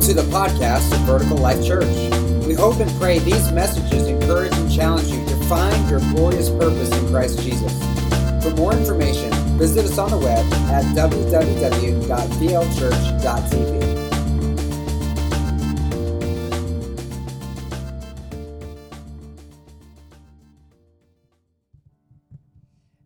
Welcome 0.00 0.16
to 0.16 0.22
the 0.22 0.34
podcast 0.34 0.90
of 0.94 1.00
Vertical 1.00 1.36
Life 1.36 1.62
Church. 1.62 1.84
We 2.46 2.54
hope 2.54 2.80
and 2.80 2.90
pray 2.98 3.18
these 3.18 3.52
messages 3.52 4.06
encourage 4.06 4.54
and 4.54 4.72
challenge 4.72 5.08
you 5.08 5.22
to 5.26 5.36
find 5.44 5.90
your 5.90 6.00
glorious 6.14 6.48
purpose 6.48 6.90
in 6.90 7.06
Christ 7.08 7.38
Jesus. 7.42 7.78
For 8.42 8.48
more 8.56 8.72
information, 8.72 9.30
visit 9.58 9.84
us 9.84 9.98
on 9.98 10.10
the 10.10 10.16
web 10.16 10.50
at 10.70 10.86
www.vlchurch.tv. 10.96 11.86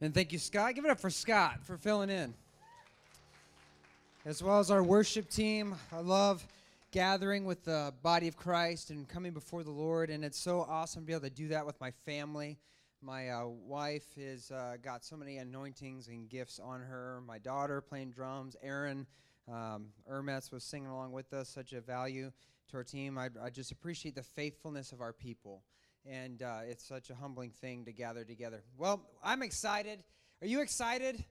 And 0.00 0.14
thank 0.14 0.32
you, 0.32 0.38
Scott. 0.38 0.76
Give 0.76 0.84
it 0.84 0.92
up 0.92 1.00
for 1.00 1.10
Scott 1.10 1.58
for 1.64 1.76
filling 1.76 2.10
in. 2.10 2.34
As 4.24 4.40
well 4.44 4.60
as 4.60 4.70
our 4.70 4.84
worship 4.84 5.28
team. 5.28 5.74
I 5.92 5.98
love 5.98 6.46
gathering 6.94 7.44
with 7.44 7.64
the 7.64 7.92
body 8.04 8.28
of 8.28 8.36
Christ 8.36 8.90
and 8.90 9.08
coming 9.08 9.32
before 9.32 9.64
the 9.64 9.72
Lord. 9.72 10.10
And 10.10 10.24
it's 10.24 10.38
so 10.38 10.60
awesome 10.60 11.02
to 11.02 11.06
be 11.06 11.12
able 11.12 11.24
to 11.24 11.30
do 11.30 11.48
that 11.48 11.66
with 11.66 11.80
my 11.80 11.90
family. 12.06 12.56
My 13.02 13.30
uh, 13.30 13.46
wife 13.48 14.04
has 14.16 14.52
uh, 14.52 14.76
got 14.80 15.04
so 15.04 15.16
many 15.16 15.38
anointings 15.38 16.06
and 16.06 16.28
gifts 16.28 16.60
on 16.60 16.80
her. 16.82 17.20
My 17.26 17.38
daughter 17.38 17.80
playing 17.80 18.12
drums. 18.12 18.54
Aaron 18.62 19.08
um, 19.48 19.86
Ermetz 20.08 20.52
was 20.52 20.62
singing 20.62 20.86
along 20.86 21.10
with 21.10 21.32
us. 21.32 21.48
Such 21.48 21.72
a 21.72 21.80
value 21.80 22.30
to 22.70 22.76
our 22.76 22.84
team. 22.84 23.18
I, 23.18 23.28
I 23.42 23.50
just 23.50 23.72
appreciate 23.72 24.14
the 24.14 24.22
faithfulness 24.22 24.92
of 24.92 25.00
our 25.00 25.12
people. 25.12 25.64
And 26.06 26.42
uh, 26.42 26.60
it's 26.64 26.86
such 26.86 27.10
a 27.10 27.14
humbling 27.16 27.50
thing 27.50 27.86
to 27.86 27.92
gather 27.92 28.22
together. 28.22 28.62
Well, 28.78 29.02
I'm 29.20 29.42
excited. 29.42 30.04
Are 30.42 30.46
you 30.46 30.60
excited? 30.60 31.24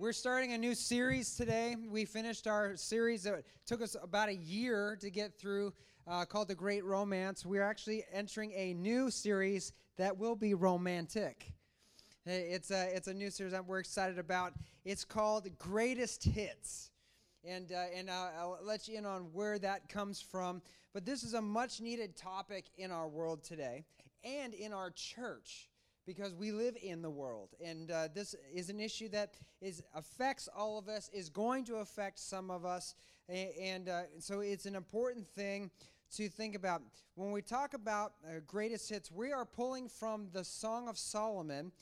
We're 0.00 0.12
starting 0.12 0.52
a 0.52 0.58
new 0.58 0.76
series 0.76 1.34
today. 1.34 1.74
We 1.74 2.04
finished 2.04 2.46
our 2.46 2.76
series 2.76 3.24
that 3.24 3.42
took 3.66 3.82
us 3.82 3.96
about 4.00 4.28
a 4.28 4.36
year 4.36 4.96
to 5.00 5.10
get 5.10 5.36
through 5.36 5.72
uh, 6.06 6.24
called 6.24 6.46
The 6.46 6.54
Great 6.54 6.84
Romance. 6.84 7.44
We're 7.44 7.64
actually 7.64 8.04
entering 8.12 8.52
a 8.54 8.74
new 8.74 9.10
series 9.10 9.72
that 9.96 10.16
will 10.16 10.36
be 10.36 10.54
romantic. 10.54 11.52
It's 12.24 12.70
a, 12.70 12.94
it's 12.94 13.08
a 13.08 13.12
new 13.12 13.28
series 13.28 13.52
that 13.52 13.66
we're 13.66 13.80
excited 13.80 14.20
about. 14.20 14.52
It's 14.84 15.04
called 15.04 15.48
Greatest 15.58 16.22
Hits. 16.22 16.92
And, 17.42 17.72
uh, 17.72 17.86
and 17.92 18.08
I'll, 18.08 18.32
I'll 18.38 18.58
let 18.64 18.86
you 18.86 18.98
in 18.98 19.04
on 19.04 19.22
where 19.32 19.58
that 19.58 19.88
comes 19.88 20.20
from. 20.20 20.62
But 20.94 21.06
this 21.06 21.24
is 21.24 21.34
a 21.34 21.42
much 21.42 21.80
needed 21.80 22.14
topic 22.16 22.66
in 22.76 22.92
our 22.92 23.08
world 23.08 23.42
today 23.42 23.84
and 24.22 24.54
in 24.54 24.72
our 24.72 24.92
church 24.92 25.67
because 26.08 26.34
we 26.34 26.52
live 26.52 26.74
in 26.82 27.02
the 27.02 27.10
world. 27.10 27.50
And 27.62 27.90
uh, 27.90 28.08
this 28.14 28.34
is 28.54 28.70
an 28.70 28.80
issue 28.80 29.10
that 29.10 29.34
is 29.60 29.82
affects 29.94 30.48
all 30.56 30.78
of 30.78 30.88
us 30.88 31.10
is 31.12 31.28
going 31.28 31.66
to 31.66 31.76
affect 31.76 32.18
some 32.18 32.50
of 32.50 32.64
us. 32.64 32.94
And, 33.28 33.90
uh, 33.90 34.04
so 34.18 34.40
it's 34.40 34.64
an 34.64 34.74
important 34.74 35.28
thing 35.28 35.70
to 36.16 36.30
think 36.30 36.54
about. 36.54 36.80
When 37.14 37.30
we 37.30 37.42
talk 37.42 37.74
about 37.74 38.14
uh, 38.24 38.40
greatest 38.46 38.88
hits 38.88 39.12
we 39.12 39.32
are 39.32 39.44
pulling 39.44 39.86
from 39.86 40.28
the 40.32 40.42
song 40.44 40.88
of 40.88 40.96
solomon 40.96 41.72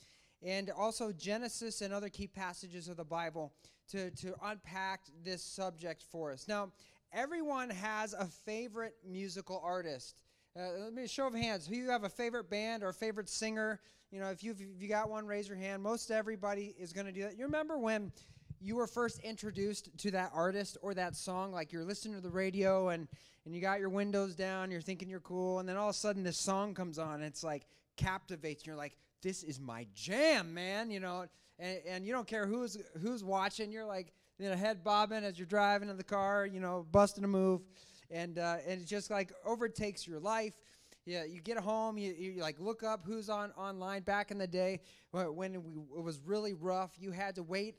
and 0.43 0.71
also 0.71 1.13
genesis 1.13 1.79
and 1.79 1.93
other 1.93 2.09
key 2.09 2.27
passages 2.27 2.89
of 2.89 2.97
the 2.97 3.05
bible 3.05 3.53
to, 3.91 4.11
to 4.11 4.35
unpack 4.43 5.03
this 5.23 5.41
subject 5.41 6.03
for 6.11 6.33
us. 6.33 6.49
Now 6.49 6.73
everyone 7.13 7.69
has 7.69 8.11
a 8.11 8.25
favorite 8.25 8.95
musical 9.07 9.61
artist 9.63 10.21
uh, 10.57 10.83
let 10.83 10.93
me 10.93 11.07
show 11.07 11.27
of 11.27 11.33
hands 11.33 11.67
who 11.67 11.75
you 11.75 11.89
have 11.89 12.03
a 12.03 12.09
favorite 12.09 12.49
band 12.49 12.83
or 12.83 12.89
a 12.89 12.93
favorite 12.93 13.29
singer 13.29 13.79
you 14.11 14.21
know, 14.21 14.29
if 14.29 14.43
you've 14.43 14.61
if 14.61 14.81
you 14.81 14.87
got 14.87 15.09
one, 15.09 15.25
raise 15.25 15.47
your 15.47 15.57
hand. 15.57 15.83
Most 15.83 16.11
everybody 16.11 16.73
is 16.79 16.93
going 16.93 17.07
to 17.07 17.11
do 17.11 17.23
that. 17.23 17.37
You 17.37 17.45
remember 17.45 17.77
when 17.77 18.11
you 18.59 18.75
were 18.75 18.87
first 18.87 19.19
introduced 19.19 19.89
to 19.99 20.11
that 20.11 20.31
artist 20.33 20.77
or 20.81 20.93
that 20.93 21.15
song? 21.15 21.51
Like 21.51 21.73
you're 21.73 21.83
listening 21.83 22.15
to 22.15 22.21
the 22.21 22.29
radio 22.29 22.89
and 22.89 23.07
and 23.45 23.53
you 23.55 23.61
got 23.61 23.79
your 23.79 23.89
windows 23.89 24.35
down, 24.35 24.71
you're 24.71 24.81
thinking 24.81 25.09
you're 25.09 25.21
cool, 25.21 25.59
and 25.59 25.67
then 25.67 25.77
all 25.77 25.89
of 25.89 25.95
a 25.95 25.97
sudden 25.97 26.23
this 26.23 26.37
song 26.37 26.73
comes 26.73 26.99
on. 26.99 27.15
And 27.15 27.23
it's 27.23 27.43
like 27.43 27.65
captivates. 27.95 28.61
And 28.61 28.67
you're 28.67 28.75
like, 28.75 28.97
this 29.21 29.43
is 29.43 29.59
my 29.59 29.87
jam, 29.93 30.53
man. 30.53 30.89
You 30.89 31.01
know, 31.01 31.25
and, 31.59 31.79
and 31.87 32.05
you 32.05 32.13
don't 32.13 32.27
care 32.27 32.47
who's 32.47 32.77
who's 33.01 33.25
watching. 33.25 33.73
You're 33.73 33.85
like, 33.85 34.13
you 34.39 34.49
know, 34.49 34.55
head 34.55 34.85
bobbing 34.85 35.25
as 35.25 35.37
you're 35.37 35.47
driving 35.47 35.89
in 35.89 35.97
the 35.97 36.03
car. 36.03 36.45
You 36.45 36.61
know, 36.61 36.85
busting 36.93 37.25
a 37.25 37.27
move, 37.27 37.61
and 38.09 38.39
uh, 38.39 38.57
and 38.67 38.81
it 38.81 38.87
just 38.87 39.09
like 39.11 39.31
overtakes 39.45 40.07
your 40.07 40.19
life 40.19 40.53
yeah, 41.07 41.23
you 41.23 41.39
get 41.39 41.57
home, 41.57 41.97
you, 41.97 42.13
you 42.13 42.41
like 42.41 42.59
look 42.59 42.83
up 42.83 43.05
who's 43.05 43.29
on 43.29 43.51
online. 43.51 44.01
Back 44.01 44.29
in 44.29 44.37
the 44.37 44.45
day, 44.45 44.81
when 45.11 45.55
it 45.55 45.61
was 46.03 46.19
really 46.25 46.53
rough, 46.53 46.91
you 46.99 47.11
had 47.11 47.35
to 47.35 47.43
wait 47.43 47.75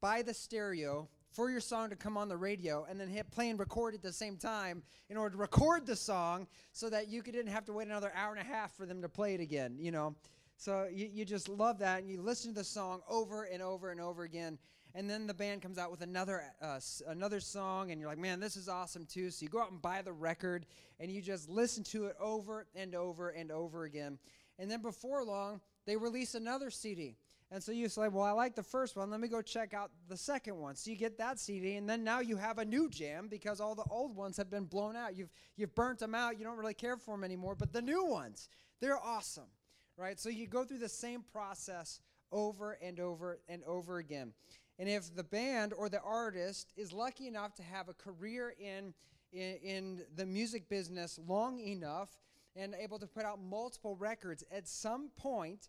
by 0.00 0.22
the 0.22 0.32
stereo 0.32 1.08
for 1.32 1.50
your 1.50 1.60
song 1.60 1.90
to 1.90 1.96
come 1.96 2.16
on 2.16 2.28
the 2.28 2.36
radio 2.36 2.86
and 2.88 3.00
then 3.00 3.08
hit 3.08 3.28
play 3.32 3.50
and 3.50 3.58
record 3.58 3.92
at 3.94 4.02
the 4.02 4.12
same 4.12 4.36
time 4.36 4.84
in 5.10 5.16
order 5.16 5.34
to 5.34 5.40
record 5.40 5.84
the 5.84 5.96
song 5.96 6.46
so 6.70 6.88
that 6.88 7.08
you 7.08 7.22
didn't 7.22 7.48
have 7.48 7.64
to 7.64 7.72
wait 7.72 7.88
another 7.88 8.12
hour 8.14 8.32
and 8.32 8.40
a 8.40 8.48
half 8.48 8.72
for 8.76 8.86
them 8.86 9.02
to 9.02 9.08
play 9.08 9.34
it 9.34 9.40
again, 9.40 9.76
you 9.76 9.90
know. 9.90 10.14
So 10.56 10.88
you, 10.92 11.10
you 11.12 11.24
just 11.24 11.48
love 11.48 11.80
that 11.80 12.02
and 12.02 12.08
you 12.08 12.22
listen 12.22 12.52
to 12.52 12.60
the 12.60 12.64
song 12.64 13.00
over 13.08 13.44
and 13.44 13.60
over 13.60 13.90
and 13.90 14.00
over 14.00 14.22
again 14.22 14.58
and 14.94 15.10
then 15.10 15.26
the 15.26 15.34
band 15.34 15.60
comes 15.60 15.78
out 15.78 15.90
with 15.90 16.02
another 16.02 16.42
uh, 16.62 16.78
another 17.08 17.40
song 17.40 17.90
and 17.90 18.00
you're 18.00 18.08
like 18.08 18.18
man 18.18 18.40
this 18.40 18.56
is 18.56 18.68
awesome 18.68 19.04
too. 19.06 19.30
So 19.30 19.42
you 19.42 19.48
go 19.48 19.60
out 19.60 19.70
and 19.70 19.82
buy 19.82 20.02
the 20.02 20.12
record 20.12 20.66
and 21.00 21.10
you 21.10 21.20
just 21.20 21.48
listen 21.48 21.82
to 21.84 22.06
it 22.06 22.16
over 22.20 22.66
and 22.74 22.94
over 22.94 23.30
and 23.30 23.50
over 23.50 23.84
again. 23.84 24.18
And 24.58 24.70
then 24.70 24.82
before 24.82 25.24
long 25.24 25.60
they 25.86 25.96
release 25.96 26.34
another 26.34 26.70
cd 26.70 27.16
and 27.50 27.62
so 27.62 27.72
you 27.72 27.88
say 27.88 28.08
well 28.08 28.24
i 28.24 28.30
like 28.30 28.54
the 28.54 28.62
first 28.62 28.96
one. 28.96 29.10
Let 29.10 29.20
me 29.20 29.28
go 29.28 29.42
check 29.42 29.74
out 29.74 29.90
the 30.08 30.16
second 30.16 30.56
one. 30.56 30.76
So 30.76 30.90
you 30.90 30.96
get 30.96 31.18
that 31.18 31.38
cd 31.38 31.76
and 31.76 31.88
then 31.88 32.04
now 32.04 32.20
you 32.20 32.36
have 32.36 32.58
a 32.58 32.64
new 32.64 32.88
jam 32.88 33.28
because 33.28 33.60
all 33.60 33.74
the 33.74 33.84
old 33.90 34.14
ones 34.14 34.36
have 34.36 34.50
been 34.50 34.64
blown 34.64 34.96
out. 34.96 35.16
You've 35.16 35.30
you've 35.56 35.74
burnt 35.74 35.98
them 35.98 36.14
out. 36.14 36.38
You 36.38 36.44
don't 36.44 36.56
really 36.56 36.74
care 36.74 36.96
for 36.96 37.14
them 37.14 37.24
anymore 37.24 37.56
but 37.56 37.72
the 37.72 37.82
new 37.82 38.04
ones 38.04 38.48
they're 38.80 38.98
awesome 38.98 39.48
right? 39.96 40.18
So 40.18 40.28
you 40.28 40.46
go 40.46 40.64
through 40.64 40.78
the 40.78 40.88
same 40.88 41.22
process 41.32 42.00
over 42.32 42.76
and 42.82 42.98
over 42.98 43.38
and 43.48 43.62
over 43.64 43.98
again 43.98 44.32
and 44.78 44.88
if 44.88 45.14
the 45.14 45.24
band 45.24 45.72
or 45.76 45.88
the 45.88 46.00
artist 46.00 46.72
is 46.76 46.92
lucky 46.92 47.28
enough 47.28 47.54
to 47.54 47.62
have 47.62 47.88
a 47.88 47.94
career 47.94 48.54
in, 48.58 48.92
in, 49.32 49.56
in, 49.62 50.02
the 50.16 50.26
music 50.26 50.68
business 50.68 51.18
long 51.26 51.60
enough 51.60 52.10
and 52.56 52.74
able 52.74 52.98
to 52.98 53.06
put 53.06 53.24
out 53.24 53.38
multiple 53.40 53.96
records, 53.96 54.42
at 54.50 54.66
some 54.66 55.10
point, 55.16 55.68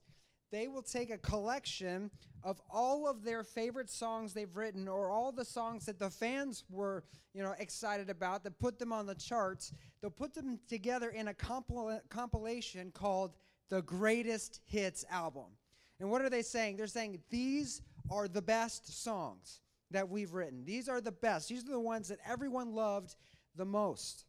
they 0.52 0.68
will 0.68 0.82
take 0.82 1.10
a 1.10 1.18
collection 1.18 2.10
of 2.44 2.62
all 2.72 3.08
of 3.08 3.24
their 3.24 3.44
favorite 3.44 3.90
songs 3.90 4.34
they've 4.34 4.56
written 4.56 4.88
or 4.88 5.10
all 5.10 5.32
the 5.32 5.46
songs 5.46 5.86
that 5.86 6.00
the 6.00 6.10
fans 6.10 6.64
were 6.70 7.04
you 7.34 7.44
know 7.44 7.54
excited 7.60 8.10
about 8.10 8.44
that 8.44 8.58
put 8.60 8.80
them 8.80 8.94
on 8.94 9.06
the 9.06 9.16
charts. 9.16 9.74
They'll 10.02 10.12
put 10.12 10.34
them 10.34 10.60
together 10.68 11.10
in 11.10 11.28
a 11.28 11.34
compil- 11.34 12.02
compilation 12.10 12.92
called 12.92 13.36
the 13.70 13.82
greatest 13.82 14.62
hits 14.66 15.04
album. 15.10 15.58
And 16.00 16.10
what 16.10 16.22
are 16.22 16.30
they 16.30 16.42
saying? 16.42 16.78
They're 16.78 16.88
saying 16.88 17.20
these 17.30 17.82
are 18.10 18.28
the 18.28 18.42
best 18.42 19.04
songs 19.04 19.62
that 19.92 20.10
we've 20.10 20.34
written. 20.34 20.66
These 20.66 20.90
are 20.90 21.02
the 21.02 21.12
best. 21.12 21.50
These 21.50 21.64
are 21.64 21.72
the 21.72 21.80
ones 21.80 22.08
that 22.10 22.20
everyone 22.28 22.74
loved 22.74 23.16
the 23.56 23.66
most. 23.66 24.26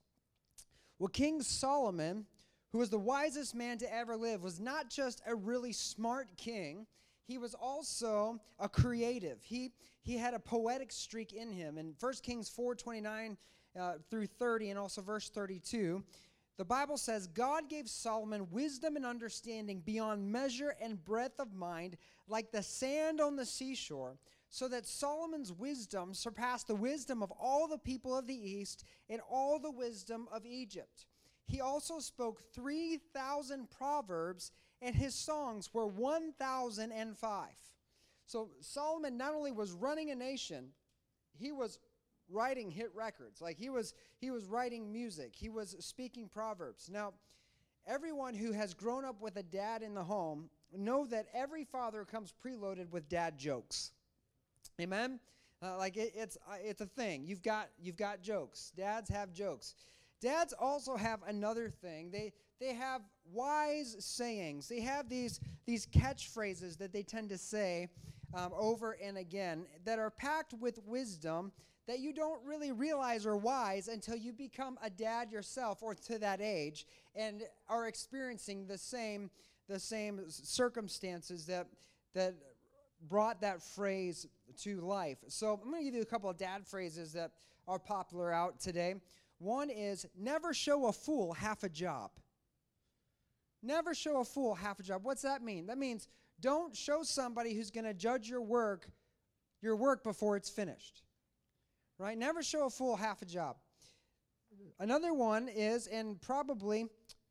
Well, 0.99 1.09
King 1.09 1.43
Solomon, 1.43 2.27
who 2.73 2.79
was 2.79 2.91
the 2.91 2.99
wisest 2.99 3.55
man 3.55 3.79
to 3.79 3.95
ever 3.95 4.17
live, 4.17 4.43
was 4.43 4.61
not 4.61 4.91
just 4.91 5.23
a 5.27 5.35
really 5.35 5.73
smart 5.73 6.29
king, 6.37 6.87
he 7.27 7.39
was 7.39 7.55
also 7.55 8.41
a 8.59 8.69
creative. 8.69 9.43
He, 9.43 9.73
he 10.03 10.17
had 10.17 10.35
a 10.35 10.39
poetic 10.39 10.93
streak 10.93 11.33
in 11.33 11.51
him. 11.51 11.77
In 11.77 11.95
1 11.99 12.13
Kings 12.23 12.49
4 12.49 12.75
29 12.77 13.37
uh, 13.79 13.95
through 14.11 14.27
30, 14.27 14.71
and 14.71 14.79
also 14.79 15.03
verse 15.03 15.29
32, 15.29 16.03
the 16.57 16.65
Bible 16.65 16.97
says 16.97 17.27
God 17.27 17.69
gave 17.69 17.89
Solomon 17.89 18.49
wisdom 18.51 18.97
and 18.97 19.05
understanding 19.05 19.83
beyond 19.85 20.33
measure 20.33 20.75
and 20.81 21.05
breadth 21.05 21.39
of 21.39 21.55
mind, 21.55 21.97
like 22.29 22.51
the 22.51 22.63
sand 22.63 23.21
on 23.21 23.37
the 23.37 23.45
seashore, 23.45 24.19
so 24.49 24.69
that 24.69 24.87
Solomon's 24.87 25.53
wisdom 25.53 26.15
surpassed 26.15 26.69
the 26.69 26.75
wisdom 26.75 27.23
of 27.23 27.31
all 27.33 27.69
the 27.69 27.79
people 27.79 28.17
of 28.17 28.27
the 28.27 28.35
east 28.35 28.85
and 29.11 29.21
all 29.31 29.59
the 29.59 29.71
wisdom 29.71 30.29
of 30.33 30.47
Egypt. 30.47 31.07
He 31.47 31.61
also 31.61 31.99
spoke 32.01 32.43
3,000 32.55 33.71
proverbs, 33.71 34.51
and 34.81 34.95
his 34.95 35.15
songs 35.15 35.73
were 35.73 35.87
1,005. 35.87 37.49
So 38.25 38.51
Solomon 38.61 39.17
not 39.17 39.35
only 39.35 39.53
was 39.53 39.73
running 39.73 40.11
a 40.11 40.17
nation, 40.17 40.71
he 41.39 41.53
was 41.53 41.79
writing 42.31 42.71
hit 42.71 42.91
records. 42.95 43.41
Like 43.41 43.57
he 43.57 43.71
was 43.71 43.95
he 44.19 44.31
was 44.31 44.47
writing 44.47 44.93
music. 44.93 45.35
He 45.35 45.49
was 45.49 45.77
speaking 45.81 46.29
proverbs. 46.29 46.89
Now, 46.93 47.13
everyone 47.87 48.35
who 48.35 48.53
has 48.53 48.75
grown 48.75 49.05
up 49.05 49.21
with 49.21 49.37
a 49.37 49.43
dad 49.43 49.83
in 49.83 49.95
the 49.95 50.05
home 50.05 50.51
know 50.77 51.07
that 51.07 51.27
every 51.35 51.65
father 51.65 52.05
comes 52.05 52.33
preloaded 52.45 52.91
with 52.91 53.09
dad 53.09 53.39
jokes. 53.39 53.93
Amen. 54.81 55.21
Uh, 55.63 55.77
like 55.79 55.97
it, 55.97 56.13
it's 56.15 56.37
uh, 56.49 56.57
it's 56.63 56.81
a 56.81 56.87
thing. 56.87 57.25
You've 57.25 57.43
got 57.43 57.69
you've 57.81 57.97
got 57.97 58.23
jokes. 58.23 58.73
Dads 58.77 59.09
have 59.09 59.33
jokes. 59.33 59.75
Dads 60.21 60.55
also 60.59 60.97
have 60.97 61.21
another 61.27 61.71
thing. 61.71 62.11
They 62.11 62.33
they 62.61 62.75
have 62.75 63.03
wise 63.33 63.97
sayings. 63.99 64.69
They 64.69 64.81
have 64.81 65.09
these 65.09 65.41
these 65.67 65.87
catchphrases 65.87 66.77
that 66.79 66.93
they 66.93 67.03
tend 67.03 67.31
to 67.31 67.39
say 67.39 67.89
um, 68.35 68.53
over 68.55 68.97
and 69.03 69.17
again 69.17 69.67
that 69.85 69.99
are 69.99 70.11
packed 70.11 70.53
with 70.55 70.79
wisdom 70.85 71.53
that 71.87 72.01
you 72.01 72.13
don't 72.13 72.41
really 72.45 72.73
realize 72.73 73.27
are 73.27 73.37
wise 73.37 73.89
until 73.89 74.17
you 74.17 74.33
become 74.33 74.79
a 74.83 74.91
dad 74.91 75.31
yourself 75.31 75.83
or 75.83 75.95
to 75.95 76.19
that 76.19 76.41
age 76.41 76.87
and 77.15 77.43
are 77.69 77.87
experiencing 77.87 78.67
the 78.67 78.79
same 78.79 79.31
the 79.69 79.79
same 79.81 80.21
circumstances 80.29 81.47
that 81.47 81.67
that 82.15 82.35
brought 83.09 83.41
that 83.41 83.63
phrase 83.63 84.27
to 84.63 84.81
life. 84.81 85.19
So 85.29 85.61
I'm 85.63 85.71
going 85.71 85.81
to 85.81 85.85
give 85.85 85.95
you 85.95 86.03
a 86.03 86.07
couple 86.07 86.31
of 86.31 86.37
dad 86.37 86.67
phrases 86.67 87.13
that 87.13 87.33
are 87.69 87.79
popular 87.79 88.33
out 88.33 88.61
today. 88.61 88.95
One 89.39 89.71
is 89.71 90.07
never 90.17 90.55
show 90.55 90.87
a 90.87 90.93
fool 90.93 91.33
half 91.33 91.63
a 91.63 91.69
job. 91.69 92.11
Never 93.63 93.95
show 93.95 94.21
a 94.21 94.25
fool 94.25 94.55
half 94.55 94.79
a 94.79 94.83
job. 94.83 95.01
What's 95.05 95.23
that 95.23 95.43
mean? 95.43 95.67
That 95.67 95.79
means 95.79 96.09
don't 96.41 96.75
show 96.75 97.03
somebody 97.03 97.55
who's 97.55 97.71
going 97.71 97.85
to 97.85 97.95
judge 97.95 98.29
your 98.29 98.43
work 98.43 98.89
your 99.63 99.77
work 99.77 100.05
before 100.05 100.37
it's 100.37 100.51
finished. 100.51 101.03
Right? 101.99 102.17
Never 102.17 102.43
show 102.43 102.67
a 102.67 102.71
fool 102.71 102.97
half 102.97 103.23
a 103.23 103.25
job. 103.25 103.57
Another 104.79 105.15
one 105.15 105.49
is 105.49 105.87
and 105.87 106.21
probably 106.21 106.87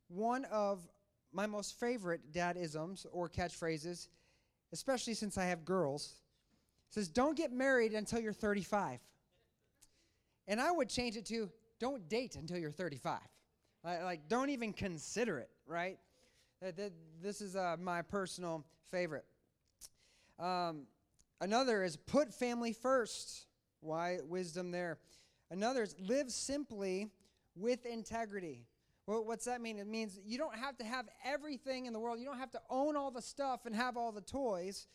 one 0.08 0.44
of 0.46 0.86
my 1.32 1.46
most 1.46 1.78
favorite 1.78 2.32
dadisms 2.32 3.06
or 3.12 3.28
catchphrases, 3.28 4.08
especially 4.72 5.14
since 5.14 5.38
I 5.38 5.44
have 5.44 5.64
girls, 5.64 6.14
says 6.90 7.08
don't 7.08 7.36
get 7.36 7.52
married 7.52 7.92
until 7.92 8.20
you're 8.20 8.32
35. 8.32 9.00
And 10.48 10.60
I 10.60 10.70
would 10.70 10.88
change 10.88 11.16
it 11.16 11.26
to 11.26 11.50
don't 11.78 12.08
date 12.08 12.36
until 12.36 12.58
you're 12.58 12.70
35. 12.70 13.18
Like, 13.84 14.28
don't 14.28 14.50
even 14.50 14.72
consider 14.72 15.38
it, 15.38 15.50
right? 15.66 15.98
This 17.22 17.40
is 17.40 17.54
uh, 17.54 17.76
my 17.78 18.02
personal 18.02 18.64
favorite. 18.90 19.24
Um, 20.40 20.86
another 21.40 21.84
is 21.84 21.96
put 21.96 22.34
family 22.34 22.72
first. 22.72 23.45
Why 23.86 24.18
wisdom 24.26 24.70
there? 24.70 24.98
Another 25.50 25.82
is 25.82 25.94
live 26.00 26.30
simply 26.30 27.08
with 27.54 27.86
integrity. 27.86 28.66
Well, 29.06 29.24
what's 29.24 29.44
that 29.44 29.60
mean? 29.60 29.78
It 29.78 29.86
means 29.86 30.18
you 30.26 30.36
don't 30.36 30.56
have 30.56 30.76
to 30.78 30.84
have 30.84 31.08
everything 31.24 31.86
in 31.86 31.92
the 31.92 32.00
world. 32.00 32.18
You 32.18 32.26
don't 32.26 32.38
have 32.38 32.50
to 32.50 32.60
own 32.68 32.96
all 32.96 33.12
the 33.12 33.22
stuff 33.22 33.64
and 33.64 33.74
have 33.74 33.96
all 33.96 34.10
the 34.10 34.20
toys 34.20 34.88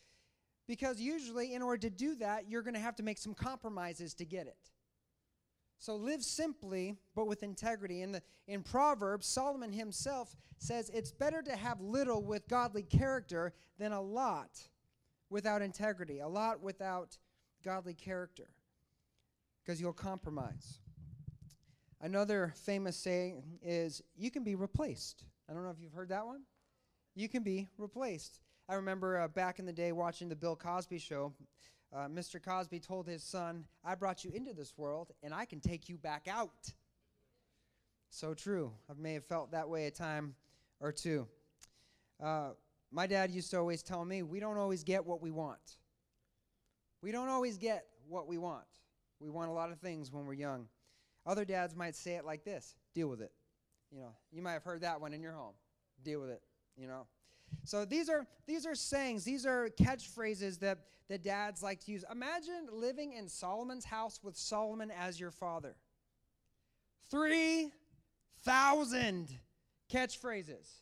because 0.68 1.00
usually, 1.00 1.54
in 1.54 1.62
order 1.62 1.78
to 1.78 1.90
do 1.90 2.14
that, 2.16 2.48
you're 2.48 2.62
going 2.62 2.74
to 2.74 2.80
have 2.80 2.96
to 2.96 3.02
make 3.02 3.18
some 3.18 3.34
compromises 3.34 4.14
to 4.14 4.24
get 4.24 4.46
it. 4.46 4.70
So 5.78 5.96
live 5.96 6.22
simply, 6.22 6.96
but 7.16 7.26
with 7.26 7.42
integrity. 7.42 8.02
In, 8.02 8.12
the, 8.12 8.22
in 8.46 8.62
Proverbs, 8.62 9.26
Solomon 9.26 9.72
himself 9.72 10.36
says 10.58 10.90
it's 10.94 11.10
better 11.10 11.42
to 11.42 11.56
have 11.56 11.80
little 11.80 12.22
with 12.22 12.46
godly 12.46 12.84
character 12.84 13.52
than 13.78 13.90
a 13.90 14.00
lot 14.00 14.60
without 15.28 15.60
integrity, 15.62 16.20
a 16.20 16.28
lot 16.28 16.60
without 16.62 17.18
godly 17.64 17.94
character, 17.94 18.48
because 19.64 19.80
you'll 19.80 19.92
compromise. 19.92 20.78
Another 22.00 22.52
famous 22.64 22.96
saying 22.96 23.42
is, 23.62 24.02
you 24.16 24.30
can 24.30 24.42
be 24.42 24.54
replaced. 24.54 25.24
I 25.48 25.52
don't 25.52 25.64
know 25.64 25.70
if 25.70 25.80
you've 25.80 25.92
heard 25.92 26.08
that 26.08 26.26
one. 26.26 26.42
You 27.14 27.28
can 27.28 27.42
be 27.42 27.68
replaced. 27.78 28.40
I 28.68 28.74
remember 28.74 29.20
uh, 29.20 29.28
back 29.28 29.58
in 29.58 29.66
the 29.66 29.72
day 29.72 29.92
watching 29.92 30.28
the 30.28 30.36
Bill 30.36 30.56
Cosby 30.56 30.98
show 30.98 31.32
uh, 31.94 32.08
Mr. 32.08 32.42
Cosby 32.42 32.80
told 32.80 33.06
his 33.06 33.22
son, 33.22 33.66
I 33.84 33.94
brought 33.94 34.24
you 34.24 34.30
into 34.32 34.54
this 34.54 34.72
world 34.78 35.10
and 35.22 35.34
I 35.34 35.44
can 35.44 35.60
take 35.60 35.88
you 35.88 35.98
back 35.98 36.26
out. 36.26 36.72
So 38.08 38.32
true. 38.32 38.72
I 38.88 38.94
may 38.98 39.14
have 39.14 39.26
felt 39.26 39.52
that 39.52 39.68
way 39.68 39.86
a 39.86 39.90
time 39.90 40.34
or 40.80 40.90
two. 40.90 41.26
Uh, 42.22 42.50
my 42.90 43.06
dad 43.06 43.30
used 43.30 43.50
to 43.50 43.58
always 43.58 43.82
tell 43.82 44.04
me, 44.04 44.22
we 44.22 44.40
don't 44.40 44.56
always 44.56 44.84
get 44.84 45.04
what 45.04 45.20
we 45.20 45.30
want. 45.30 45.76
We 47.02 47.12
don't 47.12 47.28
always 47.28 47.58
get 47.58 47.84
what 48.08 48.26
we 48.26 48.38
want. 48.38 48.64
We 49.22 49.30
want 49.30 49.50
a 49.50 49.52
lot 49.52 49.70
of 49.70 49.78
things 49.78 50.10
when 50.10 50.26
we're 50.26 50.34
young. 50.34 50.66
Other 51.24 51.44
dads 51.44 51.76
might 51.76 51.94
say 51.94 52.16
it 52.16 52.24
like 52.24 52.42
this 52.44 52.74
deal 52.94 53.06
with 53.08 53.20
it. 53.20 53.30
You 53.92 54.00
know, 54.00 54.16
you 54.32 54.42
might 54.42 54.54
have 54.54 54.64
heard 54.64 54.80
that 54.80 55.00
one 55.00 55.14
in 55.14 55.22
your 55.22 55.30
home. 55.32 55.54
Deal 56.02 56.20
with 56.20 56.30
it, 56.30 56.42
you 56.76 56.88
know. 56.88 57.06
So 57.64 57.84
these 57.84 58.08
are 58.08 58.26
these 58.46 58.64
are 58.66 58.74
sayings, 58.74 59.22
these 59.24 59.46
are 59.46 59.68
catchphrases 59.78 60.58
that 60.60 60.78
that 61.08 61.22
dads 61.22 61.62
like 61.62 61.84
to 61.84 61.92
use. 61.92 62.02
Imagine 62.10 62.66
living 62.72 63.12
in 63.12 63.28
Solomon's 63.28 63.84
house 63.84 64.18
with 64.22 64.34
Solomon 64.36 64.90
as 64.90 65.20
your 65.20 65.30
father. 65.30 65.76
3,000 67.10 69.38
catchphrases. 69.92 70.80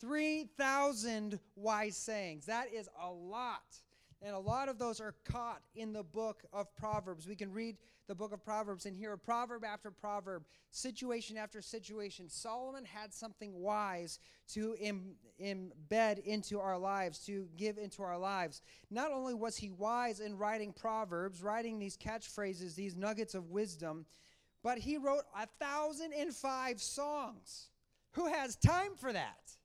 3,000 0.00 1.40
wise 1.56 1.96
sayings. 1.96 2.46
That 2.46 2.72
is 2.72 2.88
a 3.02 3.10
lot. 3.10 3.80
And 4.24 4.34
a 4.34 4.38
lot 4.38 4.70
of 4.70 4.78
those 4.78 5.02
are 5.02 5.14
caught 5.26 5.60
in 5.74 5.92
the 5.92 6.02
book 6.02 6.44
of 6.50 6.74
Proverbs. 6.74 7.28
We 7.28 7.36
can 7.36 7.52
read 7.52 7.76
the 8.06 8.14
book 8.14 8.32
of 8.32 8.42
Proverbs 8.42 8.86
and 8.86 8.96
hear 8.96 9.12
a 9.12 9.18
proverb 9.18 9.64
after 9.64 9.90
proverb, 9.90 10.44
situation 10.70 11.36
after 11.36 11.60
situation. 11.60 12.30
Solomon 12.30 12.86
had 12.86 13.12
something 13.12 13.52
wise 13.52 14.18
to 14.54 14.76
Im- 14.80 15.16
embed 15.38 16.24
into 16.24 16.58
our 16.58 16.78
lives, 16.78 17.18
to 17.26 17.48
give 17.58 17.76
into 17.76 18.02
our 18.02 18.18
lives. 18.18 18.62
Not 18.90 19.12
only 19.12 19.34
was 19.34 19.58
he 19.58 19.68
wise 19.70 20.20
in 20.20 20.38
writing 20.38 20.72
Proverbs, 20.72 21.42
writing 21.42 21.78
these 21.78 21.98
catchphrases, 21.98 22.74
these 22.74 22.96
nuggets 22.96 23.34
of 23.34 23.50
wisdom, 23.50 24.06
but 24.62 24.78
he 24.78 24.96
wrote 24.96 25.24
a 25.38 25.46
thousand 25.62 26.14
and 26.14 26.34
five 26.34 26.80
songs. 26.80 27.68
Who 28.12 28.26
has 28.32 28.56
time 28.56 28.96
for 28.96 29.12
that? 29.12 29.56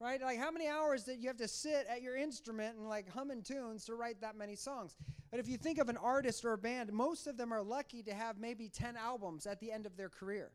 Right? 0.00 0.20
Like 0.20 0.38
how 0.38 0.50
many 0.50 0.68
hours 0.68 1.04
that 1.04 1.18
you 1.18 1.28
have 1.28 1.36
to 1.38 1.48
sit 1.48 1.86
at 1.88 2.02
your 2.02 2.16
instrument 2.16 2.76
and 2.76 2.88
like 2.88 3.08
humming 3.08 3.42
tunes 3.42 3.84
to 3.86 3.94
write 3.94 4.20
that 4.20 4.36
many 4.36 4.56
songs? 4.56 4.96
But 5.30 5.40
if 5.40 5.48
you 5.48 5.56
think 5.56 5.78
of 5.78 5.88
an 5.88 5.96
artist 5.96 6.44
or 6.44 6.52
a 6.52 6.58
band, 6.58 6.92
most 6.92 7.26
of 7.26 7.36
them 7.36 7.52
are 7.52 7.62
lucky 7.62 8.02
to 8.04 8.14
have 8.14 8.38
maybe 8.38 8.68
10 8.68 8.96
albums 8.96 9.46
at 9.46 9.60
the 9.60 9.72
end 9.72 9.86
of 9.86 9.96
their 9.96 10.08
career. 10.08 10.50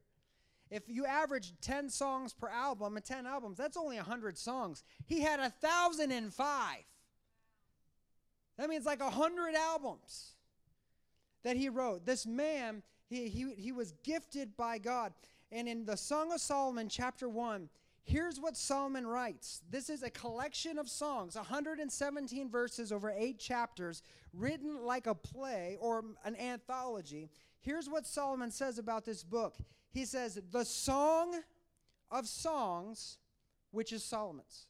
If 0.69 0.83
you 0.87 1.05
average 1.05 1.53
10 1.61 1.89
songs 1.89 2.33
per 2.33 2.47
album 2.47 2.95
and 2.95 3.05
10 3.05 3.25
albums, 3.25 3.57
that's 3.57 3.75
only 3.75 3.97
100 3.97 4.37
songs. 4.37 4.83
He 5.05 5.19
had 5.19 5.39
a 5.39 5.53
1,005. 5.59 6.77
That 8.57 8.69
means 8.69 8.85
like 8.85 9.01
100 9.01 9.55
albums 9.55 10.31
that 11.43 11.57
he 11.57 11.67
wrote. 11.67 12.05
This 12.05 12.25
man, 12.25 12.83
he, 13.09 13.27
he, 13.27 13.53
he 13.55 13.71
was 13.73 13.93
gifted 14.03 14.55
by 14.55 14.77
God. 14.77 15.11
And 15.51 15.67
in 15.67 15.83
the 15.83 15.97
Song 15.97 16.31
of 16.31 16.39
Solomon, 16.39 16.87
chapter 16.87 17.27
1, 17.27 17.67
Here's 18.03 18.39
what 18.39 18.57
Solomon 18.57 19.05
writes. 19.05 19.61
This 19.69 19.89
is 19.89 20.03
a 20.03 20.09
collection 20.09 20.77
of 20.77 20.89
songs, 20.89 21.35
117 21.35 22.49
verses 22.49 22.91
over 22.91 23.13
eight 23.15 23.39
chapters, 23.39 24.01
written 24.33 24.83
like 24.83 25.07
a 25.07 25.15
play 25.15 25.77
or 25.79 26.03
an 26.25 26.35
anthology. 26.35 27.29
Here's 27.59 27.87
what 27.87 28.07
Solomon 28.07 28.49
says 28.49 28.79
about 28.79 29.05
this 29.05 29.23
book. 29.23 29.55
He 29.91 30.05
says, 30.05 30.41
The 30.51 30.65
Song 30.65 31.41
of 32.09 32.27
Songs, 32.27 33.17
which 33.69 33.93
is 33.93 34.03
Solomon's. 34.03 34.65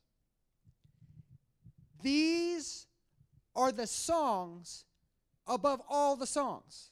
These 2.02 2.88
are 3.56 3.72
the 3.72 3.88
songs 3.88 4.86
above 5.48 5.82
all 5.90 6.16
the 6.16 6.28
songs. 6.28 6.90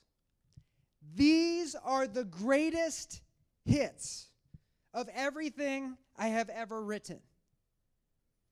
These 1.15 1.75
are 1.75 2.07
the 2.07 2.23
greatest 2.23 3.21
hits 3.65 4.27
of 4.93 5.09
everything 5.15 5.97
I 6.19 6.27
have 6.27 6.49
ever 6.49 6.83
written. 6.83 7.19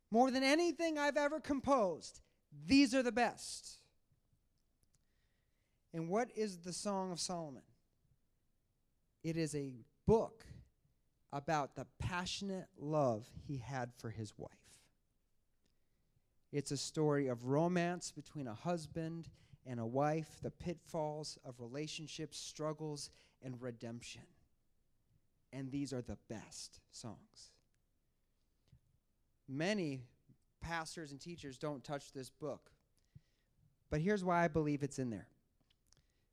More 0.10 0.32
than 0.32 0.42
anything 0.42 0.98
I've 0.98 1.18
ever 1.18 1.42
composed, 1.42 2.22
these 2.66 2.96
are 2.96 3.04
the 3.04 3.12
best. 3.12 3.82
And 5.94 6.08
what 6.08 6.30
is 6.36 6.60
the 6.60 6.72
Song 6.72 7.12
of 7.12 7.20
Solomon? 7.20 7.64
It 9.22 9.36
is 9.36 9.54
a 9.54 9.74
book 10.06 10.46
about 11.34 11.76
the 11.76 11.86
passionate 12.00 12.70
love 12.80 13.28
he 13.46 13.58
had 13.58 13.92
for 13.98 14.10
his 14.10 14.34
wife. 14.38 14.50
It's 16.54 16.72
a 16.72 16.78
story 16.78 17.28
of 17.28 17.46
romance 17.46 18.12
between 18.12 18.48
a 18.48 18.54
husband 18.54 19.28
and 19.66 19.82
a 19.82 19.86
wife, 19.86 20.38
the 20.42 20.52
pitfalls 20.52 21.38
of 21.44 21.60
relationships, 21.60 22.40
struggles, 22.40 23.10
and 23.44 23.62
redemption 23.62 24.24
and 25.54 25.72
these 25.72 25.94
are 25.94 26.02
the 26.02 26.18
best 26.30 26.80
songs. 26.92 27.52
Many 29.48 30.02
pastors 30.62 31.12
and 31.12 31.22
teachers 31.22 31.58
don't 31.58 31.84
touch 31.84 32.12
this 32.12 32.30
book. 32.30 32.72
But 33.90 34.02
here's 34.02 34.24
why 34.24 34.44
I 34.44 34.48
believe 34.48 34.84
it's 34.84 35.00
in 35.00 35.10
there 35.10 35.28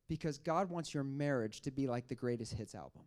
because 0.07 0.37
God 0.37 0.69
wants 0.69 0.93
your 0.93 1.03
marriage 1.03 1.61
to 1.61 1.71
be 1.71 1.87
like 1.87 2.07
the 2.07 2.15
greatest 2.15 2.53
hits 2.53 2.75
album. 2.75 3.03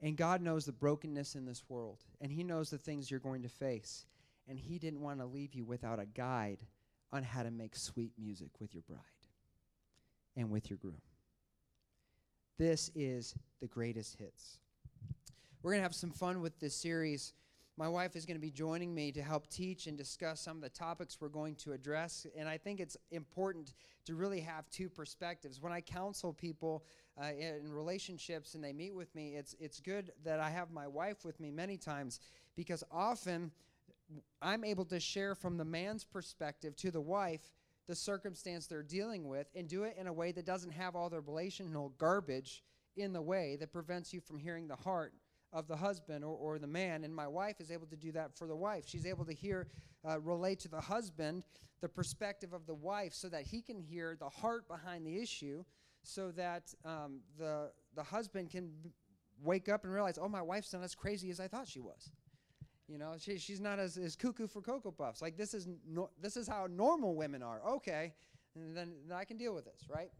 And 0.00 0.16
God 0.16 0.40
knows 0.40 0.64
the 0.64 0.72
brokenness 0.72 1.34
in 1.34 1.44
this 1.44 1.62
world, 1.68 1.98
and 2.20 2.32
He 2.32 2.42
knows 2.42 2.70
the 2.70 2.78
things 2.78 3.10
you're 3.10 3.20
going 3.20 3.42
to 3.42 3.48
face. 3.48 4.06
And 4.48 4.58
He 4.58 4.78
didn't 4.78 5.02
want 5.02 5.20
to 5.20 5.26
leave 5.26 5.54
you 5.54 5.64
without 5.64 6.00
a 6.00 6.06
guide 6.06 6.64
on 7.12 7.22
how 7.22 7.42
to 7.42 7.50
make 7.50 7.76
sweet 7.76 8.12
music 8.18 8.50
with 8.58 8.74
your 8.74 8.82
bride 8.88 8.98
and 10.36 10.50
with 10.50 10.70
your 10.70 10.78
groom. 10.78 11.00
This 12.58 12.90
is 12.94 13.34
the 13.60 13.68
greatest 13.68 14.16
hits. 14.16 14.58
We're 15.62 15.72
going 15.72 15.80
to 15.80 15.84
have 15.84 15.94
some 15.94 16.10
fun 16.10 16.40
with 16.40 16.58
this 16.58 16.74
series 16.74 17.34
my 17.78 17.88
wife 17.88 18.16
is 18.16 18.26
going 18.26 18.36
to 18.36 18.40
be 18.40 18.50
joining 18.50 18.94
me 18.94 19.10
to 19.12 19.22
help 19.22 19.48
teach 19.48 19.86
and 19.86 19.96
discuss 19.96 20.40
some 20.40 20.56
of 20.58 20.62
the 20.62 20.68
topics 20.68 21.16
we're 21.20 21.28
going 21.28 21.54
to 21.56 21.72
address. 21.72 22.26
And 22.36 22.46
I 22.46 22.58
think 22.58 22.80
it's 22.80 22.98
important 23.10 23.74
to 24.04 24.14
really 24.14 24.40
have 24.40 24.68
two 24.68 24.90
perspectives. 24.90 25.60
When 25.60 25.72
I 25.72 25.80
counsel 25.80 26.34
people 26.34 26.84
uh, 27.20 27.28
in 27.32 27.72
relationships 27.72 28.54
and 28.54 28.62
they 28.62 28.74
meet 28.74 28.94
with 28.94 29.14
me, 29.14 29.36
it's, 29.36 29.56
it's 29.58 29.80
good 29.80 30.12
that 30.24 30.38
I 30.38 30.50
have 30.50 30.70
my 30.70 30.86
wife 30.86 31.24
with 31.24 31.40
me 31.40 31.50
many 31.50 31.78
times 31.78 32.20
because 32.56 32.84
often 32.92 33.50
I'm 34.42 34.64
able 34.64 34.84
to 34.86 35.00
share 35.00 35.34
from 35.34 35.56
the 35.56 35.64
man's 35.64 36.04
perspective 36.04 36.76
to 36.76 36.90
the 36.90 37.00
wife 37.00 37.52
the 37.88 37.94
circumstance 37.94 38.66
they're 38.66 38.82
dealing 38.82 39.26
with 39.26 39.48
and 39.56 39.66
do 39.66 39.84
it 39.84 39.96
in 39.98 40.06
a 40.06 40.12
way 40.12 40.30
that 40.32 40.44
doesn't 40.44 40.72
have 40.72 40.94
all 40.94 41.08
the 41.08 41.20
relational 41.20 41.94
garbage 41.96 42.62
in 42.96 43.14
the 43.14 43.22
way 43.22 43.56
that 43.58 43.72
prevents 43.72 44.12
you 44.12 44.20
from 44.20 44.38
hearing 44.38 44.68
the 44.68 44.76
heart 44.76 45.14
of 45.52 45.68
the 45.68 45.76
husband 45.76 46.24
or, 46.24 46.36
or 46.36 46.58
the 46.58 46.66
man. 46.66 47.04
And 47.04 47.14
my 47.14 47.28
wife 47.28 47.60
is 47.60 47.70
able 47.70 47.86
to 47.86 47.96
do 47.96 48.12
that 48.12 48.36
for 48.36 48.46
the 48.46 48.56
wife. 48.56 48.84
She's 48.86 49.06
able 49.06 49.24
to 49.24 49.34
hear, 49.34 49.68
uh, 50.08 50.20
relate 50.20 50.60
to 50.60 50.68
the 50.68 50.80
husband 50.80 51.42
the 51.80 51.88
perspective 51.88 52.52
of 52.52 52.66
the 52.66 52.74
wife 52.74 53.12
so 53.12 53.28
that 53.28 53.42
he 53.42 53.60
can 53.60 53.78
hear 53.78 54.16
the 54.18 54.28
heart 54.28 54.68
behind 54.68 55.04
the 55.04 55.20
issue 55.20 55.64
so 56.02 56.30
that 56.32 56.72
um, 56.84 57.20
the, 57.38 57.70
the 57.94 58.02
husband 58.02 58.50
can 58.50 58.70
wake 59.42 59.68
up 59.68 59.84
and 59.84 59.92
realize, 59.92 60.18
oh, 60.20 60.28
my 60.28 60.42
wife's 60.42 60.72
not 60.72 60.82
as 60.82 60.94
crazy 60.94 61.30
as 61.30 61.40
I 61.40 61.48
thought 61.48 61.68
she 61.68 61.80
was. 61.80 62.10
You 62.88 62.98
know, 62.98 63.14
she, 63.18 63.38
she's 63.38 63.60
not 63.60 63.78
as, 63.78 63.96
as 63.96 64.16
cuckoo 64.16 64.46
for 64.46 64.60
Cocoa 64.60 64.90
Puffs. 64.90 65.22
Like, 65.22 65.36
this 65.36 65.54
is, 65.54 65.66
no, 65.88 66.10
this 66.20 66.36
is 66.36 66.46
how 66.46 66.66
normal 66.70 67.14
women 67.14 67.42
are. 67.42 67.62
Okay, 67.66 68.12
and 68.54 68.76
then, 68.76 68.92
then 69.08 69.16
I 69.16 69.24
can 69.24 69.36
deal 69.38 69.54
with 69.54 69.64
this, 69.64 69.86
right? 69.88 70.10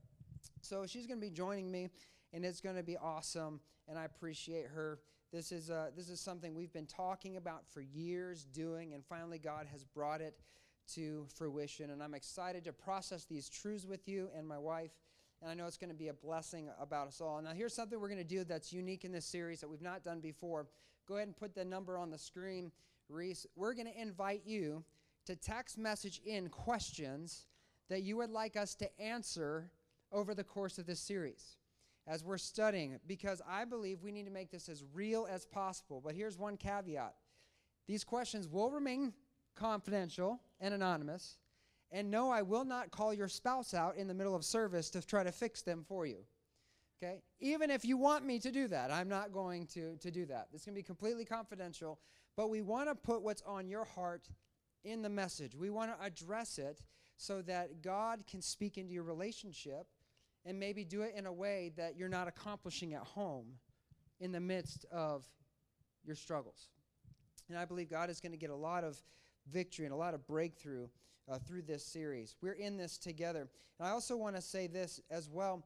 So 0.61 0.87
she's 0.87 1.07
going 1.07 1.21
to 1.21 1.27
be 1.27 1.31
joining 1.31 1.71
me, 1.71 1.91
and 2.33 2.45
it's 2.45 2.61
going 2.61 2.77
to 2.77 2.83
be 2.83 2.97
awesome, 2.97 3.61
and 3.89 3.99
I 3.99 4.05
appreciate 4.05 4.67
her. 4.67 5.01
This 5.33 5.51
is, 5.51 5.71
uh, 5.71 5.89
this 5.97 6.11
is 6.11 6.21
something 6.21 6.55
we've 6.55 6.75
been 6.75 6.85
talking 6.85 7.39
about 7.39 7.67
for 7.67 7.81
years, 7.81 8.45
doing, 8.45 8.93
and 8.93 9.03
finally 9.03 9.39
God 9.39 9.67
has 9.73 9.83
brought 9.83 10.21
it 10.21 10.39
to 10.95 11.27
fruition. 11.35 11.89
And 11.89 12.03
I'm 12.03 12.13
excited 12.13 12.65
to 12.65 12.73
process 12.75 13.25
these 13.25 13.49
truths 13.49 13.87
with 13.87 14.07
you 14.07 14.29
and 14.37 14.47
my 14.47 14.59
wife. 14.59 14.91
And 15.41 15.51
I 15.51 15.55
know 15.55 15.65
it's 15.65 15.79
going 15.79 15.89
to 15.89 15.97
be 15.97 16.09
a 16.09 16.13
blessing 16.13 16.69
about 16.79 17.09
us 17.09 17.23
all. 17.23 17.41
Now, 17.41 17.53
here's 17.53 17.73
something 17.73 17.99
we're 17.99 18.11
going 18.11 18.19
to 18.19 18.25
do 18.25 18.45
that's 18.45 18.75
unique 18.75 19.07
in 19.07 19.13
this 19.13 19.25
series 19.25 19.61
that 19.63 19.69
we've 19.69 19.81
not 19.81 20.05
done 20.05 20.21
before. 20.21 20.67
Go 21.09 21.17
ahead 21.17 21.29
and 21.29 21.37
put 21.37 21.55
the 21.55 21.65
number 21.65 21.97
on 21.97 22.11
the 22.11 22.19
screen, 22.19 22.71
Reese. 23.09 23.47
We're 23.57 23.73
going 23.73 23.91
to 23.91 23.99
invite 23.99 24.43
you 24.45 24.85
to 25.25 25.35
text 25.35 25.79
message 25.79 26.21
in 26.27 26.51
questions 26.51 27.47
that 27.89 28.03
you 28.03 28.19
would 28.19 28.31
like 28.31 28.57
us 28.57 28.75
to 28.75 29.01
answer 29.01 29.71
over 30.13 30.35
the 30.35 30.45
course 30.45 30.77
of 30.77 30.85
this 30.85 31.01
series 31.01 31.57
as 32.07 32.25
we're 32.25 32.39
studying 32.39 32.99
because 33.07 33.41
I 33.49 33.65
believe 33.65 34.03
we 34.03 34.13
need 34.13 34.25
to 34.25 34.31
make 34.31 34.51
this 34.51 34.69
as 34.69 34.85
real 34.93 35.27
as 35.31 35.47
possible. 35.47 36.01
But 36.05 36.15
here's 36.15 36.39
one 36.39 36.57
caveat 36.57 37.15
these 37.87 38.05
questions 38.05 38.49
will 38.49 38.71
remain 38.71 39.13
confidential 39.55 40.41
and 40.61 40.73
anonymous. 40.75 41.39
And 41.91 42.11
no, 42.11 42.31
I 42.31 42.43
will 42.43 42.65
not 42.65 42.91
call 42.91 43.13
your 43.13 43.29
spouse 43.29 43.75
out 43.75 43.97
in 43.97 44.09
the 44.09 44.15
middle 44.15 44.35
of 44.35 44.45
service 44.45 44.89
to 44.91 45.07
try 45.07 45.23
to 45.23 45.33
fix 45.33 45.63
them 45.63 45.85
for 45.87 46.07
you. 46.07 46.25
Okay? 47.03 47.23
Even 47.41 47.71
if 47.71 47.85
you 47.85 47.97
want 47.97 48.25
me 48.25 48.39
to 48.39 48.51
do 48.51 48.69
that, 48.69 48.91
I'm 48.91 49.09
not 49.09 49.33
going 49.33 49.67
to, 49.75 49.97
to 49.97 50.11
do 50.11 50.25
that. 50.27 50.49
It's 50.55 50.65
going 50.65 50.75
to 50.75 50.79
be 50.79 50.85
completely 50.85 51.25
confidential. 51.25 51.99
But 52.37 52.49
we 52.49 52.63
want 52.63 52.89
to 52.89 52.95
put 52.95 53.23
what's 53.23 53.43
on 53.43 53.69
your 53.69 53.85
heart 53.85 54.29
in 54.85 55.03
the 55.03 55.11
message. 55.11 55.55
We 55.55 55.69
want 55.69 55.91
to 55.91 56.05
address 56.05 56.59
it 56.59 56.81
so 57.17 57.43
that 57.43 57.83
God 57.83 58.25
can 58.27 58.41
speak 58.41 58.79
into 58.79 58.95
your 58.95 59.03
relationship 59.03 59.87
and 60.45 60.59
maybe 60.59 60.85
do 60.85 61.03
it 61.03 61.15
in 61.17 61.27
a 61.27 61.33
way 61.33 61.73
that 61.77 61.97
you're 61.97 62.09
not 62.09 62.29
accomplishing 62.29 62.95
at 62.95 63.03
home 63.03 63.47
in 64.21 64.33
the 64.33 64.41
midst 64.41 64.85
of 64.93 65.25
your 66.05 66.17
struggles. 66.17 66.69
And 67.49 67.59
I 67.59 67.65
believe 67.65 67.91
God 67.91 68.11
is 68.11 68.21
going 68.21 68.33
to 68.33 68.39
get 68.39 68.51
a 68.51 68.57
lot 68.57 68.85
of 68.85 68.97
victory 69.51 69.85
and 69.85 69.93
a 69.93 69.97
lot 69.97 70.15
of 70.15 70.27
breakthrough 70.27 70.89
uh, 71.31 71.39
through 71.39 71.63
this 71.63 71.85
series. 71.85 72.37
We're 72.41 72.53
in 72.53 72.77
this 72.77 72.99
together. 72.99 73.49
And 73.79 73.89
I 73.89 73.91
also 73.91 74.17
want 74.17 74.37
to 74.37 74.43
say 74.43 74.67
this 74.67 75.01
as 75.11 75.29
well. 75.29 75.65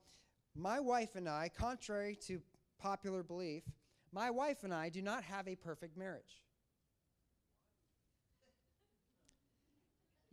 My 0.55 0.81
wife 0.81 1.17
and 1.17 1.29
I, 1.29 1.51
contrary 1.57 2.17
to 2.27 2.41
popular 2.79 3.23
belief, 3.23 3.63
my 4.13 4.31
wife 4.31 4.65
and 4.65 4.73
I 4.73 4.89
do 4.89 5.03
not 5.03 5.25
have 5.25 5.47
a 5.49 5.57
perfect 5.57 5.97
marriage. 5.97 6.43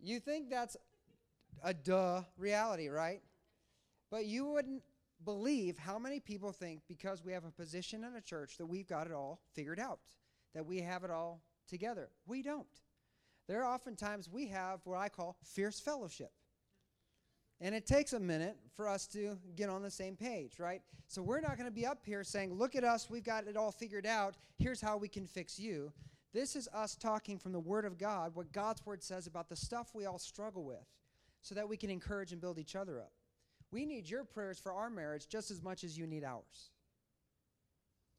You 0.00 0.20
think 0.20 0.50
that's 0.50 0.76
a 1.62 1.72
duh 1.72 2.22
reality, 2.36 2.88
right? 2.88 3.20
But 4.14 4.26
you 4.26 4.44
wouldn't 4.44 4.84
believe 5.24 5.76
how 5.76 5.98
many 5.98 6.20
people 6.20 6.52
think 6.52 6.82
because 6.86 7.24
we 7.24 7.32
have 7.32 7.44
a 7.44 7.50
position 7.50 8.04
in 8.04 8.14
a 8.14 8.20
church 8.20 8.58
that 8.58 8.66
we've 8.66 8.86
got 8.86 9.08
it 9.08 9.12
all 9.12 9.40
figured 9.54 9.80
out, 9.80 9.98
that 10.54 10.64
we 10.64 10.80
have 10.82 11.02
it 11.02 11.10
all 11.10 11.42
together. 11.66 12.10
We 12.24 12.40
don't. 12.40 12.64
There 13.48 13.64
are 13.64 13.74
oftentimes 13.74 14.30
we 14.30 14.46
have 14.46 14.78
what 14.84 15.00
I 15.00 15.08
call 15.08 15.36
fierce 15.42 15.80
fellowship. 15.80 16.30
And 17.60 17.74
it 17.74 17.86
takes 17.86 18.12
a 18.12 18.20
minute 18.20 18.56
for 18.76 18.88
us 18.88 19.08
to 19.08 19.36
get 19.56 19.68
on 19.68 19.82
the 19.82 19.90
same 19.90 20.14
page, 20.14 20.60
right? 20.60 20.82
So 21.08 21.20
we're 21.20 21.40
not 21.40 21.56
going 21.56 21.68
to 21.68 21.74
be 21.74 21.84
up 21.84 22.06
here 22.06 22.22
saying, 22.22 22.54
look 22.54 22.76
at 22.76 22.84
us, 22.84 23.10
we've 23.10 23.24
got 23.24 23.48
it 23.48 23.56
all 23.56 23.72
figured 23.72 24.06
out, 24.06 24.36
here's 24.58 24.80
how 24.80 24.96
we 24.96 25.08
can 25.08 25.26
fix 25.26 25.58
you. 25.58 25.92
This 26.32 26.54
is 26.54 26.68
us 26.72 26.94
talking 26.94 27.36
from 27.36 27.50
the 27.50 27.58
Word 27.58 27.84
of 27.84 27.98
God, 27.98 28.36
what 28.36 28.52
God's 28.52 28.86
Word 28.86 29.02
says 29.02 29.26
about 29.26 29.48
the 29.48 29.56
stuff 29.56 29.90
we 29.92 30.06
all 30.06 30.20
struggle 30.20 30.62
with, 30.62 30.86
so 31.42 31.56
that 31.56 31.68
we 31.68 31.76
can 31.76 31.90
encourage 31.90 32.30
and 32.30 32.40
build 32.40 32.60
each 32.60 32.76
other 32.76 33.00
up. 33.00 33.10
We 33.74 33.86
need 33.86 34.08
your 34.08 34.22
prayers 34.22 34.56
for 34.56 34.72
our 34.72 34.88
marriage 34.88 35.26
just 35.28 35.50
as 35.50 35.60
much 35.60 35.82
as 35.82 35.98
you 35.98 36.06
need 36.06 36.22
ours. 36.22 36.70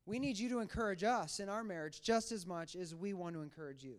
We 0.06 0.20
need 0.20 0.38
you 0.38 0.50
to 0.50 0.60
encourage 0.60 1.02
us 1.02 1.40
in 1.40 1.48
our 1.48 1.64
marriage 1.64 2.02
just 2.02 2.34
as 2.34 2.46
much 2.46 2.76
as 2.76 2.94
we 2.94 3.14
want 3.14 3.36
to 3.36 3.42
encourage 3.42 3.82
you. 3.82 3.96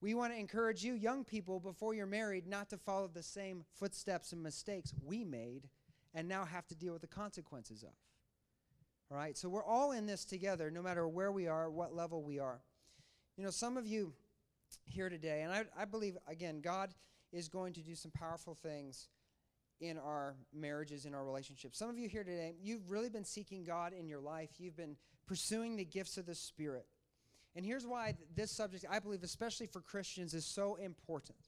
We 0.00 0.14
want 0.14 0.32
to 0.32 0.38
encourage 0.38 0.82
you, 0.82 0.94
young 0.94 1.24
people, 1.24 1.60
before 1.60 1.92
you're 1.92 2.06
married, 2.06 2.46
not 2.46 2.70
to 2.70 2.78
follow 2.78 3.06
the 3.06 3.22
same 3.22 3.66
footsteps 3.78 4.32
and 4.32 4.42
mistakes 4.42 4.94
we 5.04 5.24
made 5.24 5.68
and 6.14 6.26
now 6.26 6.46
have 6.46 6.66
to 6.68 6.74
deal 6.74 6.94
with 6.94 7.02
the 7.02 7.06
consequences 7.06 7.82
of. 7.82 7.92
All 9.10 9.18
right? 9.18 9.36
So 9.36 9.50
we're 9.50 9.62
all 9.62 9.92
in 9.92 10.06
this 10.06 10.24
together, 10.24 10.70
no 10.70 10.80
matter 10.80 11.06
where 11.06 11.32
we 11.32 11.48
are, 11.48 11.68
what 11.68 11.94
level 11.94 12.22
we 12.22 12.38
are. 12.38 12.62
You 13.36 13.44
know, 13.44 13.50
some 13.50 13.76
of 13.76 13.86
you 13.86 14.14
here 14.86 15.10
today, 15.10 15.42
and 15.42 15.52
I, 15.52 15.64
I 15.78 15.84
believe, 15.84 16.16
again, 16.26 16.62
God 16.62 16.94
is 17.30 17.50
going 17.50 17.74
to 17.74 17.82
do 17.82 17.94
some 17.94 18.10
powerful 18.10 18.54
things 18.54 19.08
in 19.80 19.98
our 19.98 20.36
marriages, 20.54 21.04
in 21.04 21.14
our 21.14 21.24
relationships. 21.24 21.78
Some 21.78 21.90
of 21.90 21.98
you 21.98 22.08
here 22.08 22.24
today, 22.24 22.54
you've 22.62 22.90
really 22.90 23.10
been 23.10 23.24
seeking 23.24 23.64
God 23.64 23.92
in 23.92 24.08
your 24.08 24.20
life. 24.20 24.50
You've 24.58 24.76
been 24.76 24.96
pursuing 25.26 25.76
the 25.76 25.84
gifts 25.84 26.16
of 26.16 26.26
the 26.26 26.34
Spirit. 26.34 26.86
And 27.54 27.64
here's 27.64 27.86
why 27.86 28.14
this 28.34 28.50
subject, 28.50 28.84
I 28.90 28.98
believe, 28.98 29.22
especially 29.22 29.66
for 29.66 29.80
Christians, 29.80 30.34
is 30.34 30.44
so 30.44 30.76
important. 30.76 31.38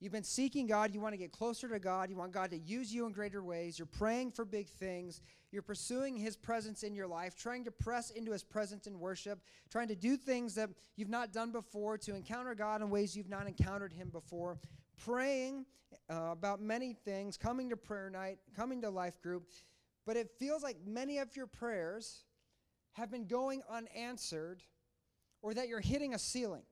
You've 0.00 0.12
been 0.12 0.22
seeking 0.22 0.66
God. 0.66 0.92
You 0.92 1.00
want 1.00 1.14
to 1.14 1.18
get 1.18 1.32
closer 1.32 1.66
to 1.68 1.78
God. 1.78 2.10
You 2.10 2.16
want 2.16 2.32
God 2.32 2.50
to 2.50 2.58
use 2.58 2.92
you 2.92 3.06
in 3.06 3.12
greater 3.12 3.42
ways. 3.42 3.78
You're 3.78 3.86
praying 3.86 4.32
for 4.32 4.44
big 4.44 4.68
things. 4.68 5.22
You're 5.50 5.62
pursuing 5.62 6.16
His 6.16 6.36
presence 6.36 6.82
in 6.82 6.94
your 6.94 7.06
life, 7.06 7.36
trying 7.36 7.64
to 7.64 7.70
press 7.70 8.10
into 8.10 8.32
His 8.32 8.42
presence 8.42 8.86
in 8.86 8.98
worship, 8.98 9.38
trying 9.70 9.88
to 9.88 9.94
do 9.94 10.18
things 10.18 10.56
that 10.56 10.68
you've 10.96 11.08
not 11.08 11.32
done 11.32 11.52
before, 11.52 11.96
to 11.98 12.14
encounter 12.14 12.54
God 12.54 12.82
in 12.82 12.90
ways 12.90 13.16
you've 13.16 13.30
not 13.30 13.46
encountered 13.46 13.92
Him 13.94 14.10
before 14.10 14.58
praying 14.96 15.66
uh, 16.10 16.28
about 16.32 16.60
many 16.60 16.92
things, 16.92 17.36
coming 17.36 17.70
to 17.70 17.76
prayer 17.76 18.10
night, 18.10 18.38
coming 18.56 18.82
to 18.82 18.90
life 18.90 19.20
group, 19.22 19.48
but 20.06 20.16
it 20.16 20.30
feels 20.38 20.62
like 20.62 20.76
many 20.86 21.18
of 21.18 21.34
your 21.36 21.46
prayers 21.46 22.24
have 22.92 23.10
been 23.10 23.26
going 23.26 23.62
unanswered 23.70 24.62
or 25.42 25.54
that 25.54 25.68
you're 25.68 25.80
hitting 25.80 26.14
a 26.14 26.18
ceiling. 26.18 26.62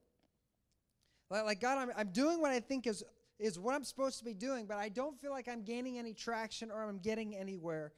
Like, 1.29 1.45
like 1.45 1.61
God, 1.61 1.77
I'm, 1.77 1.91
I'm 1.97 2.09
doing 2.09 2.41
what 2.41 2.51
I 2.51 2.59
think 2.59 2.87
is, 2.87 3.03
is 3.39 3.59
what 3.59 3.75
I'm 3.75 3.83
supposed 3.83 4.19
to 4.19 4.25
be 4.25 4.33
doing, 4.33 4.65
but 4.65 4.77
I 4.77 4.89
don't 4.89 5.19
feel 5.19 5.31
like 5.31 5.47
I'm 5.47 5.63
gaining 5.63 5.97
any 5.97 6.13
traction 6.13 6.71
or 6.71 6.83
I'm 6.83 6.99
getting 6.99 7.35
anywhere. 7.35 7.91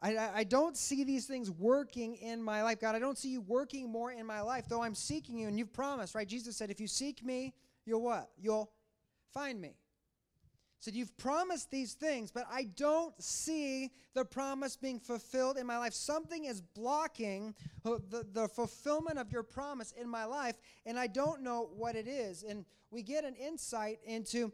I, 0.00 0.16
I, 0.34 0.44
don't 0.44 0.76
see 0.76 1.04
these 1.04 1.24
things 1.24 1.50
working 1.50 2.16
in 2.16 2.42
my 2.42 2.62
life. 2.62 2.80
God, 2.80 2.94
I 2.94 2.98
don't 2.98 3.16
see 3.16 3.30
you 3.30 3.40
working 3.40 3.90
more 3.90 4.12
in 4.12 4.26
my 4.26 4.42
life, 4.42 4.66
though 4.68 4.82
I'm 4.82 4.94
seeking 4.94 5.38
you, 5.38 5.48
and 5.48 5.58
you've 5.58 5.72
promised, 5.72 6.14
right? 6.14 6.28
Jesus 6.28 6.56
said, 6.56 6.70
if 6.70 6.80
you 6.80 6.86
seek 6.86 7.24
me, 7.24 7.54
you'll 7.86 8.02
what? 8.02 8.30
You'll 8.38 8.70
find 9.36 9.60
me. 9.60 9.74
Said, 10.80 10.94
so 10.94 10.98
You've 10.98 11.16
promised 11.18 11.70
these 11.70 11.92
things, 11.92 12.30
but 12.30 12.46
I 12.50 12.64
don't 12.76 13.14
see 13.22 13.90
the 14.14 14.24
promise 14.24 14.76
being 14.76 14.98
fulfilled 14.98 15.58
in 15.58 15.66
my 15.66 15.76
life. 15.78 15.92
Something 15.92 16.46
is 16.46 16.60
blocking 16.62 17.54
the, 17.82 18.26
the 18.32 18.48
fulfillment 18.48 19.18
of 19.18 19.30
your 19.30 19.42
promise 19.42 19.92
in 19.92 20.08
my 20.08 20.24
life, 20.24 20.56
and 20.86 20.98
I 20.98 21.06
don't 21.06 21.42
know 21.42 21.68
what 21.76 21.96
it 21.96 22.08
is. 22.08 22.44
And 22.44 22.64
we 22.90 23.02
get 23.02 23.24
an 23.24 23.34
insight 23.34 23.98
into 24.06 24.52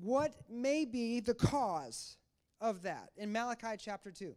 what 0.00 0.34
may 0.50 0.84
be 0.84 1.20
the 1.20 1.34
cause 1.34 2.16
of 2.60 2.82
that 2.82 3.10
in 3.16 3.30
Malachi 3.30 3.76
chapter 3.78 4.10
2. 4.10 4.34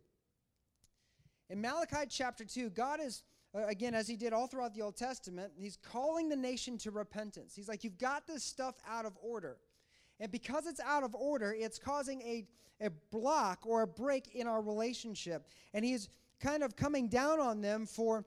In 1.49 1.61
Malachi 1.61 2.07
chapter 2.09 2.43
2, 2.43 2.69
God 2.71 2.99
is 2.99 3.23
uh, 3.23 3.34
Uh, 3.55 3.65
again, 3.67 3.93
as 3.93 4.07
he 4.07 4.15
did 4.15 4.33
all 4.33 4.47
throughout 4.47 4.73
the 4.73 4.81
Old 4.81 4.97
Testament, 4.97 5.53
he's 5.55 5.77
calling 5.77 6.29
the 6.29 6.35
nation 6.35 6.77
to 6.79 6.91
repentance. 6.91 7.55
He's 7.55 7.67
like, 7.67 7.83
You've 7.83 7.97
got 7.97 8.27
this 8.27 8.43
stuff 8.43 8.75
out 8.87 9.05
of 9.05 9.17
order. 9.21 9.57
And 10.19 10.31
because 10.31 10.65
it's 10.65 10.79
out 10.79 11.03
of 11.03 11.13
order, 11.13 11.55
it's 11.57 11.77
causing 11.77 12.21
a, 12.21 12.45
a 12.81 12.89
block 13.11 13.59
or 13.65 13.81
a 13.81 13.87
break 13.87 14.33
in 14.33 14.47
our 14.47 14.61
relationship. 14.61 15.47
And 15.73 15.83
he's 15.83 16.09
kind 16.39 16.63
of 16.63 16.75
coming 16.75 17.09
down 17.09 17.39
on 17.39 17.61
them 17.61 17.85
for 17.85 18.25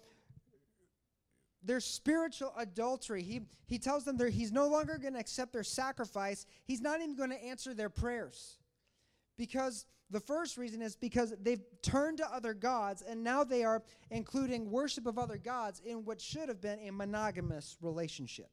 their 1.62 1.80
spiritual 1.80 2.52
adultery. 2.58 3.22
He, 3.22 3.40
he 3.66 3.78
tells 3.78 4.04
them 4.04 4.16
that 4.18 4.32
he's 4.32 4.52
no 4.52 4.68
longer 4.68 4.98
going 4.98 5.14
to 5.14 5.18
accept 5.20 5.52
their 5.52 5.64
sacrifice. 5.64 6.46
He's 6.64 6.80
not 6.80 7.00
even 7.00 7.16
going 7.16 7.30
to 7.30 7.42
answer 7.42 7.74
their 7.74 7.90
prayers. 7.90 8.58
Because 9.36 9.86
the 10.10 10.20
first 10.20 10.56
reason 10.56 10.80
is 10.80 10.96
because 10.96 11.34
they've 11.42 11.62
turned 11.82 12.18
to 12.18 12.34
other 12.34 12.54
gods 12.54 13.02
and 13.02 13.22
now 13.22 13.44
they 13.44 13.62
are 13.62 13.82
including 14.10 14.70
worship 14.70 15.06
of 15.06 15.18
other 15.18 15.36
gods 15.36 15.82
in 15.84 16.04
what 16.04 16.20
should 16.20 16.48
have 16.48 16.60
been 16.60 16.78
a 16.80 16.90
monogamous 16.90 17.76
relationship. 17.82 18.50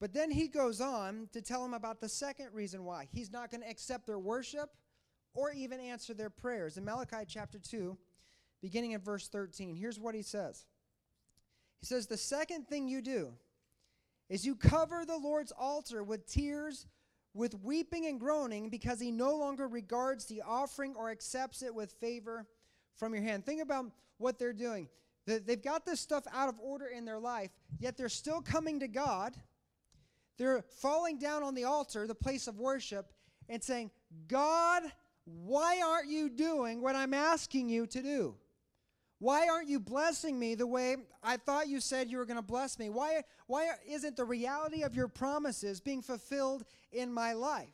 But 0.00 0.12
then 0.12 0.30
he 0.30 0.48
goes 0.48 0.80
on 0.80 1.28
to 1.32 1.42
tell 1.42 1.62
them 1.62 1.74
about 1.74 2.00
the 2.00 2.08
second 2.08 2.48
reason 2.52 2.84
why. 2.84 3.08
He's 3.12 3.30
not 3.30 3.50
going 3.50 3.60
to 3.62 3.68
accept 3.68 4.06
their 4.06 4.18
worship 4.18 4.70
or 5.34 5.52
even 5.52 5.80
answer 5.80 6.14
their 6.14 6.30
prayers. 6.30 6.76
In 6.76 6.84
Malachi 6.84 7.24
chapter 7.28 7.58
2, 7.58 7.96
beginning 8.60 8.92
in 8.92 9.00
verse 9.00 9.28
13, 9.28 9.76
here's 9.76 10.00
what 10.00 10.14
he 10.14 10.22
says 10.22 10.64
He 11.80 11.86
says, 11.86 12.06
The 12.06 12.16
second 12.16 12.66
thing 12.66 12.88
you 12.88 13.02
do 13.02 13.32
is 14.28 14.46
you 14.46 14.56
cover 14.56 15.04
the 15.04 15.18
Lord's 15.18 15.52
altar 15.52 16.02
with 16.02 16.26
tears, 16.26 16.86
with 17.34 17.54
weeping 17.62 18.06
and 18.06 18.20
groaning, 18.20 18.68
because 18.68 19.00
he 19.00 19.10
no 19.10 19.36
longer 19.36 19.66
regards 19.66 20.26
the 20.26 20.42
offering 20.46 20.94
or 20.96 21.10
accepts 21.10 21.62
it 21.62 21.74
with 21.74 21.92
favor 21.92 22.46
from 22.94 23.14
your 23.14 23.22
hand. 23.22 23.46
Think 23.46 23.62
about 23.62 23.86
what 24.18 24.38
they're 24.38 24.52
doing. 24.52 24.88
They've 25.26 25.62
got 25.62 25.86
this 25.86 26.00
stuff 26.00 26.24
out 26.32 26.48
of 26.48 26.56
order 26.60 26.86
in 26.86 27.04
their 27.04 27.18
life, 27.18 27.50
yet 27.78 27.96
they're 27.96 28.08
still 28.08 28.40
coming 28.40 28.80
to 28.80 28.88
God. 28.88 29.34
They're 30.36 30.64
falling 30.80 31.18
down 31.18 31.42
on 31.42 31.54
the 31.54 31.64
altar, 31.64 32.06
the 32.06 32.14
place 32.14 32.48
of 32.48 32.58
worship, 32.58 33.12
and 33.48 33.62
saying, 33.62 33.90
God, 34.28 34.82
why 35.24 35.80
aren't 35.80 36.08
you 36.08 36.28
doing 36.28 36.82
what 36.82 36.96
I'm 36.96 37.14
asking 37.14 37.68
you 37.68 37.86
to 37.86 38.02
do? 38.02 38.34
Why 39.22 39.46
aren't 39.46 39.68
you 39.68 39.78
blessing 39.78 40.36
me 40.36 40.56
the 40.56 40.66
way 40.66 40.96
I 41.22 41.36
thought 41.36 41.68
you 41.68 41.78
said 41.78 42.10
you 42.10 42.18
were 42.18 42.26
going 42.26 42.40
to 42.40 42.42
bless 42.42 42.76
me? 42.76 42.90
Why, 42.90 43.22
why 43.46 43.70
isn't 43.88 44.16
the 44.16 44.24
reality 44.24 44.82
of 44.82 44.96
your 44.96 45.06
promises 45.06 45.80
being 45.80 46.02
fulfilled 46.02 46.64
in 46.90 47.12
my 47.12 47.32
life? 47.32 47.68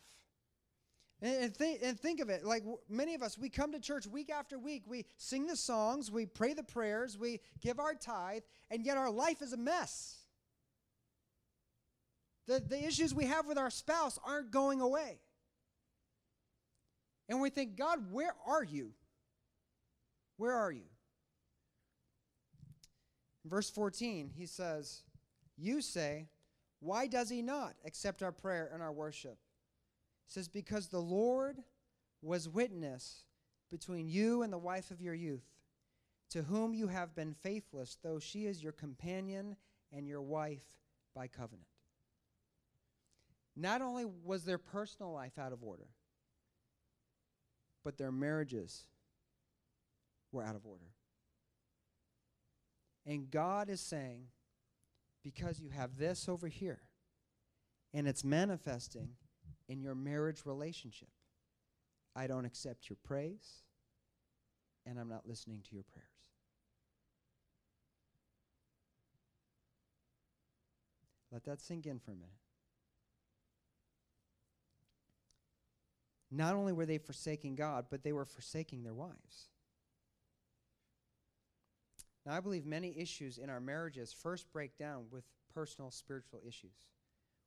And, 1.22 1.44
and, 1.44 1.54
th- 1.54 1.80
and 1.82 1.98
think 1.98 2.20
of 2.20 2.28
it 2.28 2.44
like 2.44 2.64
w- 2.64 2.76
many 2.90 3.14
of 3.14 3.22
us, 3.22 3.38
we 3.38 3.48
come 3.48 3.72
to 3.72 3.80
church 3.80 4.06
week 4.06 4.28
after 4.28 4.58
week. 4.58 4.82
We 4.86 5.06
sing 5.16 5.46
the 5.46 5.56
songs, 5.56 6.10
we 6.10 6.26
pray 6.26 6.52
the 6.52 6.62
prayers, 6.62 7.16
we 7.16 7.40
give 7.62 7.80
our 7.80 7.94
tithe, 7.94 8.42
and 8.70 8.84
yet 8.84 8.98
our 8.98 9.10
life 9.10 9.40
is 9.40 9.54
a 9.54 9.56
mess. 9.56 10.18
The, 12.46 12.60
the 12.60 12.86
issues 12.86 13.14
we 13.14 13.24
have 13.24 13.46
with 13.46 13.56
our 13.56 13.70
spouse 13.70 14.18
aren't 14.22 14.50
going 14.50 14.82
away. 14.82 15.18
And 17.26 17.40
we 17.40 17.48
think, 17.48 17.76
God, 17.76 18.12
where 18.12 18.34
are 18.46 18.62
you? 18.62 18.90
Where 20.36 20.52
are 20.52 20.70
you? 20.70 20.84
Verse 23.48 23.70
14, 23.70 24.30
he 24.36 24.46
says, 24.46 25.02
You 25.56 25.80
say, 25.80 26.28
Why 26.80 27.06
does 27.06 27.28
he 27.28 27.42
not 27.42 27.74
accept 27.84 28.22
our 28.22 28.32
prayer 28.32 28.70
and 28.72 28.82
our 28.82 28.92
worship? 28.92 29.38
He 30.26 30.32
says, 30.32 30.48
Because 30.48 30.88
the 30.88 31.00
Lord 31.00 31.58
was 32.22 32.48
witness 32.48 33.24
between 33.70 34.08
you 34.08 34.42
and 34.42 34.52
the 34.52 34.58
wife 34.58 34.90
of 34.90 35.00
your 35.00 35.14
youth, 35.14 35.46
to 36.30 36.42
whom 36.42 36.74
you 36.74 36.88
have 36.88 37.14
been 37.14 37.34
faithless, 37.34 37.98
though 38.02 38.18
she 38.18 38.46
is 38.46 38.62
your 38.62 38.72
companion 38.72 39.56
and 39.92 40.06
your 40.06 40.22
wife 40.22 40.64
by 41.14 41.26
covenant. 41.26 41.66
Not 43.56 43.82
only 43.82 44.04
was 44.04 44.44
their 44.44 44.58
personal 44.58 45.12
life 45.12 45.38
out 45.38 45.52
of 45.52 45.64
order, 45.64 45.88
but 47.84 47.98
their 47.98 48.12
marriages 48.12 48.84
were 50.30 50.44
out 50.44 50.54
of 50.54 50.66
order. 50.66 50.84
And 53.08 53.30
God 53.30 53.70
is 53.70 53.80
saying, 53.80 54.26
because 55.24 55.58
you 55.58 55.70
have 55.70 55.96
this 55.96 56.28
over 56.28 56.46
here, 56.46 56.82
and 57.94 58.06
it's 58.06 58.22
manifesting 58.22 59.12
in 59.66 59.80
your 59.80 59.94
marriage 59.94 60.42
relationship, 60.44 61.08
I 62.14 62.26
don't 62.26 62.44
accept 62.44 62.90
your 62.90 62.98
praise, 63.02 63.62
and 64.84 65.00
I'm 65.00 65.08
not 65.08 65.26
listening 65.26 65.62
to 65.70 65.74
your 65.74 65.84
prayers. 65.84 66.06
Let 71.32 71.44
that 71.44 71.62
sink 71.62 71.86
in 71.86 71.98
for 71.98 72.10
a 72.10 72.14
minute. 72.14 72.30
Not 76.30 76.54
only 76.54 76.74
were 76.74 76.84
they 76.84 76.98
forsaking 76.98 77.54
God, 77.54 77.86
but 77.90 78.02
they 78.02 78.12
were 78.12 78.26
forsaking 78.26 78.82
their 78.82 78.92
wives. 78.92 79.48
Now, 82.28 82.34
I 82.34 82.40
believe 82.40 82.66
many 82.66 82.94
issues 82.98 83.38
in 83.38 83.48
our 83.48 83.58
marriages 83.58 84.12
first 84.12 84.52
break 84.52 84.76
down 84.76 85.06
with 85.10 85.24
personal 85.54 85.90
spiritual 85.90 86.40
issues. 86.46 86.76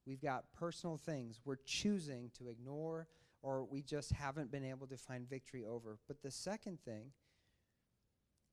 We've 0.07 0.19
got 0.19 0.45
personal 0.57 0.97
things 0.97 1.39
we're 1.45 1.57
choosing 1.63 2.31
to 2.39 2.47
ignore 2.49 3.07
or 3.43 3.63
we 3.63 3.83
just 3.83 4.11
haven't 4.11 4.51
been 4.51 4.65
able 4.65 4.87
to 4.87 4.97
find 4.97 5.29
victory 5.29 5.65
over. 5.65 5.99
But 6.07 6.23
the 6.23 6.31
second 6.31 6.79
thing 6.83 7.11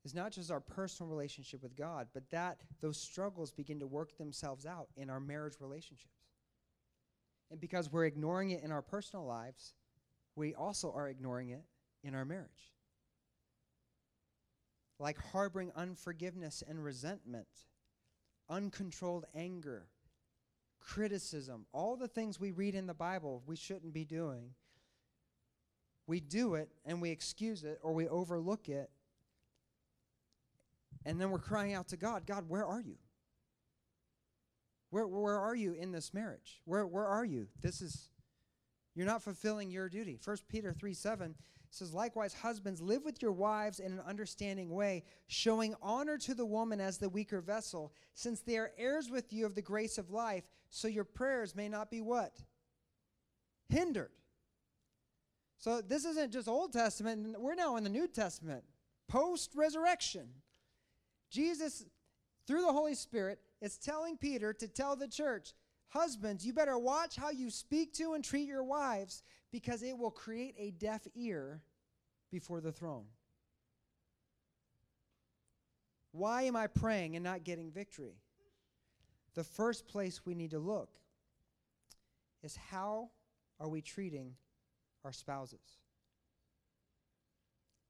is 0.05 0.15
not 0.15 0.33
just 0.33 0.51
our 0.51 0.61
personal 0.61 1.09
relationship 1.09 1.63
with 1.63 1.75
God, 1.75 2.09
but 2.13 2.29
that 2.29 2.61
those 2.83 3.01
struggles 3.01 3.51
begin 3.51 3.81
to 3.81 3.87
work 3.87 4.19
themselves 4.19 4.67
out 4.67 4.89
in 4.99 5.09
our 5.09 5.21
marriage 5.21 5.55
relationships. 5.61 6.13
And 7.51 7.59
because 7.59 7.91
we're 7.91 8.05
ignoring 8.05 8.51
it 8.51 8.63
in 8.63 8.71
our 8.71 8.83
personal 8.83 9.25
lives, 9.25 9.73
we 10.37 10.55
also 10.55 10.93
are 10.93 11.09
ignoring 11.09 11.49
it 11.49 11.65
in 12.05 12.15
our 12.15 12.27
marriage 12.27 12.75
like 14.99 15.19
harboring 15.33 15.71
unforgiveness 15.77 16.63
and 16.67 16.83
resentment, 16.83 17.47
uncontrolled 18.49 19.27
anger, 19.35 19.89
criticism, 20.81 21.67
all 21.73 21.97
the 21.97 22.09
things 22.09 22.41
we 22.41 22.51
read 22.51 22.75
in 22.75 22.87
the 22.87 22.95
Bible 22.95 23.43
we 23.47 23.57
shouldn't 23.57 23.93
be 23.93 24.05
doing. 24.05 24.51
We 26.07 26.21
do 26.21 26.55
it 26.55 26.71
and 26.85 27.03
we 27.03 27.11
excuse 27.11 27.65
it 27.65 27.79
or 27.83 27.93
we 27.93 28.09
overlook 28.09 28.69
it. 28.69 28.91
And 31.05 31.21
then 31.21 31.31
we're 31.31 31.39
crying 31.39 31.75
out 31.75 31.89
to 31.89 31.97
God 31.97 32.27
God, 32.27 32.49
where 32.49 32.65
are 32.65 32.81
you? 32.81 32.97
Where, 34.91 35.07
where 35.07 35.39
are 35.39 35.55
you 35.55 35.75
in 35.75 35.93
this 35.93 36.15
marriage? 36.15 36.63
Where, 36.65 36.87
where 36.87 37.07
are 37.07 37.25
you? 37.25 37.49
This 37.61 37.83
is, 37.83 38.09
you're 38.95 39.07
not 39.07 39.23
fulfilling 39.23 39.71
your 39.71 39.89
duty. 39.89 40.19
1 40.25 40.37
Peter 40.49 40.73
3 40.73 40.95
7 40.95 41.35
says, 41.71 41.93
Likewise, 41.93 42.35
husbands, 42.35 42.81
live 42.81 43.05
with 43.05 43.21
your 43.23 43.33
wives 43.33 43.81
in 43.81 43.93
an 43.93 44.01
understanding 44.07 44.71
way, 44.71 45.05
showing 45.27 45.75
honor 45.83 46.19
to 46.19 46.35
the 46.35 46.47
woman 46.47 46.81
as 46.81 46.99
the 46.99 47.09
weaker 47.09 47.41
vessel, 47.41 47.93
since 48.15 48.41
they 48.41 48.57
are 48.57 48.73
heirs 48.79 49.11
with 49.11 49.33
you 49.33 49.47
of 49.47 49.55
the 49.55 49.63
grace 49.63 49.99
of 49.99 50.11
life, 50.11 50.45
so 50.71 50.89
your 50.89 51.05
prayers 51.05 51.55
may 51.55 51.69
not 51.69 51.91
be 51.91 52.01
what? 52.01 52.39
Hindered. 53.69 54.13
So 55.59 55.81
this 55.81 56.05
isn't 56.05 56.33
just 56.33 56.49
Old 56.49 56.73
Testament, 56.73 57.39
we're 57.39 57.55
now 57.55 57.77
in 57.77 57.85
the 57.85 57.91
New 57.91 58.07
Testament, 58.07 58.65
post 59.09 59.53
resurrection. 59.55 60.29
Jesus, 61.31 61.85
through 62.47 62.63
the 62.63 62.73
Holy 62.73 62.95
Spirit, 62.95 63.41
is 63.61 63.77
telling 63.77 64.17
Peter 64.17 64.53
to 64.53 64.69
tell 64.69 64.97
the 64.97 65.09
church, 65.09 65.53
Husbands, 65.91 66.45
you 66.45 66.53
better 66.53 66.79
watch 66.79 67.17
how 67.17 67.31
you 67.31 67.51
speak 67.51 67.95
to 67.95 68.13
and 68.13 68.23
treat 68.23 68.47
your 68.47 68.63
wives 68.63 69.23
because 69.53 69.83
it 69.83 69.97
will 69.97 70.11
create 70.11 70.55
a 70.59 70.71
deaf 70.71 71.07
ear 71.15 71.63
before 72.31 72.61
the 72.61 72.73
throne. 72.73 73.07
Why 76.13 76.43
am 76.43 76.57
I 76.57 76.67
praying 76.67 77.17
and 77.17 77.25
not 77.25 77.45
getting 77.45 77.71
victory? 77.71 78.17
The 79.35 79.45
first 79.45 79.87
place 79.87 80.25
we 80.25 80.35
need 80.35 80.51
to 80.51 80.59
look 80.59 80.91
is 82.43 82.57
how 82.57 83.11
are 83.61 83.69
we 83.69 83.83
treating 83.83 84.35
our 85.05 85.13
spouses? 85.13 85.79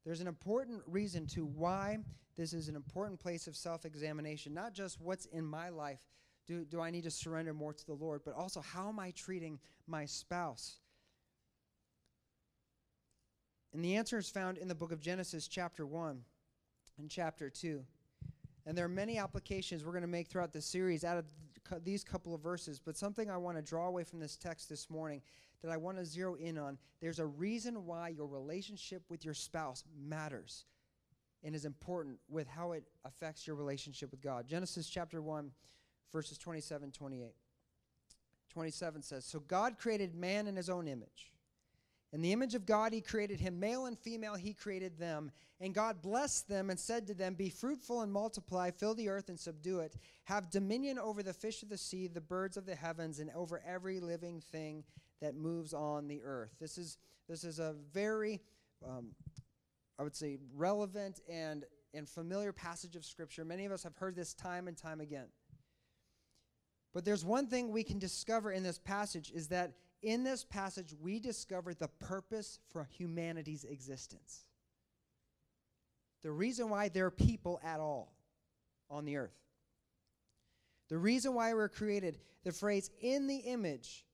There's 0.05 0.21
an 0.21 0.27
important 0.27 0.81
reason 0.87 1.27
to 1.27 1.45
why 1.45 1.99
this 2.37 2.53
is 2.53 2.69
an 2.69 2.75
important 2.75 3.19
place 3.19 3.47
of 3.47 3.55
self 3.55 3.85
examination, 3.85 4.53
not 4.53 4.73
just 4.73 5.01
what's 5.01 5.25
in 5.25 5.45
my 5.45 5.69
life. 5.69 6.01
Do, 6.47 6.65
do 6.65 6.81
I 6.81 6.89
need 6.89 7.03
to 7.03 7.11
surrender 7.11 7.53
more 7.53 7.73
to 7.73 7.85
the 7.85 7.93
Lord? 7.93 8.21
But 8.25 8.33
also, 8.33 8.61
how 8.61 8.89
am 8.89 8.99
I 8.99 9.11
treating 9.11 9.59
my 9.87 10.05
spouse? 10.05 10.79
And 13.73 13.83
the 13.83 13.95
answer 13.95 14.17
is 14.17 14.29
found 14.29 14.57
in 14.57 14.67
the 14.67 14.75
book 14.75 14.91
of 14.91 14.99
Genesis, 14.99 15.47
chapter 15.47 15.85
1 15.85 16.21
and 16.97 17.09
chapter 17.09 17.49
2. 17.49 17.83
And 18.65 18.77
there 18.77 18.85
are 18.85 18.89
many 18.89 19.17
applications 19.17 19.83
we're 19.83 19.91
going 19.91 20.01
to 20.01 20.07
make 20.07 20.27
throughout 20.27 20.53
the 20.53 20.61
series 20.61 21.03
out 21.03 21.17
of 21.17 21.25
these 21.83 22.03
couple 22.03 22.33
of 22.33 22.41
verses, 22.41 22.79
but 22.79 22.97
something 22.97 23.29
I 23.29 23.37
want 23.37 23.57
to 23.57 23.61
draw 23.61 23.87
away 23.87 24.03
from 24.03 24.19
this 24.19 24.35
text 24.35 24.69
this 24.69 24.89
morning 24.89 25.21
that 25.61 25.71
I 25.71 25.77
want 25.77 25.97
to 25.97 26.05
zero 26.05 26.35
in 26.35 26.57
on. 26.57 26.77
There's 26.99 27.19
a 27.19 27.25
reason 27.25 27.85
why 27.85 28.09
your 28.09 28.25
relationship 28.25 29.03
with 29.09 29.23
your 29.23 29.33
spouse 29.33 29.83
matters 29.99 30.65
and 31.43 31.55
is 31.55 31.65
important 31.65 32.17
with 32.29 32.47
how 32.47 32.71
it 32.71 32.83
affects 33.05 33.45
your 33.45 33.55
relationship 33.55 34.11
with 34.11 34.21
God. 34.21 34.47
Genesis 34.47 34.89
chapter 34.89 35.21
1, 35.21 35.51
verses 36.11 36.37
27 36.37 36.91
28. 36.91 37.33
27 38.49 39.03
says, 39.03 39.25
So 39.25 39.39
God 39.39 39.77
created 39.77 40.15
man 40.15 40.47
in 40.47 40.55
his 40.55 40.69
own 40.69 40.87
image. 40.87 41.31
In 42.11 42.21
the 42.21 42.33
image 42.33 42.55
of 42.55 42.65
God, 42.65 42.91
he 42.91 43.01
created 43.01 43.39
him. 43.39 43.59
Male 43.59 43.85
and 43.85 43.97
female, 43.97 44.33
he 44.33 44.53
created 44.53 44.97
them. 44.97 45.31
And 45.61 45.75
God 45.75 46.01
blessed 46.01 46.49
them 46.49 46.69
and 46.69 46.79
said 46.79 47.05
to 47.07 47.13
them, 47.13 47.35
Be 47.35 47.49
fruitful 47.49 48.01
and 48.01 48.11
multiply, 48.11 48.71
fill 48.71 48.95
the 48.95 49.09
earth 49.09 49.29
and 49.29 49.39
subdue 49.39 49.79
it. 49.79 49.95
Have 50.23 50.49
dominion 50.49 50.97
over 50.97 51.21
the 51.21 51.33
fish 51.33 51.61
of 51.61 51.69
the 51.69 51.77
sea, 51.77 52.07
the 52.07 52.21
birds 52.21 52.57
of 52.57 52.65
the 52.65 52.75
heavens, 52.75 53.19
and 53.19 53.29
over 53.35 53.61
every 53.65 53.99
living 53.99 54.41
thing 54.41 54.83
that 55.21 55.35
moves 55.35 55.73
on 55.73 56.07
the 56.07 56.23
earth. 56.23 56.55
This 56.59 56.77
is, 56.77 56.97
this 57.27 57.43
is 57.43 57.59
a 57.59 57.75
very, 57.93 58.41
um, 58.87 59.11
I 59.99 60.03
would 60.03 60.15
say, 60.15 60.37
relevant 60.55 61.19
and, 61.29 61.65
and 61.93 62.09
familiar 62.09 62.53
passage 62.53 62.95
of 62.95 63.05
Scripture. 63.05 63.45
Many 63.45 63.65
of 63.65 63.71
us 63.71 63.83
have 63.83 63.95
heard 63.97 64.15
this 64.15 64.33
time 64.33 64.67
and 64.67 64.75
time 64.75 64.99
again. 64.99 65.27
But 66.91 67.05
there's 67.05 67.23
one 67.23 67.47
thing 67.47 67.71
we 67.71 67.83
can 67.83 67.99
discover 67.99 68.51
in 68.51 68.63
this 68.63 68.79
passage 68.79 69.31
is 69.31 69.49
that 69.49 69.73
in 70.01 70.23
this 70.23 70.43
passage, 70.43 70.93
we 71.01 71.19
discover 71.19 71.73
the 71.73 71.87
purpose 71.87 72.59
for 72.71 72.87
humanity's 72.91 73.63
existence. 73.63 74.45
The 76.21 76.31
reason 76.31 76.69
why 76.69 76.89
there 76.89 77.05
are 77.05 77.11
people 77.11 77.59
at 77.63 77.79
all 77.79 78.13
on 78.89 79.05
the 79.05 79.17
earth. 79.17 79.37
The 80.89 80.97
reason 80.97 81.33
why 81.33 81.53
we're 81.53 81.69
created, 81.69 82.19
the 82.43 82.51
phrase 82.51 82.89
in 83.01 83.27
the 83.27 83.37
image 83.37 84.05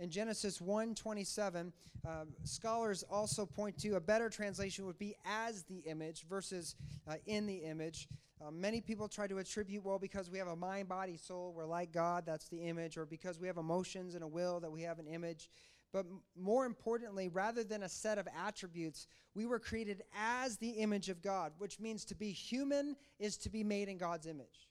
in 0.00 0.10
Genesis 0.10 0.60
1:27, 0.60 1.72
uh, 2.06 2.24
scholars 2.44 3.04
also 3.10 3.44
point 3.44 3.78
to 3.78 3.96
a 3.96 4.00
better 4.00 4.30
translation 4.30 4.86
would 4.86 4.98
be 4.98 5.14
as 5.24 5.62
the 5.64 5.78
image 5.80 6.24
versus 6.28 6.74
uh, 7.06 7.16
in 7.26 7.46
the 7.46 7.58
image. 7.58 8.08
Uh, 8.40 8.50
many 8.50 8.80
people 8.80 9.06
try 9.06 9.26
to 9.26 9.36
attribute, 9.36 9.84
well, 9.84 9.98
because 9.98 10.30
we 10.30 10.38
have 10.38 10.48
a 10.48 10.56
mind, 10.56 10.88
body, 10.88 11.18
soul, 11.18 11.52
we're 11.54 11.66
like 11.66 11.92
God, 11.92 12.24
that's 12.24 12.48
the 12.48 12.62
image, 12.62 12.96
or 12.96 13.04
because 13.04 13.38
we 13.38 13.46
have 13.46 13.58
emotions 13.58 14.14
and 14.14 14.24
a 14.24 14.26
will, 14.26 14.60
that 14.60 14.72
we 14.72 14.80
have 14.80 14.98
an 14.98 15.06
image. 15.06 15.50
But 15.92 16.06
m- 16.06 16.22
more 16.34 16.64
importantly, 16.64 17.28
rather 17.28 17.62
than 17.62 17.82
a 17.82 17.88
set 17.88 18.16
of 18.16 18.26
attributes, 18.34 19.06
we 19.34 19.44
were 19.44 19.58
created 19.58 20.02
as 20.16 20.56
the 20.56 20.70
image 20.70 21.10
of 21.10 21.20
God, 21.20 21.52
which 21.58 21.78
means 21.78 22.06
to 22.06 22.14
be 22.14 22.32
human 22.32 22.96
is 23.18 23.36
to 23.38 23.50
be 23.50 23.62
made 23.62 23.90
in 23.90 23.98
God's 23.98 24.26
image. 24.26 24.69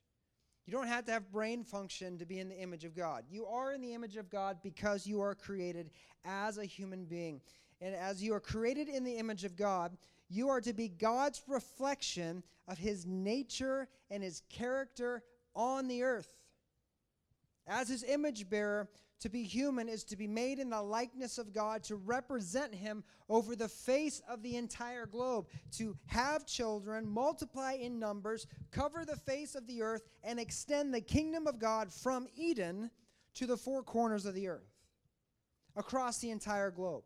You 0.70 0.78
don't 0.78 0.86
have 0.86 1.06
to 1.06 1.12
have 1.12 1.32
brain 1.32 1.64
function 1.64 2.20
to 2.20 2.28
be 2.28 2.38
in 2.38 2.48
the 2.48 2.60
image 2.60 2.86
of 2.86 2.96
God. 2.96 3.24
You 3.28 3.48
are 3.48 3.74
in 3.74 3.82
the 3.82 3.96
image 3.96 4.18
of 4.18 4.30
God 4.30 4.60
because 4.62 5.08
you 5.08 5.20
are 5.20 5.34
created 5.34 5.90
as 6.24 6.60
a 6.60 6.64
human 6.64 7.06
being. 7.06 7.42
And 7.82 7.96
as 7.96 8.22
you 8.22 8.36
are 8.36 8.40
created 8.40 8.88
in 8.88 9.04
the 9.04 9.14
image 9.14 9.46
of 9.46 9.56
God, 9.56 9.98
you 10.30 10.50
are 10.50 10.62
to 10.62 10.72
be 10.72 10.88
God's 10.88 11.42
reflection 11.48 12.44
of 12.68 12.78
his 12.78 13.08
nature 13.08 13.88
and 14.12 14.22
his 14.22 14.44
character 14.48 15.24
on 15.56 15.88
the 15.88 16.04
earth. 16.04 16.32
As 17.66 17.90
his 17.90 18.04
image 18.04 18.48
bearer, 18.48 18.90
to 19.20 19.30
be 19.30 19.44
human 19.44 19.90
is 19.90 20.04
to 20.06 20.16
be 20.16 20.28
made 20.28 20.60
in 20.60 20.70
the 20.70 20.82
likeness 20.82 21.38
of 21.38 21.54
God, 21.54 21.84
to 21.84 21.96
represent 21.96 22.74
him 22.74 23.04
over 23.28 23.56
the 23.56 23.68
face 23.68 24.22
of 24.30 24.42
the 24.42 24.56
entire 24.56 25.06
globe, 25.06 25.48
to 25.74 25.98
have 26.06 26.46
children, 26.46 27.08
multiply 27.08 27.74
in 27.74 28.00
numbers, 28.00 28.48
cover 28.72 29.04
the 29.06 29.16
face 29.16 29.56
of 29.56 29.68
the 29.68 29.82
earth, 29.82 30.04
and 30.24 30.40
extend 30.40 30.94
the 30.94 31.02
kingdom 31.02 31.48
of 31.48 31.60
God 31.60 31.92
from 31.92 32.28
Eden 32.36 32.90
to 33.36 33.46
the 33.46 33.58
four 33.58 33.84
corners 33.84 34.26
of 34.26 34.36
the 34.36 34.48
earth, 34.48 34.72
across 35.76 36.20
the 36.20 36.32
entire 36.32 36.72
globe. 36.72 37.04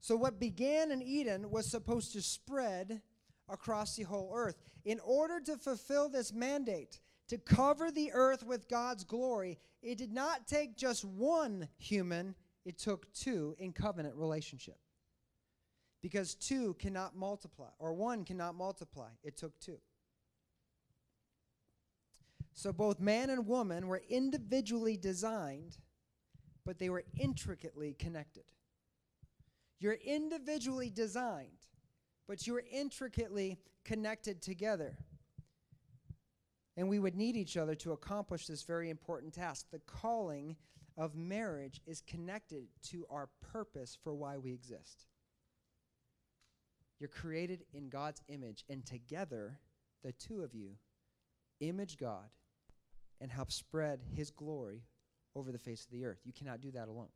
So, 0.00 0.16
what 0.16 0.38
began 0.38 0.90
in 0.90 1.02
Eden 1.02 1.50
was 1.50 1.70
supposed 1.70 2.12
to 2.12 2.20
spread 2.20 3.00
across 3.48 3.96
the 3.96 4.02
whole 4.04 4.32
earth. 4.34 4.56
In 4.84 5.00
order 5.00 5.40
to 5.40 5.56
fulfill 5.56 6.08
this 6.08 6.32
mandate, 6.32 7.00
to 7.28 7.38
cover 7.38 7.90
the 7.90 8.10
earth 8.12 8.44
with 8.44 8.68
God's 8.68 9.04
glory, 9.04 9.58
it 9.82 9.98
did 9.98 10.12
not 10.12 10.46
take 10.46 10.76
just 10.76 11.04
one 11.04 11.68
human, 11.78 12.34
it 12.64 12.78
took 12.78 13.12
two 13.12 13.54
in 13.58 13.72
covenant 13.72 14.14
relationship. 14.16 14.78
Because 16.02 16.34
two 16.34 16.74
cannot 16.74 17.16
multiply, 17.16 17.70
or 17.78 17.94
one 17.94 18.24
cannot 18.24 18.54
multiply, 18.54 19.08
it 19.22 19.36
took 19.36 19.58
two. 19.58 19.78
So 22.52 22.72
both 22.72 23.00
man 23.00 23.30
and 23.30 23.46
woman 23.46 23.88
were 23.88 24.02
individually 24.08 24.96
designed, 24.96 25.78
but 26.64 26.78
they 26.78 26.88
were 26.88 27.04
intricately 27.18 27.94
connected. 27.94 28.44
You're 29.80 29.98
individually 30.04 30.88
designed, 30.88 31.66
but 32.28 32.46
you're 32.46 32.62
intricately 32.70 33.58
connected 33.84 34.40
together. 34.40 34.96
And 36.76 36.88
we 36.88 36.98
would 36.98 37.14
need 37.14 37.36
each 37.36 37.56
other 37.56 37.74
to 37.76 37.92
accomplish 37.92 38.46
this 38.46 38.62
very 38.62 38.90
important 38.90 39.32
task. 39.32 39.66
The 39.70 39.78
calling 39.80 40.56
of 40.96 41.14
marriage 41.14 41.80
is 41.86 42.00
connected 42.00 42.66
to 42.90 43.06
our 43.10 43.28
purpose 43.52 43.96
for 44.02 44.14
why 44.14 44.38
we 44.38 44.52
exist. 44.52 45.06
You're 46.98 47.08
created 47.08 47.64
in 47.72 47.88
God's 47.88 48.22
image, 48.28 48.64
and 48.68 48.84
together, 48.84 49.58
the 50.02 50.12
two 50.12 50.42
of 50.42 50.54
you 50.54 50.76
image 51.60 51.96
God 51.96 52.28
and 53.20 53.30
help 53.30 53.50
spread 53.50 54.00
His 54.14 54.30
glory 54.30 54.82
over 55.34 55.50
the 55.50 55.58
face 55.58 55.84
of 55.84 55.90
the 55.90 56.04
earth. 56.04 56.20
You 56.24 56.32
cannot 56.32 56.60
do 56.60 56.70
that 56.72 56.88
alone. 56.88 57.08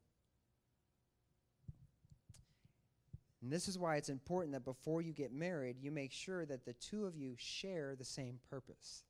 And 3.41 3.53
this 3.53 3.69
is 3.69 3.79
why 3.79 3.97
it's 3.97 4.09
important 4.09 4.53
that 4.53 4.65
before 4.65 5.01
you 5.01 5.13
get 5.13 5.33
married, 5.33 5.77
you 5.81 5.93
make 5.93 6.13
sure 6.13 6.45
that 6.47 6.65
the 6.65 6.73
two 6.73 7.05
of 7.07 7.15
you 7.15 7.35
share 7.37 7.95
the 7.97 8.05
same 8.05 8.41
purpose. 8.51 9.05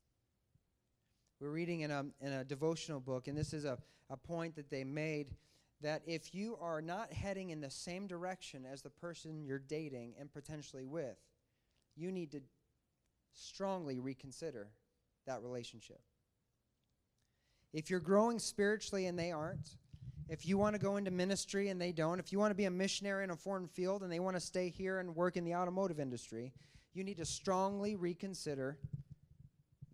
We're 1.40 1.51
reading 1.51 1.81
in 1.81 1.90
a, 1.90 2.05
in 2.20 2.33
a 2.33 2.44
devotional 2.44 2.98
book, 2.98 3.29
and 3.29 3.38
this 3.38 3.53
is 3.53 3.64
a, 3.64 3.79
a 4.11 4.16
point 4.16 4.57
that 4.57 4.70
they 4.70 4.83
made 4.83 5.35
that 5.81 6.03
if 6.07 6.35
you 6.35 6.59
are 6.61 6.83
not 6.83 7.12
heading 7.12 7.51
in 7.51 7.61
the 7.61 7.70
same 7.70 8.09
direction 8.09 8.64
as 8.70 8.83
the 8.83 8.90
person 8.90 9.44
you're 9.44 9.61
dating 9.61 10.14
and 10.18 10.33
potentially 10.33 10.85
with, 10.85 11.16
you 11.96 12.11
need 12.11 12.33
to 12.33 12.40
strongly 13.33 14.01
reconsider 14.01 14.68
that 15.27 15.42
relationship. 15.42 16.01
If 17.72 17.90
you're 17.90 18.01
growing 18.01 18.40
spiritually 18.40 19.07
and 19.07 19.16
they 19.16 19.31
aren't, 19.31 19.77
if 20.29 20.44
you 20.44 20.59
want 20.59 20.74
to 20.74 20.81
go 20.81 20.96
into 20.96 21.12
ministry 21.12 21.68
and 21.68 21.81
they 21.81 21.92
don't, 21.92 22.18
if 22.18 22.33
you 22.33 22.40
want 22.40 22.51
to 22.51 22.57
be 22.57 22.64
a 22.64 22.70
missionary 22.70 23.22
in 23.22 23.31
a 23.31 23.37
foreign 23.37 23.68
field 23.68 24.03
and 24.03 24.11
they 24.11 24.18
want 24.18 24.35
to 24.35 24.40
stay 24.40 24.70
here 24.70 24.98
and 24.98 25.14
work 25.14 25.37
in 25.37 25.44
the 25.44 25.55
automotive 25.55 26.01
industry, 26.01 26.53
you 26.94 27.05
need 27.05 27.18
to 27.18 27.24
strongly 27.24 27.94
reconsider 27.94 28.79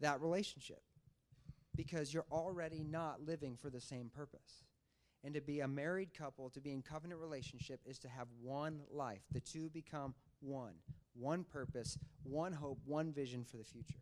that 0.00 0.22
relationship 0.22 0.83
because 1.76 2.12
you're 2.12 2.26
already 2.30 2.84
not 2.84 3.26
living 3.26 3.56
for 3.56 3.70
the 3.70 3.80
same 3.80 4.10
purpose. 4.14 4.64
And 5.24 5.34
to 5.34 5.40
be 5.40 5.60
a 5.60 5.68
married 5.68 6.12
couple, 6.12 6.50
to 6.50 6.60
be 6.60 6.72
in 6.72 6.82
covenant 6.82 7.20
relationship, 7.20 7.80
is 7.86 7.98
to 8.00 8.08
have 8.08 8.28
one 8.42 8.80
life. 8.92 9.22
The 9.32 9.40
two 9.40 9.70
become 9.70 10.14
one, 10.40 10.74
one 11.14 11.44
purpose, 11.44 11.98
one 12.22 12.52
hope, 12.52 12.78
one 12.84 13.12
vision 13.12 13.44
for 13.44 13.56
the 13.56 13.64
future. 13.64 14.00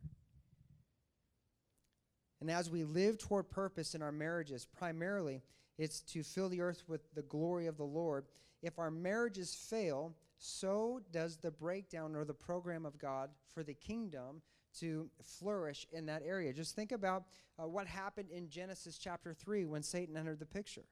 And 2.40 2.50
as 2.50 2.68
we 2.68 2.82
live 2.82 3.18
toward 3.18 3.50
purpose 3.50 3.94
in 3.94 4.02
our 4.02 4.10
marriages, 4.10 4.66
primarily, 4.66 5.42
it's 5.78 6.00
to 6.00 6.24
fill 6.24 6.48
the 6.48 6.60
earth 6.60 6.82
with 6.88 7.02
the 7.14 7.22
glory 7.22 7.68
of 7.68 7.76
the 7.76 7.84
Lord. 7.84 8.26
If 8.62 8.80
our 8.80 8.90
marriages 8.90 9.54
fail, 9.54 10.16
so 10.38 11.00
does 11.12 11.36
the 11.36 11.52
breakdown 11.52 12.16
or 12.16 12.24
the 12.24 12.34
program 12.34 12.84
of 12.84 12.98
God 12.98 13.30
for 13.54 13.62
the 13.62 13.74
kingdom 13.74 14.42
to 14.80 15.10
flourish 15.22 15.86
in 15.92 16.06
that 16.06 16.22
area. 16.24 16.52
Just 16.52 16.74
think 16.74 16.92
about 16.92 17.24
uh, 17.58 17.66
what 17.66 17.86
happened 17.86 18.30
in 18.30 18.48
Genesis 18.48 18.98
chapter 18.98 19.34
3 19.34 19.66
when 19.66 19.82
Satan 19.82 20.16
entered 20.16 20.38
the 20.38 20.46
picture. 20.46 20.84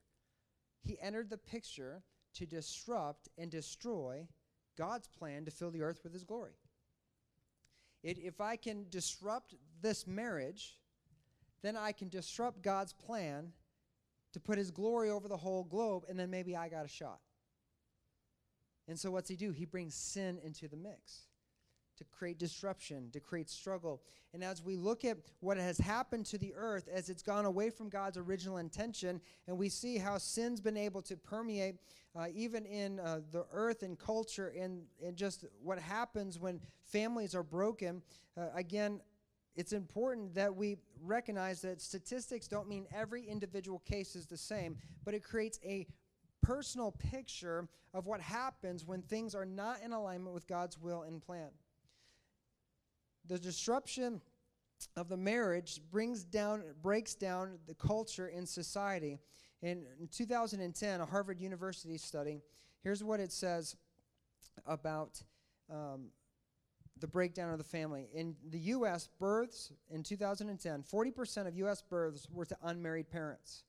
He 0.83 0.99
entered 1.01 1.31
the 1.31 1.39
picture 1.39 2.03
to 2.35 2.47
disrupt 2.47 3.29
and 3.39 3.51
destroy 3.51 4.27
God's 4.77 5.09
plan 5.09 5.45
to 5.45 5.51
fill 5.51 5.71
the 5.71 5.83
earth 5.83 6.01
with 6.03 6.13
his 6.13 6.25
glory. 6.25 6.55
It, 8.03 8.19
if 8.19 8.41
I 8.41 8.57
can 8.57 8.87
disrupt 8.89 9.55
this 9.83 10.07
marriage, 10.07 10.79
then 11.63 11.77
I 11.77 11.93
can 11.93 12.09
disrupt 12.09 12.63
God's 12.63 12.93
plan 12.93 13.53
to 14.33 14.41
put 14.41 14.59
his 14.59 14.71
glory 14.71 15.11
over 15.11 15.29
the 15.29 15.37
whole 15.37 15.65
globe, 15.65 16.05
and 16.09 16.19
then 16.19 16.31
maybe 16.31 16.57
I 16.57 16.69
got 16.69 16.85
a 16.85 16.89
shot. 16.89 17.21
And 18.89 18.99
so, 18.99 19.11
what's 19.11 19.29
he 19.29 19.37
do? 19.37 19.53
He 19.53 19.67
brings 19.67 19.95
sin 19.95 20.39
into 20.43 20.67
the 20.67 20.77
mix 20.77 21.27
to 22.01 22.05
create 22.07 22.39
disruption, 22.39 23.11
to 23.13 23.21
create 23.21 23.51
struggle. 23.51 24.01
And 24.33 24.43
as 24.43 24.63
we 24.63 24.77
look 24.77 25.05
at 25.05 25.19
what 25.41 25.59
has 25.59 25.77
happened 25.77 26.25
to 26.27 26.39
the 26.39 26.55
earth 26.57 26.89
as 26.91 27.11
it's 27.11 27.23
gone 27.23 27.45
away 27.45 27.69
from 27.69 27.91
God's 27.91 28.17
original 28.17 28.57
intention, 28.57 29.21
and 29.47 29.59
we 29.59 29.69
see 29.69 29.99
how 29.99 30.17
sin's 30.17 30.63
been 30.63 30.79
able 30.79 31.03
to 31.03 31.17
permeate 31.17 31.77
uh, 32.17 32.27
even 32.35 32.65
in 32.65 32.99
uh, 33.01 33.21
the 33.33 33.45
earth 33.53 33.83
and 33.83 33.99
culture, 33.99 34.53
and, 34.59 34.83
and 35.05 35.15
just 35.15 35.45
what 35.63 35.79
happens 35.79 36.41
when 36.41 36.59
families 36.91 37.35
are 37.35 37.43
broken, 37.43 38.01
uh, 38.37 38.47
again, 38.55 39.01
it's 39.55 39.75
important 39.75 40.35
that 40.35 40.57
we 40.57 40.79
recognize 41.03 41.61
that 41.61 41.83
statistics 41.83 42.49
don't 42.49 42.67
mean 42.67 42.87
every 42.95 43.29
individual 43.29 43.81
case 43.81 44.17
is 44.17 44.27
the 44.27 44.39
same, 44.39 44.77
but 45.05 45.13
it 45.13 45.23
creates 45.23 45.61
a 45.65 45.87
personal 46.43 46.93
picture 46.93 47.69
of 47.93 48.07
what 48.07 48.21
happens 48.21 48.87
when 48.87 49.03
things 49.03 49.35
are 49.35 49.45
not 49.45 49.83
in 49.85 49.93
alignment 49.93 50.35
with 50.35 50.47
God's 50.47 50.79
will 50.79 51.03
and 51.03 51.21
plan. 51.21 51.51
The 53.27 53.39
disruption 53.39 54.21
of 54.97 55.09
the 55.09 55.17
marriage 55.17 55.81
brings 55.91 56.25
down 56.25 56.63
breaks 56.83 57.15
down 57.15 57.59
the 57.67 57.75
culture 57.75 58.29
in 58.29 58.47
society 58.47 59.19
In 59.63 59.85
2010, 60.11 61.01
a 61.01 61.07
Harvard 61.07 61.39
University 61.39 61.99
study, 61.99 62.41
here's 62.83 63.05
what 63.05 63.21
it 63.21 63.31
says 63.31 63.77
about 64.67 65.21
um, 65.71 66.07
the 66.99 67.07
breakdown 67.07 67.51
of 67.51 67.59
the 67.59 67.65
family. 67.65 68.09
In 68.15 68.37
the 68.49 68.59
U.S., 68.59 69.09
births 69.19 69.71
in 69.91 70.03
2010, 70.03 70.83
40% 70.83 71.47
of 71.47 71.55
U.S. 71.57 71.83
births 71.83 72.27
were 72.31 72.47
to 72.47 72.57
unmarried 72.63 73.11
parents. 73.11 73.65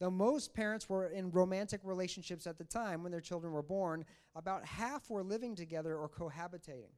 Though 0.00 0.10
most 0.10 0.54
parents 0.54 0.88
were 0.88 1.06
in 1.06 1.30
romantic 1.30 1.80
relationships 1.84 2.46
at 2.46 2.58
the 2.58 2.64
time 2.64 3.02
when 3.02 3.12
their 3.12 3.20
children 3.20 3.52
were 3.52 3.62
born, 3.62 4.04
about 4.34 4.64
half 4.64 5.10
were 5.10 5.22
living 5.22 5.56
together 5.56 5.96
or 5.96 6.08
cohabitating. 6.08 6.92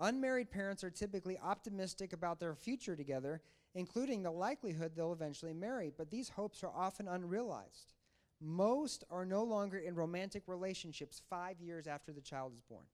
Unmarried 0.00 0.50
parents 0.50 0.82
are 0.82 0.90
typically 0.90 1.38
optimistic 1.38 2.12
about 2.12 2.40
their 2.40 2.54
future 2.54 2.96
together, 2.96 3.40
including 3.74 4.22
the 4.22 4.30
likelihood 4.30 4.92
they'll 4.94 5.12
eventually 5.12 5.54
marry, 5.54 5.92
but 5.96 6.10
these 6.10 6.28
hopes 6.28 6.62
are 6.62 6.72
often 6.74 7.08
unrealized. 7.08 7.92
Most 8.40 9.04
are 9.10 9.24
no 9.24 9.44
longer 9.44 9.78
in 9.78 9.94
romantic 9.94 10.42
relationships 10.46 11.22
five 11.30 11.60
years 11.60 11.86
after 11.86 12.12
the 12.12 12.20
child 12.20 12.52
is 12.54 12.62
born. 12.62 12.84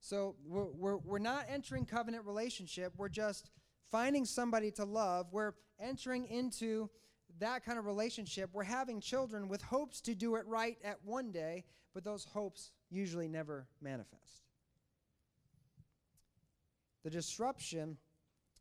So 0.00 0.36
we're, 0.46 0.70
we're, 0.72 0.96
we're 0.98 1.18
not 1.18 1.46
entering 1.48 1.86
covenant 1.86 2.26
relationship, 2.26 2.92
we're 2.96 3.08
just 3.08 3.50
finding 3.90 4.24
somebody 4.24 4.70
to 4.72 4.84
love. 4.84 5.28
We're 5.32 5.52
entering 5.80 6.26
into 6.26 6.90
that 7.38 7.64
kind 7.64 7.78
of 7.78 7.86
relationship. 7.86 8.50
We're 8.52 8.64
having 8.64 9.00
children 9.00 9.48
with 9.48 9.62
hopes 9.62 10.00
to 10.02 10.14
do 10.14 10.36
it 10.36 10.46
right 10.46 10.78
at 10.84 10.98
one 11.04 11.32
day, 11.32 11.64
but 11.94 12.04
those 12.04 12.24
hopes 12.24 12.72
usually 12.90 13.28
never 13.28 13.66
manifest. 13.80 14.45
The 17.06 17.10
disruption 17.10 17.98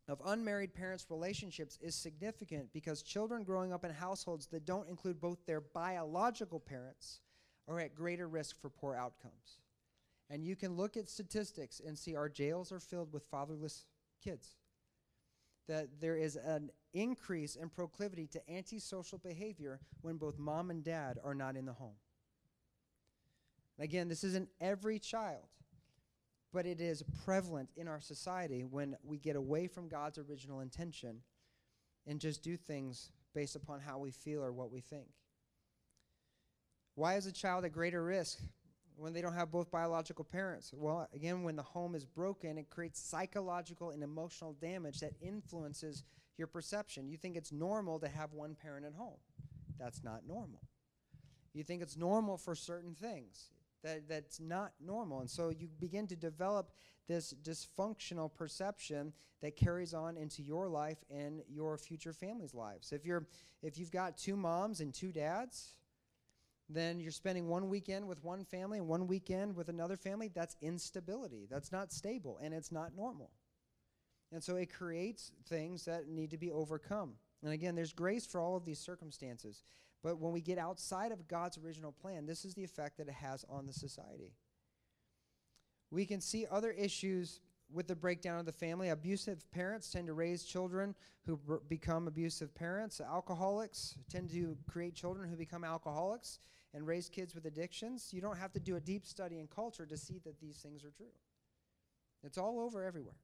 of 0.07 0.21
unmarried 0.23 0.75
parents' 0.75 1.07
relationships 1.09 1.79
is 1.81 1.95
significant 1.95 2.71
because 2.73 3.01
children 3.01 3.43
growing 3.43 3.73
up 3.73 3.83
in 3.83 3.89
households 3.89 4.45
that 4.49 4.67
don't 4.67 4.87
include 4.87 5.19
both 5.19 5.43
their 5.47 5.61
biological 5.61 6.59
parents 6.59 7.21
are 7.67 7.79
at 7.79 7.95
greater 7.95 8.27
risk 8.27 8.61
for 8.61 8.69
poor 8.69 8.95
outcomes. 8.95 9.61
And 10.29 10.45
you 10.45 10.55
can 10.55 10.77
look 10.77 10.95
at 10.95 11.09
statistics 11.09 11.81
and 11.83 11.97
see 11.97 12.15
our 12.15 12.29
jails 12.29 12.71
are 12.71 12.79
filled 12.79 13.11
with 13.11 13.25
fatherless 13.31 13.85
kids. 14.23 14.57
That 15.67 15.99
there 15.99 16.15
is 16.15 16.35
an 16.35 16.69
increase 16.93 17.55
in 17.55 17.69
proclivity 17.69 18.27
to 18.27 18.47
antisocial 18.47 19.17
behavior 19.17 19.79
when 20.01 20.17
both 20.17 20.37
mom 20.37 20.69
and 20.69 20.83
dad 20.83 21.17
are 21.23 21.33
not 21.33 21.55
in 21.55 21.65
the 21.65 21.73
home. 21.73 21.97
Again, 23.79 24.07
this 24.07 24.23
isn't 24.23 24.49
every 24.61 24.99
child 24.99 25.47
but 26.55 26.65
it 26.65 26.79
is 26.79 27.03
prevalent 27.25 27.69
in 27.75 27.85
our 27.85 27.99
society 27.99 28.63
when 28.63 28.95
we 29.03 29.17
get 29.17 29.35
away 29.35 29.67
from 29.67 29.89
God's 29.89 30.17
original 30.17 30.61
intention 30.61 31.17
and 32.07 32.17
just 32.17 32.41
do 32.41 32.55
things 32.55 33.11
based 33.33 33.57
upon 33.57 33.81
how 33.81 33.97
we 33.97 34.09
feel 34.09 34.41
or 34.41 34.53
what 34.53 34.71
we 34.71 34.79
think. 34.79 35.07
Why 36.95 37.15
is 37.15 37.25
a 37.25 37.33
child 37.33 37.65
at 37.65 37.73
greater 37.73 38.01
risk 38.01 38.39
when 38.95 39.11
they 39.11 39.21
don't 39.21 39.33
have 39.33 39.51
both 39.51 39.69
biological 39.69 40.23
parents? 40.23 40.71
Well, 40.73 41.09
again, 41.13 41.43
when 41.43 41.57
the 41.57 41.61
home 41.61 41.93
is 41.93 42.05
broken, 42.05 42.57
it 42.57 42.69
creates 42.69 43.01
psychological 43.01 43.89
and 43.89 44.01
emotional 44.01 44.53
damage 44.53 45.01
that 45.01 45.11
influences 45.19 46.05
your 46.37 46.47
perception. 46.47 47.09
You 47.09 47.17
think 47.17 47.35
it's 47.35 47.51
normal 47.51 47.99
to 47.99 48.07
have 48.07 48.31
one 48.31 48.55
parent 48.55 48.85
at 48.85 48.93
home. 48.93 49.19
That's 49.77 50.05
not 50.05 50.21
normal. 50.25 50.61
You 51.53 51.65
think 51.65 51.81
it's 51.81 51.97
normal 51.97 52.37
for 52.37 52.55
certain 52.55 52.95
things 52.95 53.49
that, 53.85 54.09
that's 54.09 54.39
not 54.39 54.73
normal. 54.83 55.21
And 55.21 55.29
so 55.29 55.49
you 55.49 55.69
begin 55.79 56.07
to 56.07 56.15
develop 56.15 56.71
this 57.07 57.33
dysfunctional 57.43 58.33
perception 58.33 59.13
that 59.41 59.55
carries 59.55 59.93
on 59.93 60.17
into 60.17 60.41
your 60.41 60.67
life 60.67 60.97
and 61.09 61.41
your 61.47 61.77
future 61.77 62.13
family's 62.13 62.53
lives. 62.53 62.91
If 62.91 63.05
you're 63.05 63.27
if 63.61 63.77
you've 63.77 63.91
got 63.91 64.17
two 64.17 64.35
moms 64.35 64.81
and 64.81 64.93
two 64.93 65.11
dads, 65.11 65.77
then 66.67 66.99
you're 66.99 67.11
spending 67.11 67.47
one 67.47 67.69
weekend 67.69 68.07
with 68.07 68.23
one 68.23 68.43
family 68.43 68.79
and 68.79 68.87
one 68.87 69.07
weekend 69.07 69.55
with 69.55 69.69
another 69.69 69.97
family. 69.97 70.31
That's 70.33 70.55
instability. 70.61 71.47
That's 71.49 71.71
not 71.71 71.93
stable 71.93 72.39
and 72.41 72.53
it's 72.53 72.71
not 72.71 72.95
normal. 72.95 73.31
And 74.31 74.43
so 74.43 74.55
it 74.55 74.73
creates 74.73 75.31
things 75.47 75.85
that 75.85 76.07
need 76.07 76.31
to 76.31 76.37
be 76.37 76.51
overcome. 76.51 77.13
And 77.43 77.53
again, 77.53 77.75
there's 77.75 77.93
grace 77.93 78.25
for 78.25 78.41
all 78.41 78.55
of 78.55 78.65
these 78.65 78.79
circumstances. 78.79 79.63
But 80.05 80.19
when 80.19 80.31
we 80.31 80.39
get 80.39 80.59
outside 80.59 81.11
of 81.11 81.27
God's 81.27 81.57
original 81.57 81.91
plan, 81.91 82.27
this 82.27 82.45
is 82.45 82.53
the 82.53 82.63
effect 82.63 82.97
that 82.97 83.07
it 83.07 83.15
has 83.15 83.43
on 83.49 83.65
the 83.65 83.73
society. 83.73 84.33
We 85.89 86.05
can 86.05 86.21
see 86.21 86.45
other 86.51 86.69
issues 86.69 87.41
with 87.73 87.87
the 87.87 87.95
breakdown 87.95 88.37
of 88.37 88.45
the 88.45 88.51
family. 88.51 88.89
Abusive 88.89 89.49
parents 89.49 89.89
tend 89.89 90.05
to 90.05 90.13
raise 90.13 90.43
children 90.43 90.93
who 91.25 91.37
b- 91.37 91.55
become 91.67 92.07
abusive 92.07 92.53
parents. 92.53 93.01
Alcoholics 93.01 93.95
tend 94.07 94.29
to 94.29 94.55
create 94.69 94.93
children 94.93 95.27
who 95.27 95.35
become 95.35 95.63
alcoholics 95.63 96.37
and 96.75 96.85
raise 96.85 97.09
kids 97.09 97.33
with 97.33 97.45
addictions. 97.45 98.09
You 98.13 98.21
don't 98.21 98.37
have 98.37 98.53
to 98.53 98.59
do 98.59 98.75
a 98.75 98.79
deep 98.79 99.07
study 99.07 99.39
in 99.39 99.47
culture 99.47 99.87
to 99.87 99.97
see 99.97 100.19
that 100.23 100.39
these 100.39 100.57
things 100.57 100.83
are 100.83 100.91
true. 100.91 101.15
It's 102.23 102.37
all 102.37 102.59
over 102.59 102.83
everywhere 102.83 103.15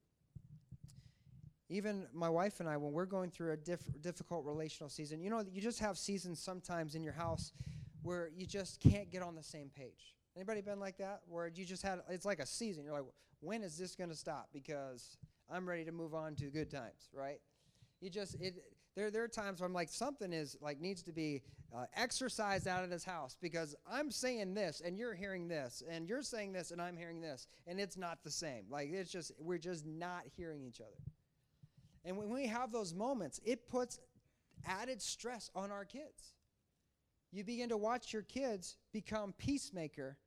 even 1.71 2.05
my 2.13 2.29
wife 2.29 2.59
and 2.59 2.67
I, 2.67 2.75
when 2.77 2.91
we're 2.91 3.05
going 3.05 3.31
through 3.31 3.53
a 3.53 3.57
diff- 3.57 4.01
difficult 4.01 4.45
relational 4.45 4.89
season, 4.89 5.21
you 5.21 5.29
know, 5.29 5.43
you 5.51 5.61
just 5.61 5.79
have 5.79 5.97
seasons 5.97 6.39
sometimes 6.39 6.95
in 6.95 7.03
your 7.03 7.13
house 7.13 7.53
where 8.03 8.29
you 8.35 8.45
just 8.45 8.79
can't 8.81 9.09
get 9.09 9.21
on 9.21 9.35
the 9.35 9.43
same 9.43 9.69
page. 9.75 10.15
Anybody 10.35 10.61
been 10.61 10.79
like 10.79 10.97
that? 10.97 11.21
Where 11.27 11.47
you 11.47 11.65
just 11.65 11.81
had, 11.81 11.99
it's 12.09 12.25
like 12.25 12.39
a 12.39 12.45
season. 12.45 12.83
You're 12.83 12.93
like, 12.93 13.05
when 13.39 13.63
is 13.63 13.77
this 13.77 13.95
going 13.95 14.09
to 14.09 14.15
stop? 14.15 14.49
Because 14.53 15.17
I'm 15.49 15.67
ready 15.67 15.85
to 15.85 15.91
move 15.91 16.13
on 16.13 16.35
to 16.35 16.45
good 16.45 16.69
times, 16.69 17.09
right? 17.13 17.39
You 18.01 18.09
just, 18.09 18.35
it, 18.41 18.55
there, 18.95 19.09
there 19.09 19.23
are 19.23 19.29
times 19.29 19.61
where 19.61 19.67
I'm 19.67 19.73
like, 19.73 19.89
something 19.89 20.33
is 20.33 20.57
like 20.61 20.81
needs 20.81 21.03
to 21.03 21.13
be 21.13 21.41
uh, 21.73 21.85
exercised 21.95 22.67
out 22.67 22.83
of 22.83 22.89
this 22.89 23.05
house 23.05 23.37
because 23.41 23.75
I'm 23.89 24.11
saying 24.11 24.53
this 24.53 24.81
and 24.83 24.97
you're 24.97 25.13
hearing 25.13 25.47
this 25.47 25.83
and 25.89 26.07
you're 26.07 26.21
saying 26.21 26.51
this 26.51 26.71
and 26.71 26.81
I'm 26.81 26.97
hearing 26.97 27.21
this 27.21 27.47
and 27.65 27.79
it's 27.79 27.95
not 27.95 28.23
the 28.23 28.31
same. 28.31 28.65
Like 28.69 28.89
it's 28.91 29.11
just, 29.11 29.31
we're 29.39 29.57
just 29.57 29.85
not 29.85 30.23
hearing 30.35 30.65
each 30.65 30.81
other. 30.81 30.97
And 32.03 32.17
when 32.17 32.29
we 32.29 32.47
have 32.47 32.71
those 32.71 32.93
moments, 32.93 33.39
it 33.43 33.67
puts 33.67 33.99
added 34.65 35.01
stress 35.01 35.49
on 35.55 35.71
our 35.71 35.85
kids. 35.85 36.33
You 37.31 37.43
begin 37.43 37.69
to 37.69 37.77
watch 37.77 38.11
your 38.11 38.23
kids 38.23 38.77
become 38.91 39.33
peacemaker 39.37 40.17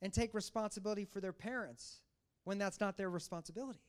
and 0.00 0.12
take 0.12 0.34
responsibility 0.34 1.04
for 1.04 1.20
their 1.20 1.32
parents 1.32 2.00
when 2.44 2.58
that's 2.58 2.80
not 2.80 2.96
their 2.96 3.10
responsibility. 3.10 3.82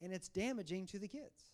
And 0.00 0.12
it's 0.12 0.28
damaging 0.28 0.86
to 0.88 0.98
the 0.98 1.08
kids. 1.08 1.50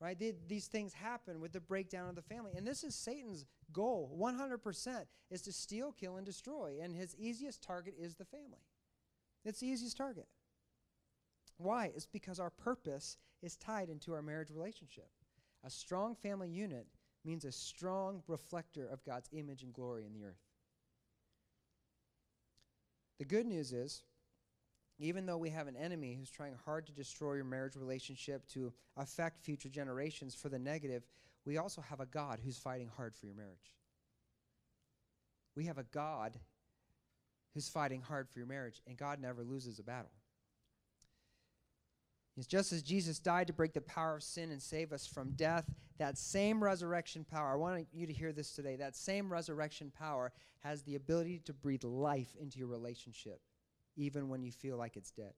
Right? 0.00 0.16
These 0.46 0.68
things 0.68 0.92
happen 0.92 1.40
with 1.40 1.52
the 1.52 1.60
breakdown 1.60 2.08
of 2.08 2.14
the 2.14 2.22
family. 2.22 2.52
And 2.56 2.64
this 2.64 2.84
is 2.84 2.94
Satan's 2.94 3.46
goal 3.72 4.16
100% 4.16 5.06
is 5.28 5.42
to 5.42 5.52
steal, 5.52 5.90
kill, 5.90 6.16
and 6.16 6.24
destroy. 6.24 6.76
And 6.80 6.94
his 6.94 7.16
easiest 7.16 7.62
target 7.62 7.94
is 8.00 8.14
the 8.14 8.24
family. 8.24 8.62
It's 9.44 9.58
the 9.58 9.66
easiest 9.66 9.96
target. 9.96 10.28
Why? 11.56 11.90
It's 11.96 12.06
because 12.06 12.38
our 12.38 12.50
purpose 12.50 13.16
is 13.42 13.56
tied 13.56 13.88
into 13.88 14.14
our 14.14 14.22
marriage 14.22 14.50
relationship. 14.50 15.08
A 15.64 15.70
strong 15.70 16.14
family 16.14 16.48
unit 16.48 16.86
means 17.24 17.44
a 17.44 17.52
strong 17.52 18.22
reflector 18.26 18.86
of 18.86 19.04
God's 19.04 19.28
image 19.32 19.62
and 19.62 19.72
glory 19.72 20.04
in 20.06 20.12
the 20.12 20.24
earth. 20.24 20.40
The 23.18 23.24
good 23.24 23.46
news 23.46 23.72
is, 23.72 24.02
even 25.00 25.26
though 25.26 25.36
we 25.36 25.50
have 25.50 25.66
an 25.66 25.76
enemy 25.76 26.14
who's 26.14 26.30
trying 26.30 26.54
hard 26.64 26.86
to 26.86 26.92
destroy 26.92 27.34
your 27.34 27.44
marriage 27.44 27.76
relationship, 27.76 28.46
to 28.48 28.72
affect 28.96 29.44
future 29.44 29.68
generations 29.68 30.34
for 30.34 30.48
the 30.48 30.58
negative, 30.58 31.04
we 31.44 31.56
also 31.58 31.80
have 31.80 32.00
a 32.00 32.06
God 32.06 32.40
who's 32.44 32.58
fighting 32.58 32.90
hard 32.96 33.14
for 33.14 33.26
your 33.26 33.34
marriage. 33.34 33.72
We 35.54 35.64
have 35.64 35.78
a 35.78 35.84
God 35.84 36.38
who's 37.54 37.68
fighting 37.68 38.00
hard 38.00 38.28
for 38.28 38.38
your 38.38 38.48
marriage, 38.48 38.80
and 38.86 38.96
God 38.96 39.20
never 39.20 39.42
loses 39.42 39.78
a 39.78 39.82
battle. 39.82 40.12
Just 42.46 42.72
as 42.72 42.82
Jesus 42.82 43.18
died 43.18 43.46
to 43.48 43.52
break 43.52 43.72
the 43.72 43.80
power 43.80 44.16
of 44.16 44.22
sin 44.22 44.50
and 44.50 44.62
save 44.62 44.92
us 44.92 45.06
from 45.06 45.32
death, 45.32 45.64
that 45.98 46.16
same 46.16 46.62
resurrection 46.62 47.24
power, 47.24 47.52
I 47.52 47.56
want 47.56 47.86
you 47.92 48.06
to 48.06 48.12
hear 48.12 48.32
this 48.32 48.52
today, 48.52 48.76
that 48.76 48.96
same 48.96 49.32
resurrection 49.32 49.90
power 49.96 50.32
has 50.60 50.82
the 50.82 50.94
ability 50.94 51.40
to 51.46 51.52
breathe 51.52 51.84
life 51.84 52.36
into 52.40 52.58
your 52.58 52.68
relationship, 52.68 53.40
even 53.96 54.28
when 54.28 54.42
you 54.42 54.52
feel 54.52 54.76
like 54.76 54.96
it's 54.96 55.10
dead. 55.10 55.32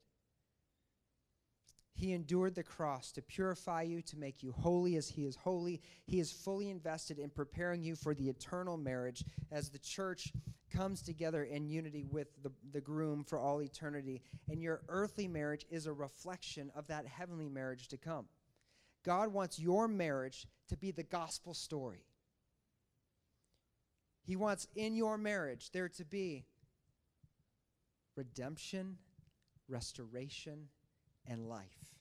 He 2.00 2.14
endured 2.14 2.54
the 2.54 2.62
cross 2.62 3.12
to 3.12 3.20
purify 3.20 3.82
you, 3.82 4.00
to 4.00 4.16
make 4.16 4.42
you 4.42 4.52
holy 4.52 4.96
as 4.96 5.10
He 5.10 5.26
is 5.26 5.36
holy. 5.36 5.82
He 6.06 6.18
is 6.18 6.32
fully 6.32 6.70
invested 6.70 7.18
in 7.18 7.28
preparing 7.28 7.82
you 7.82 7.94
for 7.94 8.14
the 8.14 8.30
eternal 8.30 8.78
marriage 8.78 9.22
as 9.52 9.68
the 9.68 9.78
church 9.78 10.32
comes 10.74 11.02
together 11.02 11.44
in 11.44 11.68
unity 11.68 12.06
with 12.10 12.28
the, 12.42 12.50
the 12.72 12.80
groom 12.80 13.22
for 13.22 13.38
all 13.38 13.60
eternity. 13.60 14.22
And 14.48 14.62
your 14.62 14.80
earthly 14.88 15.28
marriage 15.28 15.66
is 15.68 15.86
a 15.86 15.92
reflection 15.92 16.72
of 16.74 16.86
that 16.86 17.06
heavenly 17.06 17.50
marriage 17.50 17.88
to 17.88 17.98
come. 17.98 18.24
God 19.04 19.30
wants 19.30 19.58
your 19.58 19.86
marriage 19.86 20.46
to 20.68 20.78
be 20.78 20.92
the 20.92 21.02
gospel 21.02 21.52
story. 21.52 22.06
He 24.22 24.36
wants 24.36 24.66
in 24.74 24.94
your 24.94 25.18
marriage 25.18 25.70
there 25.72 25.90
to 25.90 26.04
be 26.06 26.46
redemption, 28.16 28.96
restoration, 29.68 30.68
and 31.30 31.48
life. 31.48 31.94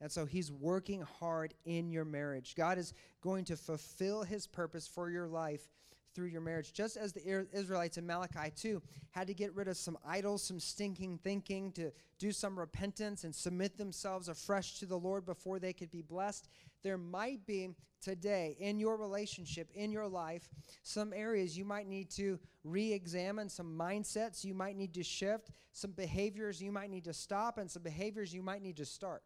And 0.00 0.12
so 0.12 0.26
he's 0.26 0.52
working 0.52 1.00
hard 1.18 1.54
in 1.64 1.90
your 1.90 2.04
marriage. 2.04 2.54
God 2.56 2.78
is 2.78 2.94
going 3.20 3.44
to 3.46 3.56
fulfill 3.56 4.22
his 4.22 4.46
purpose 4.46 4.86
for 4.86 5.10
your 5.10 5.26
life 5.26 5.66
through 6.14 6.28
your 6.28 6.40
marriage. 6.40 6.72
Just 6.72 6.96
as 6.96 7.12
the 7.12 7.46
Israelites 7.52 7.98
in 7.98 8.06
Malachi 8.06 8.52
2 8.54 8.82
had 9.10 9.26
to 9.26 9.34
get 9.34 9.54
rid 9.54 9.68
of 9.68 9.76
some 9.76 9.98
idols, 10.06 10.42
some 10.42 10.60
stinking 10.60 11.18
thinking, 11.22 11.72
to 11.72 11.90
do 12.18 12.32
some 12.32 12.58
repentance 12.58 13.24
and 13.24 13.34
submit 13.34 13.78
themselves 13.78 14.28
afresh 14.28 14.78
to 14.78 14.86
the 14.86 14.98
Lord 14.98 15.24
before 15.24 15.58
they 15.58 15.72
could 15.72 15.90
be 15.90 16.02
blessed, 16.02 16.48
there 16.82 16.98
might 16.98 17.46
be 17.46 17.70
today 18.00 18.56
in 18.60 18.78
your 18.78 18.96
relationship, 18.96 19.68
in 19.74 19.90
your 19.90 20.06
life, 20.06 20.48
some 20.82 21.12
areas 21.12 21.56
you 21.56 21.64
might 21.64 21.88
need 21.88 22.10
to 22.10 22.38
re 22.64 22.92
examine, 22.92 23.48
some 23.48 23.76
mindsets 23.76 24.44
you 24.44 24.54
might 24.54 24.76
need 24.76 24.94
to 24.94 25.02
shift, 25.02 25.50
some 25.72 25.92
behaviors 25.92 26.62
you 26.62 26.72
might 26.72 26.90
need 26.90 27.04
to 27.04 27.12
stop, 27.12 27.58
and 27.58 27.70
some 27.70 27.82
behaviors 27.82 28.32
you 28.32 28.42
might 28.42 28.62
need 28.62 28.76
to 28.76 28.84
start 28.84 29.22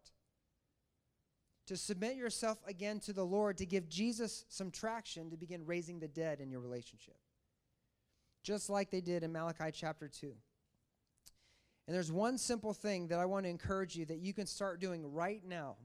to 1.66 1.76
submit 1.76 2.16
yourself 2.16 2.58
again 2.66 3.00
to 3.00 3.12
the 3.12 3.24
Lord, 3.24 3.58
to 3.58 3.66
give 3.66 3.88
Jesus 3.88 4.44
some 4.48 4.70
traction 4.70 5.30
to 5.30 5.36
begin 5.36 5.64
raising 5.64 6.00
the 6.00 6.08
dead 6.08 6.40
in 6.40 6.50
your 6.50 6.60
relationship. 6.60 7.16
Just 8.42 8.68
like 8.68 8.90
they 8.90 9.00
did 9.00 9.22
in 9.22 9.32
Malachi 9.32 9.70
chapter 9.72 10.08
2. 10.08 10.32
And 11.86 11.94
there's 11.94 12.12
one 12.12 12.38
simple 12.38 12.72
thing 12.72 13.08
that 13.08 13.18
I 13.18 13.24
want 13.24 13.44
to 13.44 13.50
encourage 13.50 13.96
you 13.96 14.04
that 14.06 14.18
you 14.18 14.32
can 14.32 14.46
start 14.46 14.80
doing 14.80 15.12
right 15.12 15.42
now. 15.44 15.76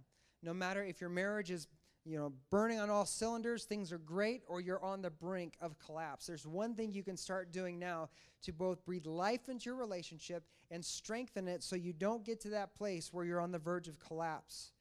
No 0.44 0.54
matter 0.54 0.84
if 0.84 1.02
your 1.02 1.10
marriage 1.10 1.52
is, 1.52 1.68
you 2.06 2.18
know, 2.18 2.34
burning 2.50 2.80
on 2.80 2.90
all 2.90 3.06
cylinders, 3.06 3.66
things 3.66 3.92
are 3.92 3.98
great, 3.98 4.44
or 4.48 4.62
you're 4.62 4.84
on 4.84 5.02
the 5.02 5.10
brink 5.10 5.56
of 5.60 5.78
collapse. 5.80 6.26
There's 6.28 6.48
one 6.48 6.74
thing 6.74 6.92
you 6.92 7.04
can 7.04 7.18
start 7.18 7.52
doing 7.52 7.80
now 7.80 8.10
to 8.44 8.54
both 8.54 8.86
breathe 8.86 9.06
life 9.06 9.50
into 9.50 9.66
your 9.66 9.76
relationship 9.76 10.44
and 10.72 10.84
strengthen 10.84 11.48
it 11.48 11.64
so 11.64 11.76
you 11.76 11.94
don't 11.94 12.24
get 12.24 12.40
to 12.42 12.50
that 12.50 12.76
place 12.76 13.12
where 13.12 13.26
you're 13.26 13.42
on 13.42 13.52
the 13.52 13.60
verge 13.60 13.88
of 13.88 14.00
collapse. 14.00 14.72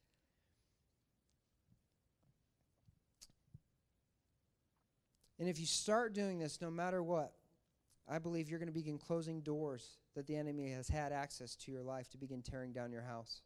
And 5.39 5.47
if 5.47 5.59
you 5.59 5.65
start 5.65 6.13
doing 6.13 6.39
this, 6.39 6.61
no 6.61 6.71
matter 6.71 7.03
what, 7.03 7.33
I 8.09 8.19
believe 8.19 8.49
you're 8.49 8.59
going 8.59 8.67
to 8.67 8.73
begin 8.73 8.97
closing 8.97 9.41
doors 9.41 9.97
that 10.15 10.25
the 10.25 10.35
enemy 10.35 10.71
has 10.71 10.87
had 10.87 11.11
access 11.11 11.55
to 11.57 11.71
your 11.71 11.83
life 11.83 12.09
to 12.11 12.17
begin 12.17 12.41
tearing 12.41 12.71
down 12.71 12.91
your 12.91 13.01
house. 13.01 13.41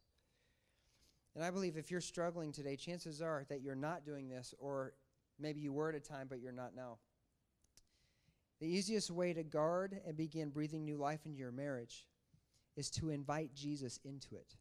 And 1.34 1.44
I 1.44 1.50
believe 1.50 1.76
if 1.76 1.90
you're 1.90 2.00
struggling 2.00 2.52
today, 2.52 2.76
chances 2.76 3.20
are 3.20 3.44
that 3.48 3.62
you're 3.62 3.74
not 3.74 4.04
doing 4.04 4.28
this, 4.28 4.54
or 4.58 4.94
maybe 5.38 5.60
you 5.60 5.72
were 5.72 5.88
at 5.88 5.94
a 5.94 6.00
time, 6.00 6.26
but 6.28 6.40
you're 6.40 6.52
not 6.52 6.74
now. 6.76 6.98
The 8.60 8.68
easiest 8.68 9.10
way 9.10 9.32
to 9.32 9.42
guard 9.42 10.00
and 10.06 10.16
begin 10.16 10.50
breathing 10.50 10.84
new 10.84 10.96
life 10.96 11.26
into 11.26 11.38
your 11.38 11.50
marriage 11.50 12.06
is 12.76 12.90
to 12.90 13.10
invite 13.10 13.54
Jesus 13.54 13.98
into 14.04 14.36
it. 14.36 14.54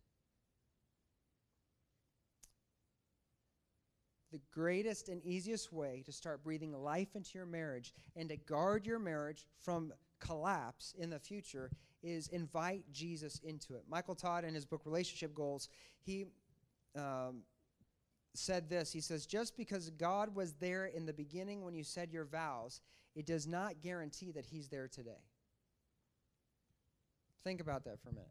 The 4.31 4.39
greatest 4.53 5.09
and 5.09 5.23
easiest 5.23 5.73
way 5.73 6.03
to 6.05 6.11
start 6.11 6.43
breathing 6.43 6.73
life 6.73 7.15
into 7.15 7.31
your 7.33 7.45
marriage 7.45 7.93
and 8.15 8.29
to 8.29 8.37
guard 8.37 8.85
your 8.85 8.99
marriage 8.99 9.45
from 9.59 9.93
collapse 10.19 10.93
in 10.97 11.09
the 11.09 11.19
future 11.19 11.69
is 12.03 12.27
invite 12.29 12.83
Jesus 12.91 13.39
into 13.43 13.75
it. 13.75 13.83
Michael 13.89 14.15
Todd, 14.15 14.43
in 14.45 14.53
his 14.53 14.65
book 14.65 14.81
Relationship 14.85 15.35
Goals, 15.35 15.69
he 15.99 16.25
um, 16.97 17.41
said 18.33 18.69
this 18.69 18.91
He 18.91 19.01
says, 19.01 19.25
Just 19.25 19.57
because 19.57 19.89
God 19.91 20.35
was 20.35 20.53
there 20.53 20.85
in 20.85 21.05
the 21.05 21.13
beginning 21.13 21.63
when 21.63 21.75
you 21.75 21.83
said 21.83 22.11
your 22.11 22.25
vows, 22.25 22.81
it 23.15 23.25
does 23.25 23.47
not 23.47 23.81
guarantee 23.81 24.31
that 24.31 24.45
He's 24.45 24.69
there 24.69 24.87
today. 24.87 25.23
Think 27.43 27.59
about 27.59 27.83
that 27.85 28.01
for 28.01 28.09
a 28.09 28.13
minute. 28.13 28.29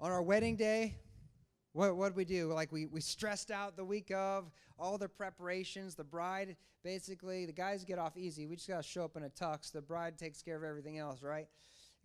On 0.00 0.10
our 0.10 0.22
wedding 0.22 0.56
day, 0.56 0.96
what 1.74 1.96
what 1.96 2.10
do 2.10 2.14
we 2.14 2.24
do? 2.24 2.52
Like 2.52 2.72
we 2.72 2.86
we 2.86 3.00
stressed 3.00 3.50
out 3.50 3.76
the 3.76 3.84
week 3.84 4.10
of 4.12 4.50
all 4.78 4.96
the 4.96 5.08
preparations. 5.08 5.94
The 5.94 6.04
bride 6.04 6.56
basically 6.82 7.46
the 7.46 7.52
guys 7.52 7.84
get 7.84 7.98
off 7.98 8.16
easy. 8.16 8.46
We 8.46 8.54
just 8.56 8.68
gotta 8.68 8.82
show 8.82 9.04
up 9.04 9.16
in 9.16 9.24
a 9.24 9.28
tux. 9.28 9.72
The 9.72 9.82
bride 9.82 10.16
takes 10.16 10.40
care 10.40 10.56
of 10.56 10.62
everything 10.62 10.98
else, 10.98 11.22
right? 11.22 11.48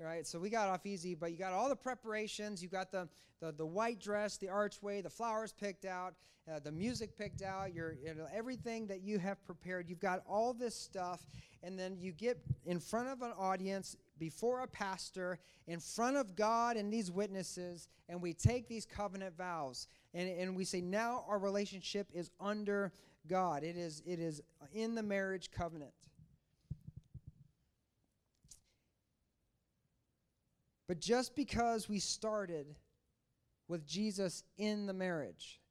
Right. 0.02 0.26
So 0.26 0.40
we 0.40 0.50
got 0.50 0.70
off 0.70 0.86
easy, 0.86 1.14
but 1.14 1.32
you 1.32 1.38
got 1.38 1.52
all 1.52 1.68
the 1.68 1.76
preparations. 1.76 2.64
You 2.64 2.70
got 2.70 2.90
the 2.90 3.10
the, 3.42 3.52
the 3.52 3.66
white 3.66 4.00
dress, 4.00 4.38
the 4.38 4.48
archway, 4.48 5.02
the 5.02 5.10
flowers 5.10 5.52
picked 5.52 5.84
out, 5.84 6.14
uh, 6.50 6.60
the 6.60 6.72
music 6.72 7.18
picked 7.18 7.42
out. 7.42 7.74
Your 7.74 7.96
you 8.02 8.14
know, 8.14 8.28
everything 8.34 8.88
that 8.88 9.02
you 9.02 9.20
have 9.20 9.44
prepared. 9.46 9.90
You've 9.90 10.00
got 10.00 10.24
all 10.28 10.54
this 10.54 10.74
stuff, 10.74 11.26
and 11.64 11.78
then 11.78 11.98
you 12.00 12.14
get 12.14 12.40
in 12.66 12.80
front 12.80 13.10
of 13.10 13.22
an 13.22 13.34
audience 13.38 13.98
before 14.18 14.62
a 14.62 14.68
pastor 14.68 15.38
in 15.68 15.80
front 15.80 16.18
of 16.18 16.36
God 16.36 16.78
and 16.78 16.92
these 16.92 17.12
witnesses, 17.12 17.90
and 18.08 18.22
we 18.22 18.34
take 18.34 18.68
these 18.68 18.86
covenant 18.86 19.38
vows. 19.38 19.88
And, 20.14 20.30
and 20.30 20.56
we 20.56 20.66
say, 20.66 20.82
now 20.82 21.24
our 21.28 21.38
relationship 21.38 22.08
is 22.14 22.32
under 22.40 22.92
God. 23.28 23.64
It 23.64 23.78
is, 23.78 24.02
it 24.06 24.20
is 24.20 24.42
in 24.74 24.96
the 24.96 25.04
marriage 25.04 25.52
covenant. 25.52 25.94
But 30.90 31.00
just 31.00 31.36
because 31.36 31.88
we 31.88 32.00
started 32.00 32.76
with 33.68 33.86
Jesus 33.86 34.44
in 34.58 34.88
the 34.88 34.94
marriage 34.94 35.62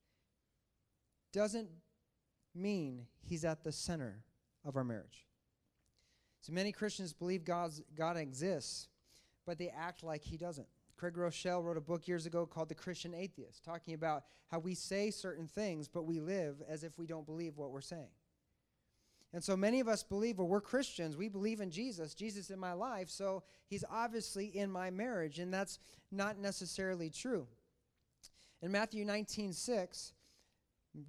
doesn't 1.32 1.68
mean 2.54 3.04
he's 3.24 3.44
at 3.44 3.64
the 3.64 3.72
center 3.72 4.22
of 4.64 4.76
our 4.76 4.84
marriage. 4.84 5.26
So 6.40 6.52
many 6.52 6.70
Christians 6.70 7.12
believe 7.12 7.44
God's, 7.44 7.82
God 7.96 8.16
exists, 8.16 8.86
but 9.44 9.58
they 9.58 9.70
act 9.76 10.04
like 10.04 10.22
he 10.22 10.36
doesn't. 10.36 10.68
Craig 10.96 11.14
Groeschel 11.14 11.64
wrote 11.64 11.76
a 11.76 11.80
book 11.80 12.06
years 12.06 12.24
ago 12.24 12.46
called 12.46 12.68
The 12.68 12.76
Christian 12.76 13.12
Atheist, 13.12 13.64
talking 13.64 13.94
about 13.94 14.22
how 14.52 14.60
we 14.60 14.76
say 14.76 15.10
certain 15.10 15.48
things, 15.48 15.88
but 15.88 16.04
we 16.04 16.20
live 16.20 16.62
as 16.68 16.84
if 16.84 16.96
we 16.96 17.08
don't 17.08 17.26
believe 17.26 17.56
what 17.56 17.72
we're 17.72 17.80
saying. 17.80 18.06
And 19.32 19.44
so 19.44 19.56
many 19.56 19.80
of 19.80 19.88
us 19.88 20.02
believe, 20.02 20.38
well, 20.38 20.48
we're 20.48 20.60
Christians. 20.60 21.16
We 21.16 21.28
believe 21.28 21.60
in 21.60 21.70
Jesus. 21.70 22.14
Jesus 22.14 22.50
in 22.50 22.58
my 22.58 22.72
life, 22.72 23.10
so 23.10 23.42
he's 23.68 23.84
obviously 23.90 24.46
in 24.46 24.70
my 24.70 24.90
marriage. 24.90 25.38
And 25.38 25.52
that's 25.52 25.78
not 26.10 26.38
necessarily 26.38 27.10
true. 27.10 27.46
In 28.62 28.72
Matthew 28.72 29.04
19, 29.04 29.52
6, 29.52 30.12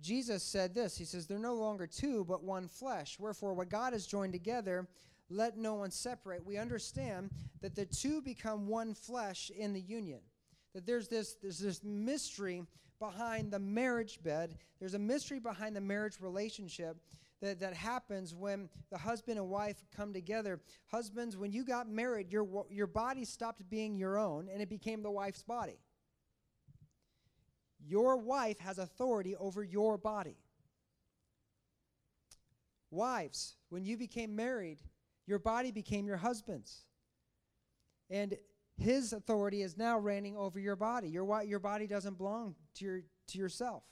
Jesus 0.02 0.44
said 0.44 0.76
this 0.76 0.98
He 0.98 1.06
says, 1.06 1.28
They're 1.28 1.40
no 1.40 1.56
longer 1.56 1.88
two, 1.88 2.26
but 2.26 2.44
one 2.44 2.68
flesh. 2.68 3.18
Wherefore, 3.20 3.54
what 3.54 3.70
God 3.70 3.94
has 3.94 4.06
joined 4.06 4.34
together, 4.34 4.88
let 5.30 5.58
no 5.58 5.76
one 5.76 5.92
separate. 5.92 6.46
We 6.46 6.58
understand 6.58 7.30
that 7.62 7.76
the 7.76 7.86
two 7.86 8.22
become 8.22 8.68
one 8.68 8.94
flesh 8.94 9.50
in 9.56 9.74
the 9.74 9.82
union. 9.82 10.20
That 10.74 10.86
there's 10.86 11.08
this, 11.08 11.36
there's 11.42 11.60
this 11.60 11.84
mystery 11.84 12.64
behind 13.00 13.52
the 13.52 13.60
marriage 13.60 14.22
bed, 14.22 14.58
there's 14.80 14.94
a 14.94 15.00
mystery 15.00 15.40
behind 15.40 15.76
the 15.76 15.82
marriage 15.82 16.18
relationship 16.20 16.98
that, 17.42 17.60
that 17.60 17.74
happens 17.74 18.36
when 18.36 18.70
the 18.92 18.98
husband 18.98 19.38
and 19.38 19.50
wife 19.50 19.84
come 19.96 20.14
together. 20.14 20.60
Husbands, 20.88 21.38
when 21.38 21.52
you 21.52 21.64
got 21.64 21.90
married, 21.90 22.32
your, 22.32 22.66
your 22.70 22.88
body 22.88 23.26
stopped 23.26 23.68
being 23.70 23.98
your 23.98 24.18
own 24.18 24.50
and 24.52 24.62
it 24.62 24.70
became 24.70 25.02
the 25.02 25.12
wife's 25.12 25.44
body. 25.44 25.80
Your 27.86 28.18
wife 28.18 28.60
has 28.60 28.78
authority 28.78 29.36
over 29.36 29.64
your 29.64 29.98
body. 29.98 30.38
Wives, 32.92 33.56
when 33.70 33.86
you 33.86 33.98
became 33.98 34.36
married, 34.36 34.80
your 35.26 35.40
body 35.40 35.72
became 35.72 36.08
your 36.08 36.18
husband's. 36.18 36.86
And 38.10 38.36
his 38.78 39.14
authority 39.14 39.62
is 39.62 39.78
now 39.78 40.00
reigning 40.00 40.36
over 40.36 40.60
your 40.60 40.76
body. 40.76 41.10
Your, 41.10 41.44
your 41.44 41.60
body 41.60 41.86
doesn't 41.86 42.18
belong 42.18 42.56
to, 42.76 42.86
your, 42.86 43.02
to 43.28 43.38
yourself. 43.38 43.84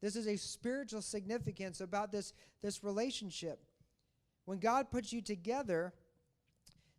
This 0.00 0.16
is 0.16 0.26
a 0.26 0.36
spiritual 0.36 1.02
significance 1.02 1.80
about 1.80 2.12
this, 2.12 2.32
this 2.62 2.84
relationship. 2.84 3.60
When 4.44 4.58
God 4.58 4.90
put 4.90 5.12
you 5.12 5.22
together, 5.22 5.92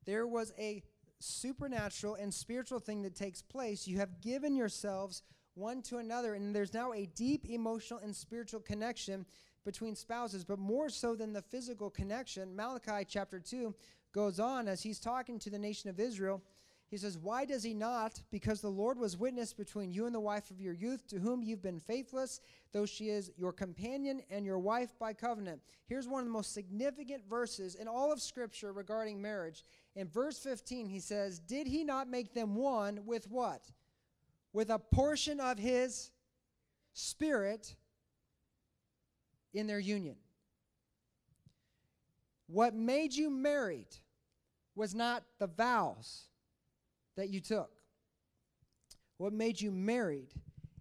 there 0.06 0.28
was 0.28 0.54
a 0.58 0.84
supernatural 1.20 2.16
and 2.16 2.34
spiritual 2.34 2.80
thing 2.80 3.02
that 3.04 3.16
takes 3.16 3.42
place. 3.42 3.88
You 3.88 3.98
have 3.98 4.22
given 4.22 4.56
yourselves 4.56 5.24
one 5.54 5.82
to 5.84 5.98
another, 5.98 6.34
and 6.36 6.56
there's 6.56 6.74
now 6.74 6.94
a 6.94 7.08
deep 7.08 7.46
emotional 7.46 8.00
and 8.00 8.16
spiritual 8.16 8.60
connection 8.60 9.26
between 9.66 9.96
spouses, 9.96 10.46
but 10.46 10.60
more 10.60 10.90
so 10.90 11.16
than 11.16 11.34
the 11.34 11.42
physical 11.42 11.90
connection. 11.90 12.56
Malachi 12.56 13.06
chapter 13.08 13.40
2 13.40 13.74
goes 14.14 14.40
on 14.40 14.68
as 14.68 14.82
he's 14.82 15.00
talking 15.00 15.40
to 15.40 15.50
the 15.50 15.60
nation 15.60 15.90
of 15.90 16.00
Israel. 16.00 16.42
He 16.90 16.98
says, 16.98 17.18
Why 17.18 17.44
does 17.44 17.64
he 17.64 17.74
not? 17.74 18.22
Because 18.32 18.62
the 18.62 18.70
Lord 18.70 18.98
was 18.98 19.18
witness 19.18 19.54
between 19.54 19.92
you 19.92 20.06
and 20.06 20.16
the 20.16 20.22
wife 20.22 20.52
of 20.52 20.62
your 20.62 20.74
youth, 20.74 21.06
to 21.08 21.20
whom 21.20 21.44
you've 21.44 21.62
been 21.62 21.80
faithless, 21.80 22.40
though 22.72 22.86
she 22.86 23.10
is 23.10 23.32
your 23.36 23.52
companion 23.52 24.22
and 24.30 24.46
your 24.46 24.60
wife 24.60 24.98
by 24.98 25.14
covenant. 25.14 25.62
Here's 25.88 26.08
one 26.08 26.22
of 26.22 26.26
the 26.26 26.32
most 26.32 26.54
significant 26.54 27.28
verses 27.30 27.76
in 27.76 27.90
all 27.90 28.14
of 28.14 28.22
Scripture 28.22 28.72
regarding 28.72 29.22
marriage. 29.22 29.66
In 29.96 30.08
verse 30.08 30.40
15, 30.40 30.88
he 30.88 31.02
says, 31.02 31.40
Did 31.40 31.68
he 31.68 31.84
not 31.84 32.10
make 32.10 32.34
them 32.34 32.56
one 32.56 33.02
with 33.06 33.30
what? 33.30 33.70
With 34.54 34.70
a 34.70 34.80
portion 34.80 35.42
of 35.42 35.60
his 35.60 36.12
spirit 36.94 37.76
in 39.54 39.68
their 39.68 39.80
union. 39.80 40.16
What 42.48 42.74
made 42.74 43.14
you 43.14 43.30
married 43.30 43.98
was 44.74 44.96
not 44.96 45.24
the 45.38 45.48
vows 45.48 46.30
that 47.18 47.30
you 47.30 47.42
took. 47.42 47.72
What 49.18 49.34
made 49.34 49.60
you 49.60 49.72
married 49.72 50.34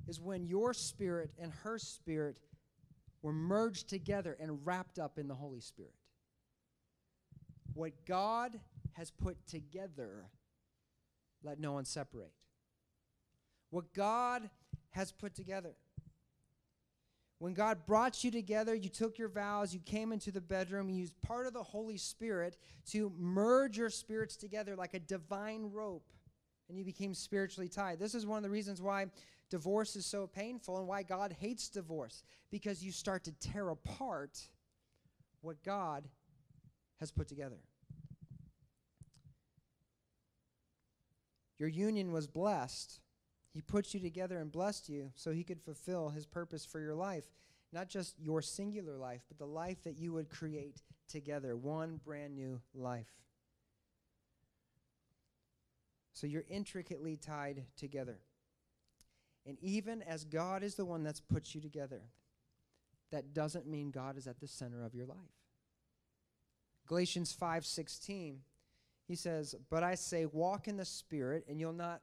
is 0.07 0.21
when 0.21 0.47
your 0.47 0.73
spirit 0.73 1.33
and 1.41 1.53
her 1.65 1.79
spirit 1.79 2.39
were 3.23 3.33
merged 3.33 3.89
together 3.89 4.37
and 4.39 4.65
wrapped 4.65 4.99
up 4.99 5.19
in 5.19 5.27
the 5.27 5.35
Holy 5.35 5.61
Spirit. 5.61 5.95
What 7.75 7.93
God 8.07 8.61
has 8.93 9.11
put 9.11 9.47
together, 9.47 10.27
let 11.43 11.59
no 11.59 11.73
one 11.73 11.85
separate. 11.85 12.33
What 13.71 13.93
God 13.95 14.49
has 14.91 15.11
put 15.13 15.35
together. 15.35 15.75
When 17.39 17.53
God 17.53 17.85
brought 17.87 18.25
you 18.25 18.31
together, 18.31 18.75
you 18.75 18.89
took 18.89 19.19
your 19.19 19.29
vows, 19.29 19.75
you 19.75 19.81
came 19.81 20.13
into 20.13 20.31
the 20.31 20.41
bedroom, 20.41 20.89
you 20.89 20.97
used 20.97 21.21
part 21.21 21.47
of 21.47 21.53
the 21.53 21.63
Holy 21.63 21.99
Spirit 21.99 22.57
to 22.93 23.13
merge 23.19 23.77
your 23.77 23.91
spirits 23.91 24.37
together 24.37 24.75
like 24.75 24.95
a 24.95 25.01
divine 25.01 25.71
rope, 25.71 26.09
and 26.69 26.79
you 26.79 26.85
became 26.85 27.15
spiritually 27.15 27.69
tied. 27.69 27.99
This 27.99 28.15
is 28.15 28.27
one 28.27 28.37
of 28.37 28.43
the 28.43 28.51
reasons 28.51 28.83
why 28.83 29.07
divorce 29.51 29.97
is 29.97 30.07
so 30.07 30.27
painful 30.27 30.79
and 30.79 30.87
why 30.87 31.03
God 31.03 31.35
hates 31.39 31.69
divorce, 31.69 32.25
because 32.51 32.83
you 32.83 32.93
start 32.93 33.25
to 33.25 33.33
tear 33.33 33.69
apart 33.69 34.49
what 35.41 35.63
God 35.63 36.09
has 37.01 37.11
put 37.11 37.29
together. 37.29 37.59
Your 41.59 41.69
union 41.69 42.13
was 42.13 42.27
blessed 42.27 43.01
he 43.57 43.63
put 43.63 43.95
you 43.95 44.01
together 44.01 44.37
and 44.37 44.53
blessed 44.53 44.91
you 44.91 45.13
so 45.15 45.33
he 45.33 45.43
could 45.43 45.63
fulfill 45.63 46.11
his 46.11 46.27
purpose 46.27 46.67
for 46.67 46.79
your 46.79 46.95
life. 46.95 47.25
Not 47.73 47.89
just 47.89 48.21
your 48.21 48.43
singular 48.43 48.99
life, 48.99 49.23
but 49.29 49.39
the 49.39 49.47
life 49.47 49.83
that 49.85 49.99
you 49.99 50.13
would 50.13 50.29
create 50.29 50.83
together. 51.09 51.57
One 51.57 51.99
brand 52.05 52.35
new 52.35 52.61
life. 52.75 53.09
So 56.17 56.27
you're 56.27 56.47
intricately 56.49 57.19
tied 57.19 57.67
together. 57.77 58.21
And 59.45 59.59
even 59.61 60.01
as 60.01 60.25
God 60.25 60.63
is 60.63 60.75
the 60.75 60.87
one 60.87 61.03
that's 61.03 61.21
put 61.21 61.55
you 61.55 61.61
together, 61.61 62.01
that 63.13 63.35
doesn't 63.35 63.67
mean 63.67 63.91
God 63.91 64.17
is 64.17 64.27
at 64.27 64.41
the 64.41 64.49
center 64.49 64.83
of 64.83 64.95
your 64.95 65.05
life. 65.05 65.19
Galatians 66.87 67.35
5:16 67.35 68.43
he 69.07 69.15
says, 69.15 69.55
"But 69.69 69.85
I 69.85 69.95
say 69.95 70.25
walk 70.25 70.69
in 70.69 70.79
the 70.79 70.87
spirit 70.87 71.45
and 71.49 71.61
you'll 71.61 71.75
not 71.75 72.01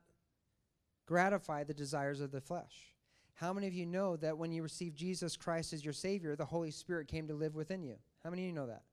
gratify 1.08 1.64
the 1.64 1.74
desires 1.74 2.22
of 2.22 2.32
the 2.32 2.40
flesh. 2.40 2.94
How 3.34 3.52
many 3.52 3.66
of 3.66 3.74
you 3.74 3.88
know 3.88 4.16
that 4.18 4.38
when 4.38 4.52
you 4.52 4.62
received 4.62 4.96
Jesus 4.96 5.36
Christ 5.36 5.74
as 5.74 5.84
your 5.84 5.92
Savior, 5.92 6.36
the 6.36 6.46
Holy 6.46 6.70
Spirit 6.70 7.08
came 7.08 7.28
to 7.30 7.34
live 7.34 7.56
within 7.56 7.82
you? 7.82 7.98
How 8.24 8.30
many 8.30 8.44
of 8.44 8.48
you 8.48 8.54
know 8.54 8.68
that? 8.68 8.84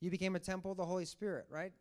You 0.00 0.10
became 0.10 0.34
a 0.34 0.40
temple 0.40 0.72
of 0.72 0.76
the 0.76 0.84
Holy 0.84 1.04
Spirit, 1.04 1.46
right? 1.48 1.72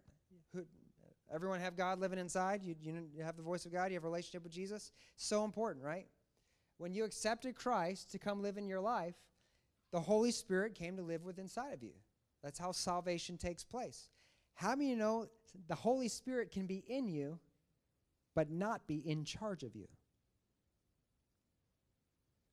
Everyone 1.34 1.60
have 1.60 1.78
God 1.78 2.00
living 2.00 2.20
inside? 2.20 2.62
You, 2.64 2.76
you 2.82 3.24
have 3.24 3.38
the 3.38 3.44
voice 3.44 3.66
of 3.66 3.72
God? 3.72 3.92
You 3.92 3.96
have 3.96 4.04
a 4.04 4.08
relationship 4.08 4.44
with 4.44 4.52
Jesus? 4.52 4.92
So 5.16 5.46
important, 5.46 5.86
right? 5.86 6.08
When 6.78 6.94
you 6.94 7.04
accepted 7.04 7.56
Christ 7.56 8.12
to 8.12 8.20
come 8.20 8.42
live 8.42 8.58
in 8.58 8.68
your 8.68 8.82
life, 8.82 9.16
the 9.92 10.00
Holy 10.00 10.32
Spirit 10.32 10.76
came 10.76 10.98
to 10.98 11.04
live 11.04 11.24
within 11.24 11.46
inside 11.46 11.74
of 11.74 11.84
you. 11.84 11.94
That's 12.44 12.60
how 12.60 12.72
salvation 12.72 13.38
takes 13.38 13.64
place. 13.64 14.10
How 14.56 14.76
many 14.76 14.90
you 14.90 14.96
know 14.96 15.28
the 15.68 15.76
Holy 15.76 16.08
Spirit 16.08 16.52
can 16.52 16.66
be 16.66 16.84
in 16.88 17.08
you 17.08 17.40
but 18.36 18.50
not 18.50 18.88
be 18.88 18.98
in 18.98 19.26
charge 19.26 19.64
of 19.64 19.76
you. 19.76 19.88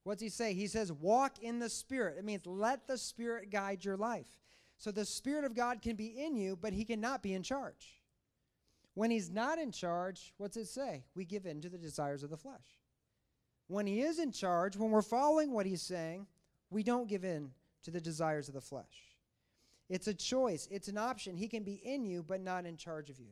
What's 0.05 0.23
he 0.23 0.29
say? 0.29 0.55
He 0.55 0.67
says, 0.67 0.93
walk 0.93 1.39
in 1.43 1.59
the 1.59 1.69
Spirit. 1.69 2.17
It 2.19 2.25
means 2.25 2.47
let 2.47 2.87
the 2.87 2.97
Spirit 2.97 3.51
guide 3.51 3.85
your 3.85 3.97
life. 3.97 4.29
So 4.79 4.91
the 4.91 5.05
Spirit 5.05 5.45
of 5.45 5.55
God 5.55 5.83
can 5.83 5.97
be 5.97 6.07
in 6.07 6.37
you, 6.37 6.57
but 6.57 6.73
he 6.73 6.85
cannot 6.85 7.23
be 7.23 7.35
in 7.35 7.43
charge. 7.43 7.98
When 8.99 9.13
he's 9.13 9.31
not 9.31 9.61
in 9.61 9.71
charge, 9.71 10.33
what's 10.39 10.57
it 10.57 10.67
say? 10.67 11.05
We 11.15 11.25
give 11.25 11.47
in 11.47 11.61
to 11.61 11.69
the 11.69 11.79
desires 11.79 12.25
of 12.25 12.31
the 12.31 12.37
flesh. 12.37 12.81
When 13.69 13.87
he 13.87 14.01
is 14.01 14.19
in 14.19 14.33
charge, 14.33 14.77
when 14.77 14.91
we're 14.91 15.03
following 15.03 15.53
what 15.53 15.67
he's 15.67 15.83
saying, 15.83 16.27
we 16.69 16.83
don't 16.83 17.09
give 17.09 17.23
in 17.23 17.53
to 17.85 17.93
the 17.93 18.01
desires 18.01 18.49
of 18.49 18.55
the 18.55 18.61
flesh. 18.61 19.15
It's 19.89 20.09
a 20.09 20.15
choice, 20.15 20.67
it's 20.69 20.89
an 20.89 20.99
option. 20.99 21.37
He 21.37 21.47
can 21.47 21.63
be 21.63 21.75
in 21.75 22.07
you, 22.07 22.25
but 22.25 22.41
not 22.41 22.67
in 22.67 22.77
charge 22.77 23.09
of 23.09 23.21
you. 23.21 23.31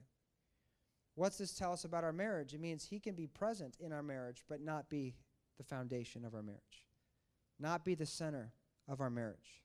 What's 1.16 1.38
this 1.38 1.52
tell 1.52 1.72
us 1.72 1.82
about 1.82 2.04
our 2.04 2.12
marriage? 2.12 2.54
It 2.54 2.60
means 2.60 2.84
he 2.84 3.00
can 3.00 3.16
be 3.16 3.26
present 3.26 3.76
in 3.80 3.92
our 3.92 4.04
marriage, 4.04 4.44
but 4.48 4.60
not 4.60 4.88
be 4.88 5.16
the 5.58 5.64
foundation 5.64 6.24
of 6.24 6.32
our 6.32 6.44
marriage, 6.44 6.84
not 7.58 7.84
be 7.84 7.96
the 7.96 8.06
center 8.06 8.52
of 8.88 9.00
our 9.00 9.10
marriage, 9.10 9.64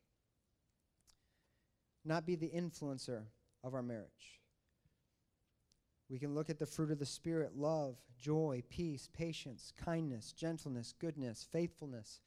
not 2.04 2.26
be 2.26 2.34
the 2.34 2.50
influencer 2.50 3.26
of 3.64 3.76
our 3.76 3.84
marriage. 3.84 4.41
We 6.12 6.20
can 6.20 6.36
look 6.36 6.50
at 6.50 6.60
the 6.60 6.66
fruit 6.66 6.92
of 6.92 7.00
the 7.00 7.06
Spirit 7.06 7.56
love, 7.56 7.96
joy, 8.20 8.64
peace, 8.70 9.08
patience, 9.14 9.72
kindness, 9.82 10.34
gentleness, 10.34 10.94
goodness, 11.00 11.48
faithfulness, 11.50 12.20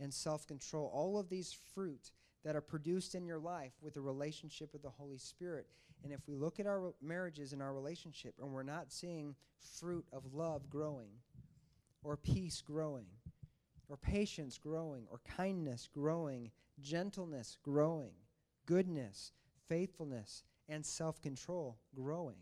and 0.00 0.12
self 0.12 0.44
control. 0.48 0.90
All 0.92 1.20
of 1.20 1.28
these 1.28 1.56
fruit 1.72 2.10
that 2.44 2.56
are 2.56 2.60
produced 2.60 3.14
in 3.14 3.24
your 3.24 3.38
life 3.38 3.74
with 3.80 3.96
a 3.96 4.00
relationship 4.00 4.72
with 4.72 4.82
the 4.82 4.90
Holy 4.90 5.18
Spirit. 5.18 5.68
And 6.02 6.12
if 6.12 6.26
we 6.26 6.34
look 6.34 6.58
at 6.58 6.66
our 6.66 6.92
marriages 7.00 7.52
and 7.52 7.62
our 7.62 7.72
relationship 7.72 8.34
and 8.40 8.52
we're 8.52 8.64
not 8.64 8.90
seeing 8.90 9.36
fruit 9.78 10.04
of 10.12 10.34
love 10.34 10.68
growing, 10.68 11.10
or 12.02 12.16
peace 12.16 12.60
growing, 12.60 13.06
or 13.88 13.96
patience 13.96 14.58
growing, 14.58 15.06
or 15.12 15.20
kindness 15.36 15.88
growing, 15.94 16.50
gentleness 16.80 17.56
growing, 17.62 18.14
goodness, 18.66 19.30
faithfulness, 19.68 20.42
and 20.68 20.84
self 20.84 21.22
control 21.22 21.78
growing, 21.94 22.36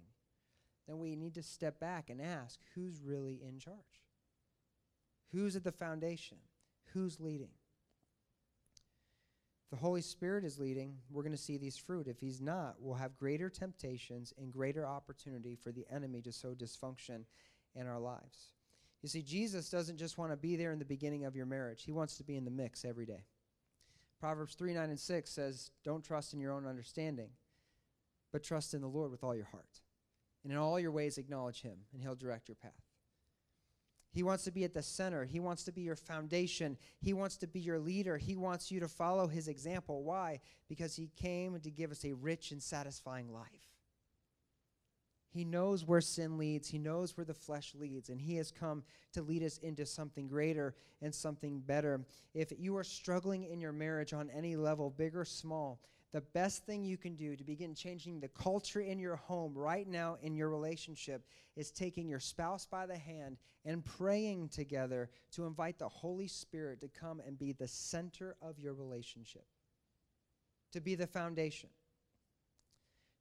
then 0.86 0.98
we 0.98 1.16
need 1.16 1.34
to 1.34 1.42
step 1.42 1.80
back 1.80 2.10
and 2.10 2.20
ask 2.20 2.60
who's 2.74 3.02
really 3.02 3.40
in 3.46 3.58
charge? 3.58 3.76
Who's 5.32 5.56
at 5.56 5.64
the 5.64 5.72
foundation? 5.72 6.38
Who's 6.92 7.20
leading? 7.20 7.50
If 9.64 9.70
the 9.70 9.76
Holy 9.76 10.00
Spirit 10.00 10.44
is 10.44 10.60
leading, 10.60 10.94
we're 11.10 11.24
going 11.24 11.32
to 11.32 11.38
see 11.38 11.56
these 11.56 11.76
fruit. 11.76 12.06
If 12.06 12.20
He's 12.20 12.40
not, 12.40 12.76
we'll 12.78 12.94
have 12.94 13.16
greater 13.16 13.50
temptations 13.50 14.32
and 14.38 14.52
greater 14.52 14.86
opportunity 14.86 15.56
for 15.56 15.72
the 15.72 15.86
enemy 15.92 16.22
to 16.22 16.32
sow 16.32 16.54
dysfunction 16.54 17.24
in 17.74 17.88
our 17.88 17.98
lives. 17.98 18.52
You 19.02 19.08
see, 19.08 19.22
Jesus 19.22 19.68
doesn't 19.68 19.98
just 19.98 20.18
want 20.18 20.30
to 20.30 20.36
be 20.36 20.56
there 20.56 20.72
in 20.72 20.78
the 20.78 20.84
beginning 20.84 21.24
of 21.24 21.34
your 21.34 21.46
marriage, 21.46 21.82
He 21.82 21.92
wants 21.92 22.16
to 22.18 22.24
be 22.24 22.36
in 22.36 22.44
the 22.44 22.50
mix 22.50 22.84
every 22.84 23.06
day. 23.06 23.24
Proverbs 24.20 24.54
3 24.54 24.72
9 24.74 24.90
and 24.90 25.00
6 25.00 25.30
says, 25.30 25.70
Don't 25.84 26.04
trust 26.04 26.32
in 26.32 26.40
your 26.40 26.52
own 26.52 26.66
understanding, 26.66 27.30
but 28.32 28.42
trust 28.42 28.72
in 28.72 28.80
the 28.80 28.86
Lord 28.86 29.10
with 29.10 29.24
all 29.24 29.34
your 29.34 29.46
heart. 29.46 29.80
And 30.46 30.52
in 30.52 30.58
all 30.58 30.78
your 30.78 30.92
ways, 30.92 31.18
acknowledge 31.18 31.60
Him, 31.60 31.76
and 31.92 32.00
He'll 32.00 32.14
direct 32.14 32.48
your 32.48 32.54
path. 32.54 32.70
He 34.12 34.22
wants 34.22 34.44
to 34.44 34.52
be 34.52 34.62
at 34.62 34.72
the 34.72 34.80
center. 34.80 35.24
He 35.24 35.40
wants 35.40 35.64
to 35.64 35.72
be 35.72 35.80
your 35.80 35.96
foundation. 35.96 36.76
He 37.00 37.12
wants 37.12 37.36
to 37.38 37.48
be 37.48 37.58
your 37.58 37.80
leader. 37.80 38.16
He 38.16 38.36
wants 38.36 38.70
you 38.70 38.78
to 38.78 38.86
follow 38.86 39.26
his 39.26 39.48
example. 39.48 40.04
Why? 40.04 40.38
Because 40.68 40.94
he 40.94 41.10
came 41.16 41.58
to 41.58 41.70
give 41.70 41.90
us 41.90 42.04
a 42.04 42.12
rich 42.12 42.52
and 42.52 42.62
satisfying 42.62 43.32
life. 43.32 43.72
He 45.30 45.44
knows 45.44 45.84
where 45.84 46.00
sin 46.00 46.38
leads, 46.38 46.68
he 46.68 46.78
knows 46.78 47.16
where 47.16 47.26
the 47.26 47.34
flesh 47.34 47.74
leads, 47.74 48.08
and 48.08 48.20
he 48.20 48.36
has 48.36 48.52
come 48.52 48.84
to 49.14 49.22
lead 49.22 49.42
us 49.42 49.58
into 49.58 49.84
something 49.84 50.28
greater 50.28 50.76
and 51.02 51.12
something 51.12 51.58
better. 51.58 52.02
If 52.34 52.52
you 52.56 52.76
are 52.76 52.84
struggling 52.84 53.42
in 53.42 53.60
your 53.60 53.72
marriage 53.72 54.12
on 54.12 54.30
any 54.30 54.54
level, 54.54 54.90
big 54.90 55.16
or 55.16 55.24
small, 55.24 55.80
the 56.12 56.20
best 56.20 56.64
thing 56.64 56.84
you 56.84 56.96
can 56.96 57.16
do 57.16 57.36
to 57.36 57.44
begin 57.44 57.74
changing 57.74 58.20
the 58.20 58.28
culture 58.28 58.80
in 58.80 58.98
your 58.98 59.16
home 59.16 59.52
right 59.54 59.86
now 59.86 60.16
in 60.22 60.34
your 60.34 60.48
relationship 60.48 61.26
is 61.56 61.70
taking 61.70 62.08
your 62.08 62.20
spouse 62.20 62.66
by 62.66 62.86
the 62.86 62.96
hand 62.96 63.36
and 63.64 63.84
praying 63.84 64.48
together 64.48 65.10
to 65.32 65.46
invite 65.46 65.78
the 65.78 65.88
Holy 65.88 66.28
Spirit 66.28 66.80
to 66.80 66.88
come 66.88 67.20
and 67.26 67.38
be 67.38 67.52
the 67.52 67.68
center 67.68 68.36
of 68.40 68.58
your 68.58 68.74
relationship, 68.74 69.44
to 70.72 70.80
be 70.80 70.94
the 70.94 71.06
foundation. 71.06 71.70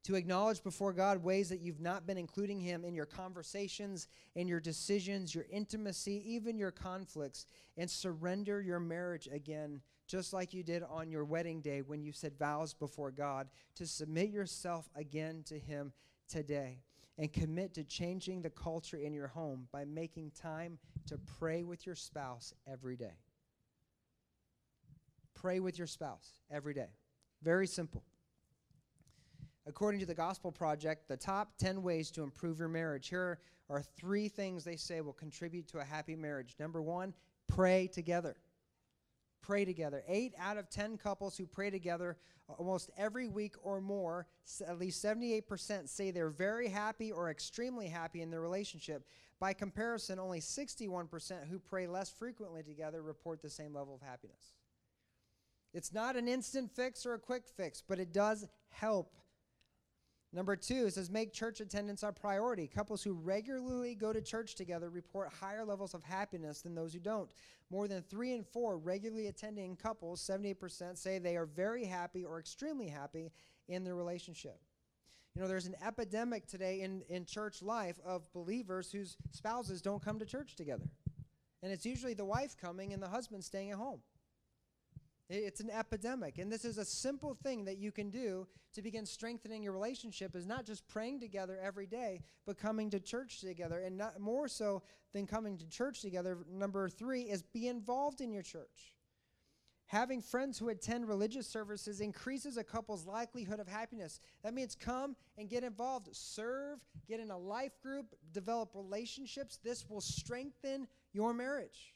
To 0.04 0.14
acknowledge 0.14 0.62
before 0.62 0.92
God 0.92 1.24
ways 1.24 1.48
that 1.48 1.60
you've 1.60 1.80
not 1.80 2.06
been 2.06 2.16
including 2.16 2.60
Him 2.60 2.84
in 2.84 2.94
your 2.94 3.06
conversations, 3.06 4.06
in 4.36 4.46
your 4.46 4.60
decisions, 4.60 5.34
your 5.34 5.46
intimacy, 5.50 6.22
even 6.24 6.56
your 6.56 6.70
conflicts, 6.70 7.46
and 7.76 7.90
surrender 7.90 8.62
your 8.62 8.78
marriage 8.78 9.26
again 9.26 9.80
just 10.06 10.32
like 10.32 10.54
you 10.54 10.62
did 10.62 10.82
on 10.82 11.10
your 11.10 11.24
wedding 11.24 11.60
day 11.60 11.82
when 11.82 12.02
you 12.02 12.12
said 12.12 12.38
vows 12.38 12.74
before 12.74 13.10
God, 13.10 13.48
to 13.74 13.86
submit 13.86 14.30
yourself 14.30 14.88
again 14.94 15.42
to 15.46 15.58
Him 15.58 15.92
today 16.28 16.80
and 17.18 17.32
commit 17.32 17.74
to 17.74 17.84
changing 17.84 18.42
the 18.42 18.50
culture 18.50 18.98
in 18.98 19.12
your 19.12 19.28
home 19.28 19.68
by 19.72 19.84
making 19.84 20.30
time 20.30 20.78
to 21.06 21.18
pray 21.38 21.62
with 21.62 21.86
your 21.86 21.94
spouse 21.94 22.52
every 22.70 22.96
day. 22.96 23.18
Pray 25.34 25.60
with 25.60 25.78
your 25.78 25.86
spouse 25.86 26.40
every 26.50 26.74
day. 26.74 26.88
Very 27.42 27.66
simple. 27.66 28.02
According 29.66 30.00
to 30.00 30.06
the 30.06 30.14
Gospel 30.14 30.52
Project, 30.52 31.08
the 31.08 31.16
top 31.16 31.56
10 31.58 31.82
ways 31.82 32.10
to 32.12 32.22
improve 32.22 32.58
your 32.58 32.68
marriage. 32.68 33.08
Here 33.08 33.38
are 33.68 33.82
three 33.82 34.28
things 34.28 34.64
they 34.64 34.76
say 34.76 35.00
will 35.00 35.12
contribute 35.12 35.66
to 35.68 35.78
a 35.78 35.84
happy 35.84 36.14
marriage. 36.14 36.54
Number 36.60 36.80
one, 36.80 37.12
pray 37.48 37.88
together. 37.88 38.36
Pray 39.46 39.64
together. 39.64 40.02
Eight 40.08 40.34
out 40.38 40.56
of 40.56 40.68
10 40.68 40.98
couples 40.98 41.36
who 41.36 41.46
pray 41.46 41.70
together 41.70 42.16
almost 42.58 42.90
every 42.98 43.28
week 43.28 43.54
or 43.62 43.80
more, 43.80 44.26
at 44.66 44.78
least 44.78 45.04
78% 45.04 45.88
say 45.88 46.10
they're 46.10 46.28
very 46.30 46.68
happy 46.68 47.12
or 47.12 47.30
extremely 47.30 47.86
happy 47.86 48.22
in 48.22 48.30
their 48.30 48.40
relationship. 48.40 49.06
By 49.38 49.52
comparison, 49.52 50.18
only 50.18 50.40
61% 50.40 51.48
who 51.48 51.58
pray 51.58 51.86
less 51.86 52.10
frequently 52.10 52.62
together 52.62 53.02
report 53.02 53.40
the 53.40 53.50
same 53.50 53.74
level 53.74 53.94
of 53.94 54.02
happiness. 54.02 54.54
It's 55.72 55.92
not 55.92 56.16
an 56.16 56.26
instant 56.26 56.70
fix 56.70 57.04
or 57.06 57.14
a 57.14 57.18
quick 57.18 57.44
fix, 57.46 57.82
but 57.86 57.98
it 57.98 58.12
does 58.12 58.46
help. 58.70 59.14
Number 60.36 60.54
two, 60.54 60.84
it 60.84 60.92
says 60.92 61.10
make 61.10 61.32
church 61.32 61.62
attendance 61.62 62.02
a 62.02 62.12
priority. 62.12 62.66
Couples 62.66 63.02
who 63.02 63.14
regularly 63.14 63.94
go 63.94 64.12
to 64.12 64.20
church 64.20 64.54
together 64.54 64.90
report 64.90 65.32
higher 65.32 65.64
levels 65.64 65.94
of 65.94 66.02
happiness 66.02 66.60
than 66.60 66.74
those 66.74 66.92
who 66.92 67.00
don't. 67.00 67.30
More 67.70 67.88
than 67.88 68.02
three 68.02 68.34
in 68.34 68.44
four 68.44 68.76
regularly 68.76 69.28
attending 69.28 69.76
couples, 69.76 70.20
78%, 70.20 70.98
say 70.98 71.18
they 71.18 71.38
are 71.38 71.46
very 71.46 71.86
happy 71.86 72.22
or 72.22 72.38
extremely 72.38 72.86
happy 72.86 73.32
in 73.68 73.82
their 73.82 73.94
relationship. 73.94 74.60
You 75.34 75.40
know, 75.40 75.48
there's 75.48 75.66
an 75.66 75.76
epidemic 75.82 76.46
today 76.46 76.82
in, 76.82 77.00
in 77.08 77.24
church 77.24 77.62
life 77.62 77.98
of 78.04 78.30
believers 78.34 78.92
whose 78.92 79.16
spouses 79.30 79.80
don't 79.80 80.04
come 80.04 80.18
to 80.18 80.26
church 80.26 80.54
together. 80.54 80.90
And 81.62 81.72
it's 81.72 81.86
usually 81.86 82.12
the 82.12 82.26
wife 82.26 82.58
coming 82.58 82.92
and 82.92 83.02
the 83.02 83.08
husband 83.08 83.42
staying 83.42 83.70
at 83.70 83.78
home. 83.78 84.00
It's 85.28 85.60
an 85.60 85.70
epidemic. 85.70 86.38
And 86.38 86.50
this 86.50 86.64
is 86.64 86.78
a 86.78 86.84
simple 86.84 87.34
thing 87.42 87.64
that 87.64 87.78
you 87.78 87.90
can 87.90 88.10
do 88.10 88.46
to 88.74 88.82
begin 88.82 89.04
strengthening 89.04 89.62
your 89.62 89.72
relationship 89.72 90.36
is 90.36 90.46
not 90.46 90.64
just 90.64 90.86
praying 90.86 91.18
together 91.18 91.58
every 91.60 91.86
day, 91.86 92.22
but 92.46 92.58
coming 92.58 92.90
to 92.90 93.00
church 93.00 93.40
together. 93.40 93.80
And 93.80 93.96
not 93.96 94.20
more 94.20 94.46
so 94.46 94.82
than 95.12 95.26
coming 95.26 95.58
to 95.58 95.68
church 95.68 96.00
together, 96.00 96.38
number 96.48 96.88
three 96.88 97.22
is 97.22 97.42
be 97.42 97.66
involved 97.66 98.20
in 98.20 98.32
your 98.32 98.42
church. 98.42 98.94
Having 99.86 100.22
friends 100.22 100.58
who 100.58 100.68
attend 100.68 101.08
religious 101.08 101.46
services 101.46 102.00
increases 102.00 102.56
a 102.56 102.64
couple's 102.64 103.06
likelihood 103.06 103.60
of 103.60 103.68
happiness. 103.68 104.20
That 104.42 104.52
means 104.54 104.74
come 104.74 105.14
and 105.38 105.48
get 105.48 105.62
involved, 105.62 106.08
serve, 106.12 106.80
get 107.08 107.20
in 107.20 107.30
a 107.30 107.38
life 107.38 107.80
group, 107.80 108.14
develop 108.32 108.70
relationships. 108.74 109.58
This 109.62 109.88
will 109.88 110.00
strengthen 110.00 110.88
your 111.12 111.32
marriage. 111.32 111.94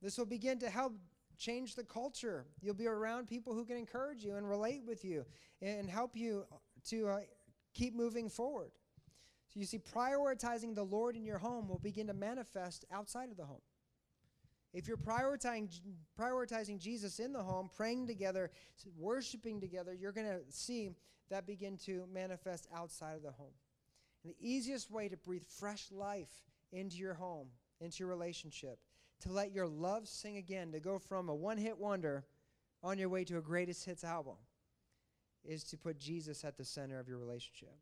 This 0.00 0.18
will 0.18 0.26
begin 0.26 0.58
to 0.60 0.70
help 0.70 0.94
change 1.42 1.74
the 1.74 1.84
culture. 1.84 2.44
You'll 2.60 2.74
be 2.74 2.86
around 2.86 3.26
people 3.26 3.52
who 3.52 3.64
can 3.64 3.76
encourage 3.76 4.24
you 4.24 4.36
and 4.36 4.48
relate 4.48 4.82
with 4.86 5.04
you 5.04 5.24
and 5.60 5.90
help 5.90 6.16
you 6.16 6.44
to 6.88 7.08
uh, 7.08 7.18
keep 7.74 7.94
moving 7.94 8.28
forward. 8.28 8.70
So 9.48 9.60
you 9.60 9.66
see, 9.66 9.78
prioritizing 9.78 10.74
the 10.74 10.84
Lord 10.84 11.16
in 11.16 11.24
your 11.24 11.38
home 11.38 11.68
will 11.68 11.78
begin 11.78 12.06
to 12.06 12.14
manifest 12.14 12.84
outside 12.90 13.30
of 13.30 13.36
the 13.36 13.44
home. 13.44 13.60
If 14.72 14.88
you're 14.88 14.96
prioritizing, 14.96 15.68
prioritizing 16.18 16.78
Jesus 16.78 17.18
in 17.18 17.32
the 17.32 17.42
home, 17.42 17.68
praying 17.76 18.06
together, 18.06 18.50
worshiping 18.96 19.60
together, 19.60 19.92
you're 19.92 20.12
going 20.12 20.28
to 20.28 20.40
see 20.48 20.92
that 21.28 21.46
begin 21.46 21.76
to 21.84 22.04
manifest 22.12 22.66
outside 22.74 23.16
of 23.16 23.22
the 23.22 23.32
home. 23.32 23.52
And 24.24 24.32
the 24.32 24.36
easiest 24.40 24.90
way 24.90 25.08
to 25.08 25.16
breathe 25.18 25.44
fresh 25.58 25.90
life 25.90 26.30
into 26.72 26.96
your 26.96 27.14
home, 27.14 27.48
into 27.80 27.98
your 27.98 28.08
relationship, 28.08 28.78
to 29.22 29.32
let 29.32 29.52
your 29.52 29.66
love 29.66 30.08
sing 30.08 30.36
again, 30.36 30.72
to 30.72 30.80
go 30.80 30.98
from 30.98 31.28
a 31.28 31.34
one 31.34 31.58
hit 31.58 31.78
wonder 31.78 32.24
on 32.82 32.98
your 32.98 33.08
way 33.08 33.24
to 33.24 33.38
a 33.38 33.42
greatest 33.42 33.84
hits 33.84 34.04
album, 34.04 34.36
is 35.44 35.64
to 35.64 35.76
put 35.76 35.98
Jesus 35.98 36.44
at 36.44 36.56
the 36.56 36.64
center 36.64 36.98
of 36.98 37.08
your 37.08 37.18
relationship. 37.18 37.74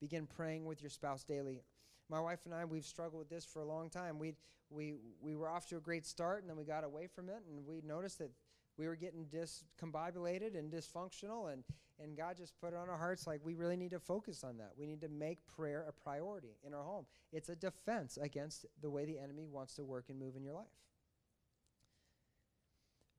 Begin 0.00 0.26
praying 0.26 0.66
with 0.66 0.82
your 0.82 0.90
spouse 0.90 1.24
daily 1.24 1.62
my 2.08 2.20
wife 2.20 2.40
and 2.44 2.54
I, 2.54 2.64
we've 2.64 2.84
struggled 2.84 3.18
with 3.18 3.28
this 3.28 3.44
for 3.44 3.60
a 3.60 3.64
long 3.64 3.90
time. 3.90 4.18
We 4.18 4.34
we 4.70 4.94
we 5.20 5.34
were 5.34 5.48
off 5.48 5.66
to 5.68 5.76
a 5.76 5.80
great 5.80 6.06
start, 6.06 6.42
and 6.42 6.50
then 6.50 6.56
we 6.56 6.64
got 6.64 6.84
away 6.84 7.06
from 7.06 7.28
it, 7.28 7.42
and 7.48 7.66
we 7.66 7.80
noticed 7.82 8.18
that 8.18 8.30
we 8.78 8.86
were 8.86 8.96
getting 8.96 9.26
discombobulated 9.26 10.58
and 10.58 10.72
dysfunctional, 10.72 11.52
and 11.52 11.64
and 11.98 12.16
God 12.16 12.36
just 12.36 12.58
put 12.60 12.74
it 12.74 12.76
on 12.76 12.90
our 12.90 12.98
hearts 12.98 13.26
like 13.26 13.40
we 13.42 13.54
really 13.54 13.76
need 13.76 13.90
to 13.92 13.98
focus 13.98 14.44
on 14.44 14.58
that. 14.58 14.72
We 14.78 14.86
need 14.86 15.00
to 15.00 15.08
make 15.08 15.38
prayer 15.46 15.86
a 15.88 15.92
priority 15.92 16.58
in 16.66 16.74
our 16.74 16.82
home. 16.84 17.06
It's 17.32 17.48
a 17.48 17.56
defense 17.56 18.18
against 18.20 18.66
the 18.82 18.90
way 18.90 19.06
the 19.06 19.18
enemy 19.18 19.46
wants 19.46 19.74
to 19.76 19.84
work 19.84 20.06
and 20.10 20.18
move 20.18 20.36
in 20.36 20.44
your 20.44 20.52
life. 20.52 20.66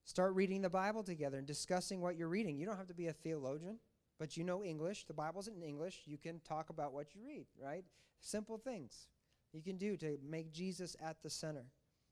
Start 0.05 0.35
reading 0.35 0.61
the 0.61 0.69
Bible 0.69 1.03
together 1.03 1.37
and 1.37 1.47
discussing 1.47 2.01
what 2.01 2.15
you're 2.15 2.29
reading. 2.29 2.57
You 2.57 2.65
don't 2.65 2.77
have 2.77 2.87
to 2.87 2.93
be 2.93 3.07
a 3.07 3.13
theologian, 3.13 3.79
but 4.19 4.37
you 4.37 4.43
know 4.43 4.63
English. 4.63 5.05
The 5.05 5.13
Bible's 5.13 5.47
in 5.47 5.61
English. 5.63 6.03
You 6.05 6.17
can 6.17 6.39
talk 6.47 6.69
about 6.69 6.93
what 6.93 7.15
you 7.15 7.21
read, 7.25 7.47
right? 7.61 7.83
Simple 8.21 8.57
things 8.57 9.07
you 9.53 9.61
can 9.61 9.77
do 9.77 9.97
to 9.97 10.17
make 10.23 10.51
Jesus 10.51 10.95
at 11.03 11.21
the 11.23 11.29
center. 11.29 11.65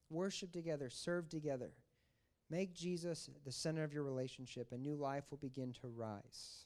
Worship 0.09 0.51
together, 0.51 0.89
serve 0.89 1.29
together. 1.29 1.71
Make 2.49 2.73
Jesus 2.73 3.29
the 3.43 3.51
center 3.51 3.83
of 3.83 3.93
your 3.93 4.03
relationship, 4.03 4.71
and 4.71 4.83
new 4.83 4.95
life 4.95 5.23
will 5.31 5.39
begin 5.39 5.73
to 5.81 5.87
rise. 5.87 6.65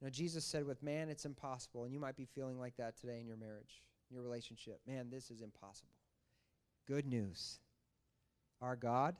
You 0.00 0.06
know, 0.06 0.10
Jesus 0.10 0.44
said, 0.44 0.66
with 0.66 0.82
man, 0.82 1.08
it's 1.08 1.24
impossible. 1.24 1.84
And 1.84 1.92
you 1.92 2.00
might 2.00 2.16
be 2.16 2.26
feeling 2.26 2.58
like 2.58 2.76
that 2.76 2.96
today 3.00 3.20
in 3.20 3.26
your 3.26 3.36
marriage, 3.36 3.82
in 4.10 4.14
your 4.14 4.24
relationship. 4.24 4.80
Man, 4.86 5.08
this 5.10 5.30
is 5.30 5.40
impossible. 5.40 5.94
Good 6.86 7.06
news. 7.06 7.60
Our 8.60 8.76
God 8.76 9.16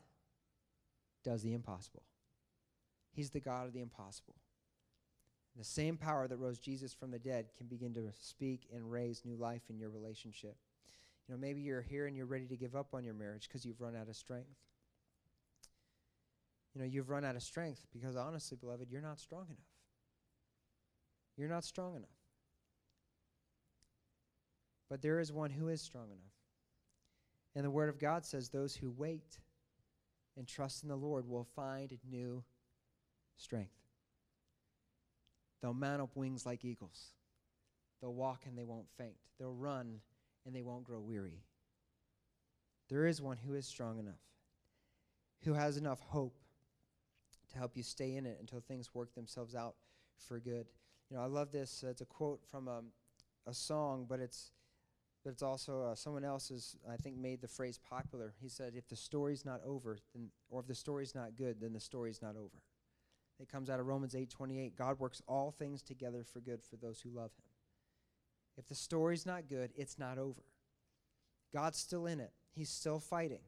does 1.24 1.42
the 1.42 1.54
impossible. 1.54 2.02
He's 3.12 3.30
the 3.30 3.40
God 3.40 3.66
of 3.66 3.72
the 3.72 3.80
impossible. 3.80 4.34
The 5.56 5.64
same 5.64 5.96
power 5.96 6.26
that 6.26 6.36
rose 6.36 6.58
Jesus 6.58 6.92
from 6.92 7.12
the 7.12 7.18
dead 7.18 7.46
can 7.56 7.68
begin 7.68 7.94
to 7.94 8.10
speak 8.20 8.66
and 8.74 8.90
raise 8.90 9.22
new 9.24 9.36
life 9.36 9.62
in 9.70 9.78
your 9.78 9.90
relationship. 9.90 10.56
You 11.28 11.34
know, 11.34 11.40
maybe 11.40 11.60
you're 11.60 11.80
here 11.80 12.06
and 12.06 12.16
you're 12.16 12.26
ready 12.26 12.46
to 12.46 12.56
give 12.56 12.74
up 12.74 12.88
on 12.92 13.04
your 13.04 13.14
marriage 13.14 13.48
because 13.48 13.64
you've 13.64 13.80
run 13.80 13.94
out 13.96 14.08
of 14.08 14.16
strength. 14.16 14.58
You 16.74 16.80
know, 16.80 16.86
you've 16.86 17.08
run 17.08 17.24
out 17.24 17.36
of 17.36 17.42
strength 17.42 17.86
because 17.92 18.16
honestly, 18.16 18.56
beloved, 18.60 18.90
you're 18.90 19.00
not 19.00 19.20
strong 19.20 19.46
enough. 19.46 19.58
You're 21.36 21.48
not 21.48 21.64
strong 21.64 21.96
enough. 21.96 22.08
But 24.90 25.02
there 25.02 25.20
is 25.20 25.32
one 25.32 25.50
who 25.50 25.68
is 25.68 25.80
strong 25.80 26.06
enough. 26.06 26.32
And 27.54 27.64
the 27.64 27.70
Word 27.70 27.88
of 27.88 27.98
God 27.98 28.24
says 28.24 28.48
those 28.48 28.74
who 28.74 28.90
wait 28.90 29.38
and 30.36 30.46
trust 30.46 30.82
in 30.82 30.88
the 30.88 30.96
Lord 30.96 31.28
will 31.28 31.44
find 31.44 31.96
new 32.10 32.42
strength. 33.36 33.70
They'll 35.62 35.74
mount 35.74 36.02
up 36.02 36.16
wings 36.16 36.44
like 36.44 36.64
eagles. 36.64 37.12
They'll 38.00 38.14
walk 38.14 38.42
and 38.46 38.58
they 38.58 38.64
won't 38.64 38.88
faint. 38.98 39.16
They'll 39.38 39.54
run 39.54 40.00
and 40.44 40.54
they 40.54 40.62
won't 40.62 40.84
grow 40.84 41.00
weary. 41.00 41.44
There 42.88 43.06
is 43.06 43.22
one 43.22 43.38
who 43.38 43.54
is 43.54 43.64
strong 43.66 43.98
enough, 43.98 44.20
who 45.44 45.54
has 45.54 45.76
enough 45.76 46.00
hope 46.00 46.36
to 47.54 47.58
help 47.58 47.76
you 47.76 47.82
stay 47.82 48.16
in 48.16 48.26
it 48.26 48.36
until 48.40 48.60
things 48.60 48.94
work 48.94 49.14
themselves 49.14 49.54
out 49.54 49.74
for 50.28 50.38
good. 50.38 50.66
You 51.10 51.16
know, 51.16 51.22
I 51.22 51.26
love 51.26 51.50
this. 51.50 51.82
Uh, 51.84 51.90
it's 51.90 52.00
a 52.00 52.06
quote 52.06 52.40
from 52.50 52.68
a, 52.68 52.78
um, 52.78 52.86
a 53.46 53.54
song, 53.54 54.06
but 54.08 54.20
it's 54.20 54.52
but 55.24 55.30
it's 55.30 55.42
also 55.42 55.82
uh, 55.82 55.94
someone 55.94 56.24
else 56.24 56.50
has 56.50 56.76
I 56.90 56.96
think 56.96 57.16
made 57.16 57.40
the 57.40 57.48
phrase 57.48 57.78
popular. 57.78 58.34
He 58.40 58.48
said, 58.48 58.74
"If 58.76 58.88
the 58.88 58.96
story's 58.96 59.44
not 59.44 59.60
over, 59.64 59.98
then 60.14 60.30
or 60.50 60.60
if 60.60 60.66
the 60.66 60.74
story's 60.74 61.14
not 61.14 61.36
good, 61.36 61.60
then 61.60 61.72
the 61.72 61.80
story's 61.80 62.20
not 62.20 62.36
over." 62.36 62.62
It 63.40 63.48
comes 63.48 63.68
out 63.70 63.80
of 63.80 63.86
Romans 63.86 64.14
8:28. 64.14 64.76
God 64.76 64.98
works 64.98 65.22
all 65.26 65.50
things 65.50 65.82
together 65.82 66.24
for 66.24 66.40
good 66.40 66.62
for 66.62 66.76
those 66.76 67.00
who 67.00 67.10
love 67.10 67.32
him. 67.32 67.44
If 68.56 68.68
the 68.68 68.74
story's 68.74 69.26
not 69.26 69.48
good, 69.48 69.72
it's 69.76 69.98
not 69.98 70.18
over. 70.18 70.42
God's 71.52 71.78
still 71.78 72.06
in 72.06 72.20
it. 72.20 72.32
He's 72.54 72.70
still 72.70 73.00
fighting. 73.00 73.42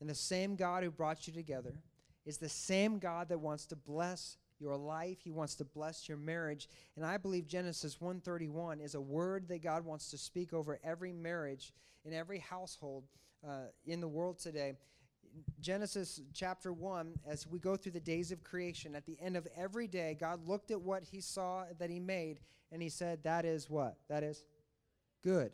And 0.00 0.08
the 0.08 0.14
same 0.14 0.56
God 0.56 0.84
who 0.84 0.90
brought 0.90 1.26
you 1.26 1.32
together 1.32 1.74
is 2.26 2.38
the 2.38 2.48
same 2.48 2.98
God 2.98 3.28
that 3.28 3.40
wants 3.40 3.66
to 3.66 3.76
bless 3.76 4.36
your 4.58 4.76
life. 4.76 5.18
He 5.22 5.30
wants 5.30 5.54
to 5.56 5.64
bless 5.64 6.08
your 6.08 6.18
marriage. 6.18 6.68
And 6.96 7.04
I 7.04 7.16
believe 7.16 7.46
Genesis 7.46 8.00
131 8.00 8.80
is 8.80 8.94
a 8.94 9.00
word 9.00 9.48
that 9.48 9.62
God 9.62 9.84
wants 9.84 10.10
to 10.10 10.18
speak 10.18 10.52
over 10.52 10.78
every 10.82 11.12
marriage 11.12 11.72
in 12.04 12.12
every 12.12 12.38
household 12.38 13.04
uh, 13.46 13.66
in 13.86 14.00
the 14.00 14.08
world 14.08 14.38
today. 14.38 14.74
Genesis 15.60 16.20
chapter 16.32 16.72
1, 16.72 17.18
as 17.26 17.46
we 17.46 17.58
go 17.58 17.76
through 17.76 17.92
the 17.92 18.00
days 18.00 18.30
of 18.30 18.44
creation, 18.44 18.94
at 18.94 19.04
the 19.04 19.18
end 19.20 19.36
of 19.36 19.48
every 19.56 19.88
day, 19.88 20.16
God 20.18 20.46
looked 20.46 20.70
at 20.70 20.80
what 20.80 21.02
he 21.02 21.20
saw 21.20 21.64
that 21.78 21.90
he 21.90 21.98
made, 21.98 22.38
and 22.70 22.80
he 22.80 22.88
said, 22.88 23.24
That 23.24 23.44
is 23.44 23.68
what? 23.68 23.96
That 24.08 24.22
is 24.22 24.44
good. 25.22 25.50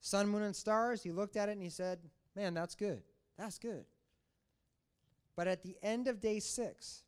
Sun, 0.00 0.28
moon, 0.28 0.42
and 0.42 0.56
stars, 0.56 1.02
he 1.02 1.12
looked 1.12 1.36
at 1.36 1.48
it 1.48 1.52
and 1.52 1.62
he 1.62 1.68
said, 1.68 2.00
Man, 2.34 2.54
that's 2.54 2.74
good. 2.74 3.02
That's 3.36 3.58
good. 3.58 3.84
But 5.38 5.46
at 5.46 5.62
the 5.62 5.76
end 5.84 6.08
of 6.08 6.20
day 6.20 6.40
six, 6.40 7.04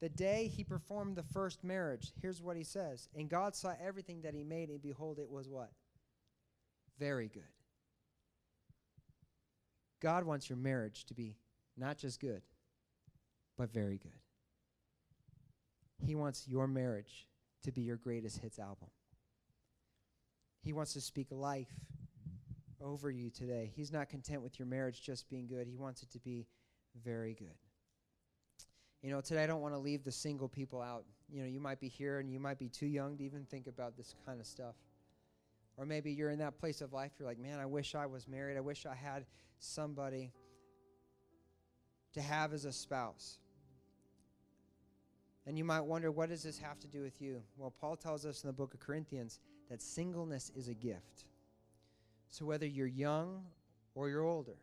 the 0.00 0.08
day 0.08 0.46
he 0.46 0.62
performed 0.62 1.16
the 1.16 1.24
first 1.24 1.64
marriage, 1.64 2.12
here's 2.22 2.40
what 2.40 2.56
he 2.56 2.62
says 2.62 3.08
And 3.16 3.28
God 3.28 3.56
saw 3.56 3.72
everything 3.84 4.22
that 4.22 4.32
he 4.32 4.44
made, 4.44 4.68
and 4.68 4.80
behold, 4.80 5.18
it 5.18 5.28
was 5.28 5.48
what? 5.48 5.72
Very 7.00 7.26
good. 7.26 7.42
God 10.00 10.22
wants 10.22 10.48
your 10.48 10.56
marriage 10.56 11.04
to 11.06 11.14
be 11.14 11.34
not 11.76 11.98
just 11.98 12.20
good, 12.20 12.42
but 13.56 13.72
very 13.72 13.98
good. 13.98 14.20
He 16.00 16.14
wants 16.14 16.46
your 16.46 16.68
marriage 16.68 17.26
to 17.64 17.72
be 17.72 17.80
your 17.80 17.96
greatest 17.96 18.38
hits 18.38 18.60
album. 18.60 18.90
He 20.62 20.72
wants 20.72 20.92
to 20.92 21.00
speak 21.00 21.26
life 21.32 21.74
over 22.80 23.10
you 23.10 23.30
today. 23.30 23.72
He's 23.74 23.90
not 23.90 24.08
content 24.08 24.42
with 24.42 24.60
your 24.60 24.66
marriage 24.66 25.02
just 25.02 25.28
being 25.28 25.48
good, 25.48 25.66
He 25.66 25.76
wants 25.76 26.04
it 26.04 26.12
to 26.12 26.20
be 26.20 26.46
very 27.04 27.34
good. 27.34 27.54
You 29.02 29.10
know, 29.10 29.20
today 29.20 29.44
I 29.44 29.46
don't 29.46 29.60
want 29.60 29.74
to 29.74 29.78
leave 29.78 30.04
the 30.04 30.12
single 30.12 30.48
people 30.48 30.80
out. 30.80 31.04
You 31.30 31.42
know, 31.42 31.48
you 31.48 31.60
might 31.60 31.80
be 31.80 31.88
here 31.88 32.18
and 32.18 32.32
you 32.32 32.40
might 32.40 32.58
be 32.58 32.68
too 32.68 32.86
young 32.86 33.16
to 33.18 33.24
even 33.24 33.44
think 33.44 33.66
about 33.66 33.96
this 33.96 34.14
kind 34.26 34.40
of 34.40 34.46
stuff. 34.46 34.74
Or 35.76 35.86
maybe 35.86 36.10
you're 36.10 36.30
in 36.30 36.40
that 36.40 36.58
place 36.58 36.80
of 36.80 36.92
life, 36.92 37.12
you're 37.18 37.28
like, 37.28 37.38
man, 37.38 37.60
I 37.60 37.66
wish 37.66 37.94
I 37.94 38.06
was 38.06 38.26
married. 38.26 38.56
I 38.56 38.60
wish 38.60 38.84
I 38.84 38.96
had 38.96 39.24
somebody 39.60 40.32
to 42.14 42.20
have 42.20 42.52
as 42.52 42.64
a 42.64 42.72
spouse. 42.72 43.38
And 45.46 45.56
you 45.56 45.64
might 45.64 45.82
wonder, 45.82 46.10
what 46.10 46.28
does 46.28 46.42
this 46.42 46.58
have 46.58 46.80
to 46.80 46.88
do 46.88 47.00
with 47.00 47.22
you? 47.22 47.42
Well, 47.56 47.72
Paul 47.80 47.96
tells 47.96 48.26
us 48.26 48.42
in 48.42 48.48
the 48.48 48.52
book 48.52 48.74
of 48.74 48.80
Corinthians 48.80 49.38
that 49.70 49.80
singleness 49.80 50.50
is 50.56 50.68
a 50.68 50.74
gift. 50.74 51.24
So 52.28 52.44
whether 52.44 52.66
you're 52.66 52.86
young 52.86 53.44
or 53.94 54.10
you're 54.10 54.24
older, 54.24 54.56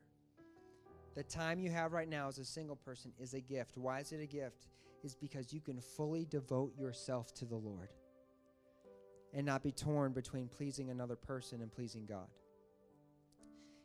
the 1.15 1.23
time 1.23 1.59
you 1.59 1.71
have 1.71 1.93
right 1.93 2.09
now 2.09 2.27
as 2.27 2.37
a 2.37 2.45
single 2.45 2.75
person 2.75 3.11
is 3.19 3.33
a 3.33 3.41
gift. 3.41 3.77
Why 3.77 3.99
is 3.99 4.11
it 4.11 4.21
a 4.21 4.25
gift? 4.25 4.67
Is 5.03 5.15
because 5.15 5.53
you 5.53 5.61
can 5.61 5.79
fully 5.79 6.25
devote 6.25 6.77
yourself 6.77 7.33
to 7.35 7.45
the 7.45 7.55
Lord 7.55 7.89
and 9.33 9.45
not 9.45 9.63
be 9.63 9.71
torn 9.71 10.13
between 10.13 10.47
pleasing 10.47 10.89
another 10.89 11.15
person 11.15 11.61
and 11.61 11.71
pleasing 11.71 12.05
God. 12.05 12.27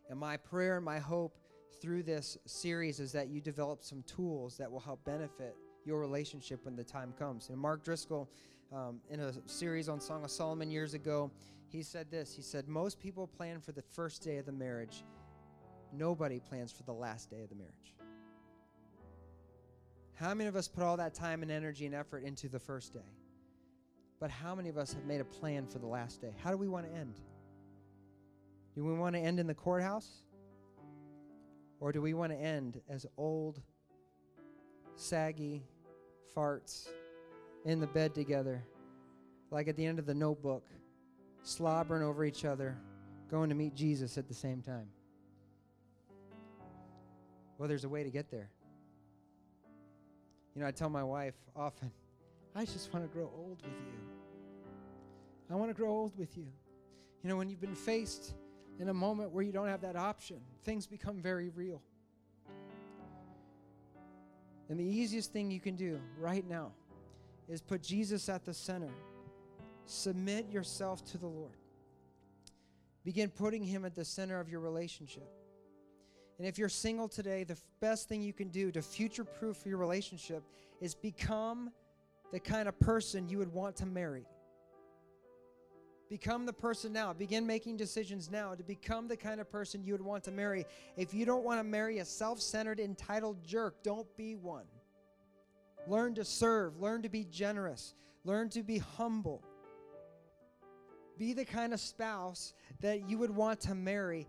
And 0.09 0.18
my 0.18 0.37
prayer 0.37 0.76
and 0.76 0.85
my 0.85 0.99
hope 0.99 1.39
through 1.81 2.03
this 2.03 2.37
series 2.47 3.01
is 3.01 3.12
that 3.12 3.28
you 3.28 3.41
develop 3.41 3.85
some 3.85 4.03
tools 4.03 4.57
that 4.59 4.70
will 4.70 4.81
help 4.81 5.05
benefit 5.05 5.57
your 5.85 5.99
relationship 5.99 6.64
when 6.64 6.76
the 6.76 6.85
time 6.85 7.12
comes. 7.18 7.49
And 7.49 7.59
Mark 7.59 7.85
Driscoll, 7.85 8.28
um, 8.72 9.01
in 9.09 9.20
a 9.20 9.33
series 9.49 9.89
on 9.89 10.01
Song 10.01 10.24
of 10.24 10.31
Solomon 10.31 10.70
years 10.70 10.95
ago, 10.95 11.31
he 11.68 11.83
said 11.83 12.11
this 12.11 12.35
He 12.35 12.43
said, 12.43 12.68
Most 12.68 12.99
people 12.99 13.26
plan 13.26 13.61
for 13.61 13.72
the 13.72 13.83
first 13.83 14.22
day 14.22 14.39
of 14.39 14.47
the 14.47 14.53
marriage, 14.53 15.05
nobody 15.93 16.41
plans 16.41 16.72
for 16.72 16.82
the 16.82 16.93
last 16.93 17.30
day 17.30 17.43
of 17.43 17.49
the 17.49 17.55
marriage. 17.55 17.95
How 20.14 20.34
many 20.34 20.49
of 20.49 20.57
us 20.57 20.68
put 20.68 20.82
all 20.82 20.99
that 20.99 21.14
time 21.14 21.43
and 21.43 21.51
energy 21.51 21.86
and 21.86 21.95
effort 21.95 22.24
into 22.24 22.49
the 22.49 22.59
first 22.59 22.93
day? 22.93 23.01
But 24.20 24.30
how 24.30 24.55
many 24.55 24.68
of 24.68 24.76
us 24.76 24.93
have 24.93 25.07
made 25.07 25.22
a 25.22 25.24
plan 25.24 25.66
for 25.66 25.78
the 25.78 25.86
last 25.86 26.20
day? 26.20 26.34
How 26.45 26.51
do 26.51 26.59
we 26.59 26.68
want 26.68 26.86
to 26.86 26.93
end? 26.93 27.14
Do 28.74 28.84
we 28.84 28.93
want 28.93 29.14
to 29.16 29.20
end 29.20 29.41
in 29.41 29.47
the 29.47 29.55
courthouse? 29.55 30.22
Or 31.80 31.91
do 31.91 32.03
we 32.03 32.12
want 32.12 32.32
to 32.32 32.38
end 32.38 32.82
as 32.88 33.07
old, 33.16 33.62
saggy 34.95 35.62
farts 36.36 36.88
in 37.64 37.80
the 37.80 37.86
bed 37.86 38.14
together, 38.14 38.62
like 39.51 39.68
at 39.68 39.76
the 39.76 39.86
end 39.86 39.99
of 39.99 40.05
the 40.05 40.14
notebook, 40.14 40.66
slobbering 41.43 42.03
over 42.03 42.26
each 42.26 42.45
other, 42.45 42.76
going 43.30 43.49
to 43.49 43.55
meet 43.55 43.74
Jesus 43.74 44.18
at 44.18 44.28
the 44.28 44.34
same 44.34 44.61
time? 44.61 44.88
Well, 47.61 47.68
there's 47.68 47.84
a 47.84 47.90
way 47.90 48.02
to 48.02 48.08
get 48.08 48.30
there. 48.30 48.48
You 50.54 50.62
know, 50.62 50.66
I 50.66 50.70
tell 50.70 50.88
my 50.88 51.04
wife 51.04 51.34
often, 51.54 51.92
I 52.56 52.64
just 52.64 52.90
want 52.90 53.04
to 53.04 53.12
grow 53.14 53.30
old 53.36 53.61
with 53.62 53.70
you. 53.84 54.00
I 55.50 55.56
want 55.56 55.68
to 55.68 55.74
grow 55.74 55.90
old 55.90 56.16
with 56.16 56.38
you. 56.38 56.46
You 57.22 57.28
know, 57.28 57.36
when 57.36 57.50
you've 57.50 57.61
been 57.61 57.74
faced 57.74 58.32
in 58.78 58.88
a 58.88 58.94
moment 58.94 59.32
where 59.32 59.44
you 59.44 59.52
don't 59.52 59.68
have 59.68 59.82
that 59.82 59.94
option, 59.94 60.40
things 60.64 60.86
become 60.86 61.20
very 61.20 61.50
real. 61.50 61.82
And 64.70 64.80
the 64.80 64.84
easiest 64.84 65.30
thing 65.30 65.50
you 65.50 65.61
can 65.61 65.76
do 65.76 66.00
right 66.18 66.48
now 66.48 66.72
is 67.46 67.61
put 67.61 67.82
Jesus 67.82 68.30
at 68.30 68.46
the 68.46 68.54
center. 68.54 68.94
Submit 69.84 70.50
yourself 70.50 71.04
to 71.11 71.18
the 71.18 71.26
Lord. 71.26 71.58
Begin 73.04 73.28
putting 73.28 73.64
Him 73.64 73.84
at 73.84 73.94
the 73.94 74.04
center 74.06 74.40
of 74.40 74.48
your 74.48 74.61
relationship. 74.61 75.30
And 76.41 76.49
if 76.49 76.57
you're 76.57 76.70
single 76.70 77.07
today, 77.07 77.45
the 77.45 77.59
best 77.82 78.09
thing 78.09 78.22
you 78.22 78.32
can 78.32 78.49
do 78.49 78.72
to 78.72 78.80
future 78.80 79.24
proof 79.24 79.59
your 79.66 79.76
relationship 79.76 80.43
is 80.80 80.95
become 80.95 81.70
the 82.32 82.41
kind 82.41 82.66
of 82.66 82.80
person 82.80 83.28
you 83.28 83.36
would 83.36 83.53
want 83.53 83.76
to 83.76 83.84
marry. 83.84 84.24
Become 86.09 86.47
the 86.47 86.55
person 86.55 86.95
now. 86.95 87.12
Begin 87.12 87.47
making 87.47 87.76
decisions 87.76 88.30
now 88.30 88.55
to 88.55 88.62
become 88.62 89.07
the 89.07 89.18
kind 89.18 89.38
of 89.38 89.53
person 89.53 89.84
you 89.84 89.93
would 89.93 90.01
want 90.01 90.24
to 90.24 90.30
marry. 90.30 90.64
If 90.97 91.12
you 91.12 91.26
don't 91.26 91.45
want 91.45 91.61
to 91.61 91.64
marry 91.64 91.99
a 91.99 92.07
self 92.07 92.41
centered, 92.41 92.80
entitled 92.80 93.45
jerk, 93.45 93.82
don't 93.82 94.09
be 94.16 94.34
one. 94.34 94.64
Learn 95.86 96.14
to 96.14 96.24
serve, 96.24 96.80
learn 96.80 97.03
to 97.03 97.11
be 97.11 97.24
generous, 97.24 97.95
learn 98.24 98.49
to 98.49 98.62
be 98.62 98.78
humble. 98.78 99.43
Be 101.18 101.34
the 101.34 101.45
kind 101.45 101.74
of 101.74 101.80
spouse 101.80 102.55
that 102.80 103.11
you 103.11 103.18
would 103.18 103.28
want 103.28 103.61
to 103.61 103.74
marry 103.74 104.26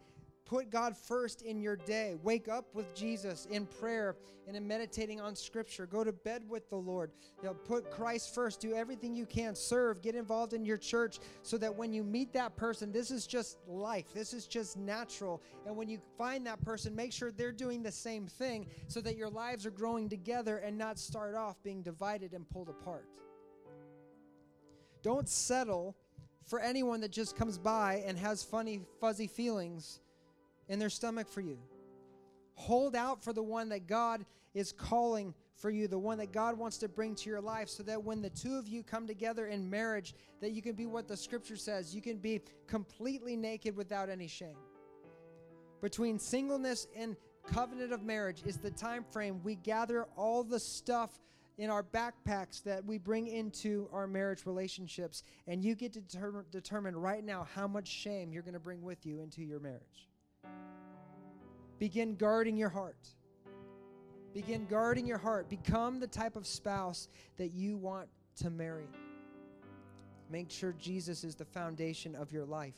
Put 0.52 0.70
God 0.70 0.98
first 0.98 1.44
in 1.44 1.62
your 1.62 1.78
day. 1.78 2.18
Wake 2.24 2.50
up 2.50 2.76
with 2.76 2.94
Jesus 2.94 3.48
in 3.50 3.66
prayer 3.66 4.18
and 4.46 4.58
in 4.58 4.68
meditating 4.68 5.22
on 5.22 5.34
Scripture. 5.34 5.86
Go 5.86 6.04
to 6.04 6.12
bed 6.12 6.44
with 6.46 6.70
the 6.70 6.76
Lord. 6.76 7.12
You 7.42 7.48
know, 7.48 7.54
put 7.54 7.90
Christ 7.90 8.36
first. 8.36 8.60
Do 8.60 8.74
everything 8.74 9.16
you 9.16 9.26
can. 9.26 9.56
Serve. 9.56 10.02
Get 10.02 10.14
involved 10.14 10.52
in 10.52 10.66
your 10.66 10.76
church 10.76 11.20
so 11.42 11.58
that 11.60 11.74
when 11.74 11.94
you 11.94 12.04
meet 12.04 12.34
that 12.34 12.58
person, 12.58 12.92
this 12.92 13.12
is 13.12 13.26
just 13.28 13.60
life. 13.66 14.14
This 14.14 14.34
is 14.34 14.46
just 14.46 14.76
natural. 14.76 15.42
And 15.66 15.78
when 15.78 15.88
you 15.88 16.00
find 16.18 16.46
that 16.48 16.62
person, 16.66 16.94
make 16.94 17.14
sure 17.14 17.32
they're 17.32 17.54
doing 17.54 17.82
the 17.82 17.90
same 17.90 18.28
thing 18.28 18.68
so 18.88 19.00
that 19.00 19.16
your 19.16 19.30
lives 19.30 19.66
are 19.66 19.72
growing 19.72 20.10
together 20.10 20.58
and 20.58 20.78
not 20.78 21.00
start 21.00 21.34
off 21.34 21.64
being 21.64 21.82
divided 21.82 22.34
and 22.34 22.46
pulled 22.50 22.68
apart. 22.68 23.08
Don't 25.02 25.30
settle 25.30 25.96
for 26.46 26.60
anyone 26.60 27.00
that 27.00 27.12
just 27.14 27.38
comes 27.38 27.58
by 27.58 28.04
and 28.06 28.18
has 28.20 28.44
funny, 28.44 28.82
fuzzy 29.00 29.28
feelings 29.28 30.02
in 30.72 30.80
their 30.80 30.90
stomach 30.90 31.28
for 31.30 31.42
you. 31.42 31.60
Hold 32.56 32.96
out 32.96 33.22
for 33.22 33.34
the 33.34 33.44
one 33.44 33.70
that 33.70 33.88
God 33.88 34.26
is 34.54 34.72
calling 34.72 35.34
for 35.58 35.70
you, 35.70 35.88
the 35.88 36.00
one 36.00 36.18
that 36.18 36.32
God 36.32 36.58
wants 36.58 36.78
to 36.78 36.88
bring 36.88 37.14
to 37.16 37.30
your 37.30 37.42
life, 37.42 37.68
so 37.68 37.84
that 37.84 38.02
when 38.02 38.22
the 38.22 38.30
two 38.30 38.56
of 38.56 38.70
you 38.70 38.82
come 38.82 39.06
together 39.06 39.48
in 39.48 39.70
marriage, 39.70 40.16
that 40.40 40.52
you 40.52 40.62
can 40.62 40.74
be 40.74 40.86
what 40.86 41.10
the 41.10 41.18
scripture 41.18 41.58
says. 41.58 41.94
You 41.94 42.02
can 42.02 42.18
be 42.18 42.40
completely 42.68 43.36
naked 43.36 43.76
without 43.76 44.10
any 44.10 44.28
shame. 44.28 44.56
Between 45.82 46.18
singleness 46.18 46.88
and 46.96 47.18
covenant 47.46 47.92
of 47.92 48.04
marriage 48.04 48.42
is 48.46 48.58
the 48.58 48.72
time 48.72 49.04
frame 49.04 49.42
we 49.44 49.56
gather 49.56 50.06
all 50.16 50.42
the 50.42 50.60
stuff 50.60 51.20
in 51.58 51.70
our 51.70 51.84
backpacks 51.84 52.64
that 52.64 52.86
we 52.86 52.98
bring 52.98 53.28
into 53.28 53.90
our 53.92 54.08
marriage 54.08 54.46
relationships, 54.46 55.24
and 55.48 55.66
you 55.66 55.76
get 55.76 55.92
to 55.94 56.00
determine, 56.00 56.46
determine 56.50 56.96
right 56.96 57.26
now 57.26 57.46
how 57.56 57.68
much 57.68 57.90
shame 57.90 58.32
you're 58.32 58.42
going 58.42 58.54
to 58.54 58.60
bring 58.60 58.82
with 58.82 59.06
you 59.06 59.20
into 59.20 59.42
your 59.42 59.60
marriage. 59.60 60.11
Begin 61.82 62.16
guarding 62.16 62.58
your 62.58 62.70
heart. 62.70 63.08
Begin 64.36 64.68
guarding 64.68 65.08
your 65.08 65.18
heart. 65.18 65.50
Become 65.50 66.00
the 66.00 66.06
type 66.06 66.36
of 66.36 66.46
spouse 66.46 67.08
that 67.38 67.54
you 67.54 67.76
want 67.76 68.08
to 68.38 68.52
marry. 68.52 68.88
Make 70.30 70.52
sure 70.52 70.74
Jesus 70.74 71.24
is 71.24 71.34
the 71.34 71.44
foundation 71.44 72.16
of 72.16 72.32
your 72.32 72.46
life. 72.46 72.76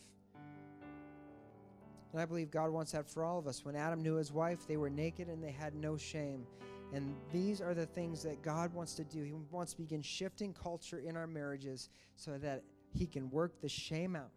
And 2.14 2.22
I 2.22 2.26
believe 2.26 2.50
God 2.50 2.70
wants 2.70 2.94
that 2.94 3.10
for 3.10 3.26
all 3.26 3.38
of 3.38 3.46
us. 3.46 3.66
When 3.66 3.76
Adam 3.76 4.02
knew 4.02 4.16
his 4.16 4.32
wife, 4.32 4.68
they 4.68 4.78
were 4.78 4.90
naked 4.90 5.28
and 5.28 5.44
they 5.44 5.52
had 5.52 5.76
no 5.76 5.98
shame. 5.98 6.46
And 6.94 7.14
these 7.34 7.60
are 7.60 7.74
the 7.74 7.88
things 7.88 8.24
that 8.24 8.42
God 8.42 8.74
wants 8.74 8.94
to 8.96 9.04
do. 9.04 9.24
He 9.24 9.34
wants 9.52 9.74
to 9.74 9.80
begin 9.80 10.02
shifting 10.02 10.54
culture 10.54 11.00
in 11.00 11.18
our 11.18 11.28
marriages 11.28 11.90
so 12.16 12.38
that 12.38 12.64
He 12.94 13.06
can 13.08 13.30
work 13.32 13.60
the 13.60 13.68
shame 13.68 14.16
out 14.16 14.30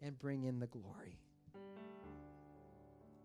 and 0.00 0.18
bring 0.18 0.42
in 0.44 0.58
the 0.58 0.66
glory 0.66 1.20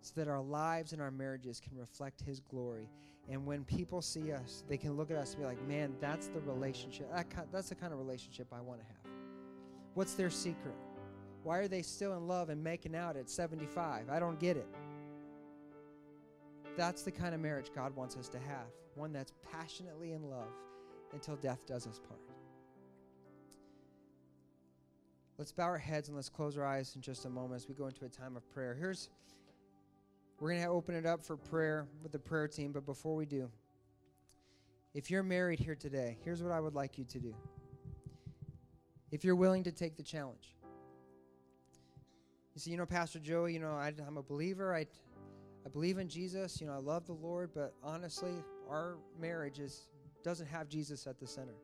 so 0.08 0.14
that 0.22 0.30
our 0.30 0.42
lives 0.42 0.94
and 0.94 1.02
our 1.02 1.12
marriages 1.12 1.60
can 1.60 1.78
reflect 1.78 2.22
His 2.22 2.40
glory. 2.40 2.90
And 3.30 3.46
when 3.46 3.66
people 3.66 4.02
see 4.02 4.32
us, 4.32 4.64
they 4.70 4.78
can 4.78 4.96
look 4.96 5.12
at 5.12 5.18
us 5.18 5.34
and 5.34 5.42
be 5.42 5.46
like, 5.46 5.62
man, 5.68 5.94
that's 6.00 6.28
the 6.28 6.40
relationship. 6.42 7.12
That's 7.52 7.70
the 7.70 7.76
kind 7.76 7.92
of 7.92 8.00
relationship 8.00 8.48
I 8.54 8.62
want 8.62 8.80
to 8.80 8.86
have. 8.86 9.14
What's 9.96 10.14
their 10.14 10.30
secret? 10.30 10.76
Why 11.44 11.58
are 11.58 11.68
they 11.68 11.82
still 11.82 12.16
in 12.16 12.28
love 12.28 12.50
and 12.50 12.64
making 12.64 12.96
out 12.96 13.18
at 13.18 13.30
75? 13.30 14.10
I 14.10 14.20
don't 14.20 14.40
get 14.40 14.56
it. 14.56 14.68
That's 16.78 17.02
the 17.02 17.12
kind 17.12 17.36
of 17.36 17.42
marriage 17.42 17.72
God 17.76 17.96
wants 17.96 18.16
us 18.16 18.30
to 18.30 18.38
have 18.38 18.68
one 18.96 19.12
that's 19.12 19.34
passionately 19.52 20.14
in 20.14 20.30
love 20.30 20.54
until 21.14 21.36
death 21.36 21.66
does 21.66 21.86
us 21.86 22.00
part. 22.00 22.20
Let's 25.38 25.52
bow 25.52 25.66
our 25.66 25.78
heads 25.78 26.08
and 26.08 26.16
let's 26.16 26.30
close 26.30 26.58
our 26.58 26.66
eyes 26.66 26.94
in 26.96 27.02
just 27.02 27.26
a 27.26 27.30
moment 27.30 27.56
as 27.62 27.68
we 27.68 27.76
go 27.76 27.86
into 27.86 28.06
a 28.06 28.10
time 28.10 28.36
of 28.36 28.50
prayer. 28.50 28.74
Here's 28.74 29.10
we're 30.40 30.50
going 30.50 30.62
to 30.62 30.70
open 30.70 30.96
it 30.96 31.06
up 31.06 31.24
for 31.24 31.38
prayer 31.38 31.88
with 32.04 32.12
the 32.12 32.20
prayer 32.20 32.48
team, 32.48 32.72
but 32.72 32.86
before 32.86 33.16
we 33.16 33.26
do, 33.26 33.50
if 34.94 35.10
you're 35.10 35.24
married 35.24 35.60
here 35.60 35.76
today, 35.76 36.18
here's 36.24 36.42
what 36.42 36.52
I 36.52 36.60
would 36.60 36.76
like 36.76 36.98
you 36.98 37.06
to 37.06 37.20
do. 37.20 37.36
If 39.12 39.24
you're 39.24 39.36
willing 39.36 39.64
to 39.64 39.72
take 39.72 39.96
the 39.96 40.04
challenge, 40.04 40.56
you 42.54 42.62
see, 42.62 42.72
you 42.72 42.78
know, 42.78 42.86
Pastor 42.86 43.20
Joey, 43.20 43.54
you 43.54 43.60
know, 43.60 43.72
I, 43.72 43.94
am 44.06 44.18
a 44.18 44.24
believer. 44.24 44.76
I, 44.76 44.86
I 45.66 45.70
believe 45.72 45.98
in 45.98 46.08
Jesus. 46.08 46.60
You 46.60 46.68
know, 46.68 46.74
I 46.74 46.80
love 46.80 47.06
the 47.06 47.14
Lord, 47.14 47.52
but 47.54 47.74
honestly, 47.84 48.34
our 48.70 48.98
marriage 49.20 49.60
is, 49.60 49.90
doesn't 50.24 50.48
have 50.48 50.68
Jesus 50.68 51.06
at 51.08 51.20
the 51.20 51.28
center. 51.28 51.56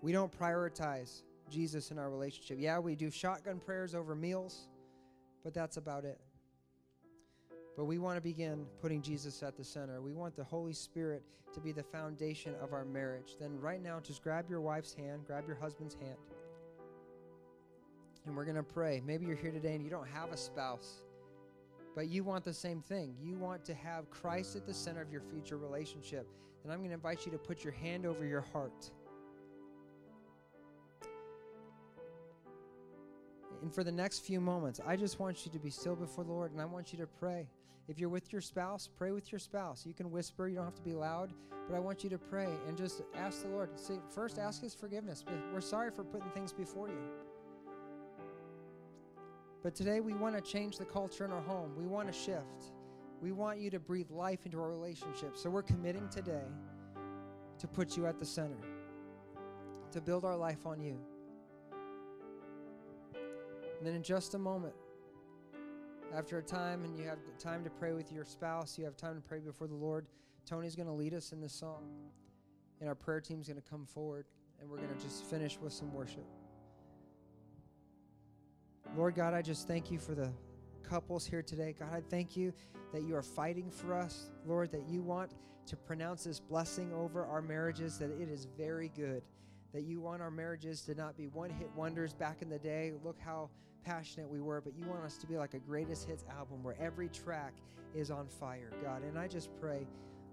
We 0.00 0.12
don't 0.12 0.32
prioritize 0.36 1.22
Jesus 1.50 1.90
in 1.90 1.98
our 1.98 2.10
relationship. 2.10 2.58
Yeah, 2.60 2.78
we 2.78 2.94
do 2.94 3.10
shotgun 3.10 3.58
prayers 3.58 3.94
over 3.94 4.14
meals 4.14 4.68
but 5.42 5.54
that's 5.54 5.76
about 5.76 6.04
it. 6.04 6.18
But 7.76 7.86
we 7.86 7.98
want 7.98 8.16
to 8.16 8.20
begin 8.20 8.66
putting 8.80 9.00
Jesus 9.00 9.42
at 9.42 9.56
the 9.56 9.64
center. 9.64 10.00
We 10.00 10.12
want 10.12 10.36
the 10.36 10.44
Holy 10.44 10.74
Spirit 10.74 11.22
to 11.54 11.60
be 11.60 11.72
the 11.72 11.82
foundation 11.82 12.54
of 12.62 12.72
our 12.72 12.84
marriage. 12.84 13.36
Then, 13.40 13.58
right 13.60 13.82
now, 13.82 14.00
just 14.00 14.22
grab 14.22 14.48
your 14.48 14.60
wife's 14.60 14.92
hand, 14.92 15.22
grab 15.26 15.46
your 15.46 15.56
husband's 15.56 15.94
hand, 15.94 16.16
and 18.26 18.36
we're 18.36 18.44
going 18.44 18.56
to 18.56 18.62
pray. 18.62 19.02
Maybe 19.04 19.26
you're 19.26 19.36
here 19.36 19.50
today 19.50 19.74
and 19.74 19.84
you 19.84 19.90
don't 19.90 20.08
have 20.08 20.32
a 20.32 20.36
spouse, 20.36 21.02
but 21.94 22.08
you 22.08 22.24
want 22.24 22.44
the 22.44 22.52
same 22.52 22.80
thing. 22.80 23.14
You 23.22 23.36
want 23.36 23.64
to 23.64 23.74
have 23.74 24.10
Christ 24.10 24.56
at 24.56 24.66
the 24.66 24.74
center 24.74 25.02
of 25.02 25.10
your 25.10 25.22
future 25.22 25.56
relationship. 25.56 26.26
Then 26.62 26.72
I'm 26.72 26.78
going 26.78 26.90
to 26.90 26.94
invite 26.94 27.26
you 27.26 27.32
to 27.32 27.38
put 27.38 27.64
your 27.64 27.72
hand 27.72 28.06
over 28.06 28.24
your 28.24 28.42
heart. 28.52 28.90
And 33.62 33.72
for 33.72 33.84
the 33.84 33.92
next 33.92 34.20
few 34.20 34.40
moments, 34.40 34.80
I 34.84 34.96
just 34.96 35.20
want 35.20 35.46
you 35.46 35.52
to 35.52 35.58
be 35.58 35.70
still 35.70 35.94
before 35.94 36.24
the 36.24 36.32
Lord 36.32 36.52
and 36.52 36.60
I 36.60 36.64
want 36.64 36.92
you 36.92 36.98
to 36.98 37.06
pray. 37.06 37.48
If 37.88 37.98
you're 37.98 38.08
with 38.08 38.32
your 38.32 38.40
spouse, 38.40 38.88
pray 38.96 39.10
with 39.10 39.32
your 39.32 39.38
spouse. 39.38 39.84
You 39.84 39.92
can 39.92 40.10
whisper, 40.10 40.48
you 40.48 40.56
don't 40.56 40.64
have 40.64 40.74
to 40.76 40.82
be 40.82 40.94
loud, 40.94 41.32
but 41.68 41.76
I 41.76 41.80
want 41.80 42.04
you 42.04 42.10
to 42.10 42.18
pray 42.18 42.48
and 42.68 42.76
just 42.76 43.02
ask 43.16 43.42
the 43.42 43.48
Lord. 43.48 43.70
First 44.14 44.38
ask 44.38 44.62
his 44.62 44.74
forgiveness. 44.74 45.24
We're 45.52 45.60
sorry 45.60 45.90
for 45.90 46.04
putting 46.04 46.30
things 46.30 46.52
before 46.52 46.88
you. 46.88 47.02
But 49.62 49.74
today 49.74 50.00
we 50.00 50.12
want 50.12 50.34
to 50.34 50.40
change 50.40 50.78
the 50.78 50.84
culture 50.84 51.24
in 51.24 51.32
our 51.32 51.42
home. 51.42 51.72
We 51.76 51.86
want 51.86 52.06
to 52.06 52.12
shift. 52.12 52.72
We 53.20 53.30
want 53.30 53.60
you 53.60 53.70
to 53.70 53.78
breathe 53.78 54.10
life 54.10 54.44
into 54.44 54.60
our 54.60 54.68
relationship. 54.68 55.36
So 55.36 55.50
we're 55.50 55.62
committing 55.62 56.08
today 56.08 56.46
to 57.58 57.68
put 57.68 57.96
you 57.96 58.06
at 58.06 58.18
the 58.18 58.26
center, 58.26 58.58
to 59.92 60.00
build 60.00 60.24
our 60.24 60.36
life 60.36 60.66
on 60.66 60.80
you. 60.80 60.98
And 63.78 63.86
then 63.86 63.94
in 63.94 64.02
just 64.02 64.34
a 64.34 64.38
moment, 64.38 64.74
after 66.14 66.38
a 66.38 66.42
time 66.42 66.84
and 66.84 66.96
you 66.96 67.04
have 67.04 67.18
time 67.38 67.64
to 67.64 67.70
pray 67.70 67.92
with 67.92 68.12
your 68.12 68.24
spouse, 68.24 68.76
you 68.78 68.84
have 68.84 68.96
time 68.96 69.14
to 69.14 69.20
pray 69.20 69.38
before 69.38 69.66
the 69.66 69.74
Lord, 69.74 70.06
Tony's 70.46 70.76
going 70.76 70.88
to 70.88 70.92
lead 70.92 71.14
us 71.14 71.32
in 71.32 71.40
this 71.40 71.54
song. 71.54 71.84
And 72.80 72.88
our 72.88 72.94
prayer 72.94 73.20
team's 73.20 73.46
going 73.48 73.60
to 73.60 73.68
come 73.68 73.86
forward 73.86 74.26
and 74.60 74.68
we're 74.68 74.78
going 74.78 74.94
to 74.94 75.02
just 75.02 75.24
finish 75.24 75.58
with 75.58 75.72
some 75.72 75.92
worship. 75.92 76.26
Lord 78.96 79.14
God, 79.14 79.32
I 79.32 79.40
just 79.40 79.66
thank 79.66 79.90
you 79.90 79.98
for 79.98 80.14
the 80.14 80.30
couples 80.82 81.26
here 81.26 81.42
today. 81.42 81.74
God, 81.78 81.88
I 81.92 82.02
thank 82.10 82.36
you 82.36 82.52
that 82.92 83.02
you 83.02 83.16
are 83.16 83.22
fighting 83.22 83.70
for 83.70 83.94
us. 83.94 84.30
Lord, 84.46 84.70
that 84.72 84.86
you 84.88 85.02
want 85.02 85.32
to 85.66 85.76
pronounce 85.76 86.24
this 86.24 86.40
blessing 86.40 86.92
over 86.92 87.24
our 87.24 87.40
marriages, 87.40 87.98
that 87.98 88.10
it 88.10 88.28
is 88.28 88.48
very 88.58 88.90
good. 88.94 89.22
That 89.72 89.84
you 89.84 90.00
want 90.00 90.20
our 90.20 90.30
marriages 90.30 90.82
to 90.82 90.94
not 90.94 91.16
be 91.16 91.28
one 91.28 91.48
hit 91.48 91.70
wonders 91.74 92.12
back 92.12 92.42
in 92.42 92.50
the 92.50 92.58
day. 92.58 92.92
Look 93.02 93.18
how 93.18 93.48
passionate 93.84 94.28
we 94.28 94.40
were, 94.40 94.60
but 94.60 94.74
you 94.76 94.86
want 94.86 95.04
us 95.04 95.16
to 95.18 95.26
be 95.26 95.36
like 95.36 95.54
a 95.54 95.58
greatest 95.58 96.06
hits 96.06 96.24
album 96.30 96.62
where 96.62 96.76
every 96.80 97.08
track 97.08 97.54
is 97.94 98.10
on 98.10 98.26
fire, 98.26 98.72
God. 98.82 99.02
And 99.02 99.18
I 99.18 99.28
just 99.28 99.50
pray 99.60 99.86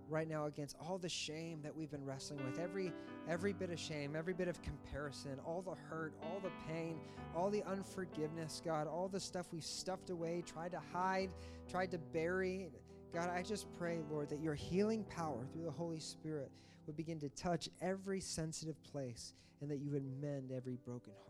right 0.09 0.27
now 0.27 0.45
against 0.45 0.75
all 0.81 0.97
the 0.97 1.09
shame 1.09 1.59
that 1.61 1.75
we've 1.75 1.91
been 1.91 2.03
wrestling 2.03 2.43
with 2.45 2.59
every 2.59 2.91
every 3.27 3.53
bit 3.53 3.69
of 3.69 3.79
shame 3.79 4.15
every 4.15 4.33
bit 4.33 4.47
of 4.47 4.59
comparison 4.61 5.39
all 5.45 5.61
the 5.61 5.75
hurt 5.87 6.13
all 6.23 6.39
the 6.39 6.51
pain 6.67 6.97
all 7.35 7.49
the 7.49 7.63
unforgiveness 7.63 8.61
god 8.65 8.87
all 8.87 9.07
the 9.07 9.19
stuff 9.19 9.45
we've 9.51 9.63
stuffed 9.63 10.09
away 10.09 10.43
tried 10.45 10.71
to 10.71 10.81
hide 10.91 11.29
tried 11.69 11.91
to 11.91 11.97
bury 11.97 12.69
god 13.13 13.29
i 13.29 13.43
just 13.43 13.67
pray 13.77 13.99
lord 14.09 14.29
that 14.29 14.41
your 14.41 14.55
healing 14.55 15.03
power 15.15 15.45
through 15.53 15.63
the 15.63 15.71
holy 15.71 15.99
spirit 15.99 16.49
would 16.87 16.97
begin 16.97 17.19
to 17.19 17.29
touch 17.29 17.69
every 17.81 18.19
sensitive 18.19 18.81
place 18.83 19.33
and 19.61 19.69
that 19.69 19.77
you 19.77 19.91
would 19.91 20.05
mend 20.19 20.51
every 20.51 20.77
broken 20.85 21.13
heart 21.13 21.28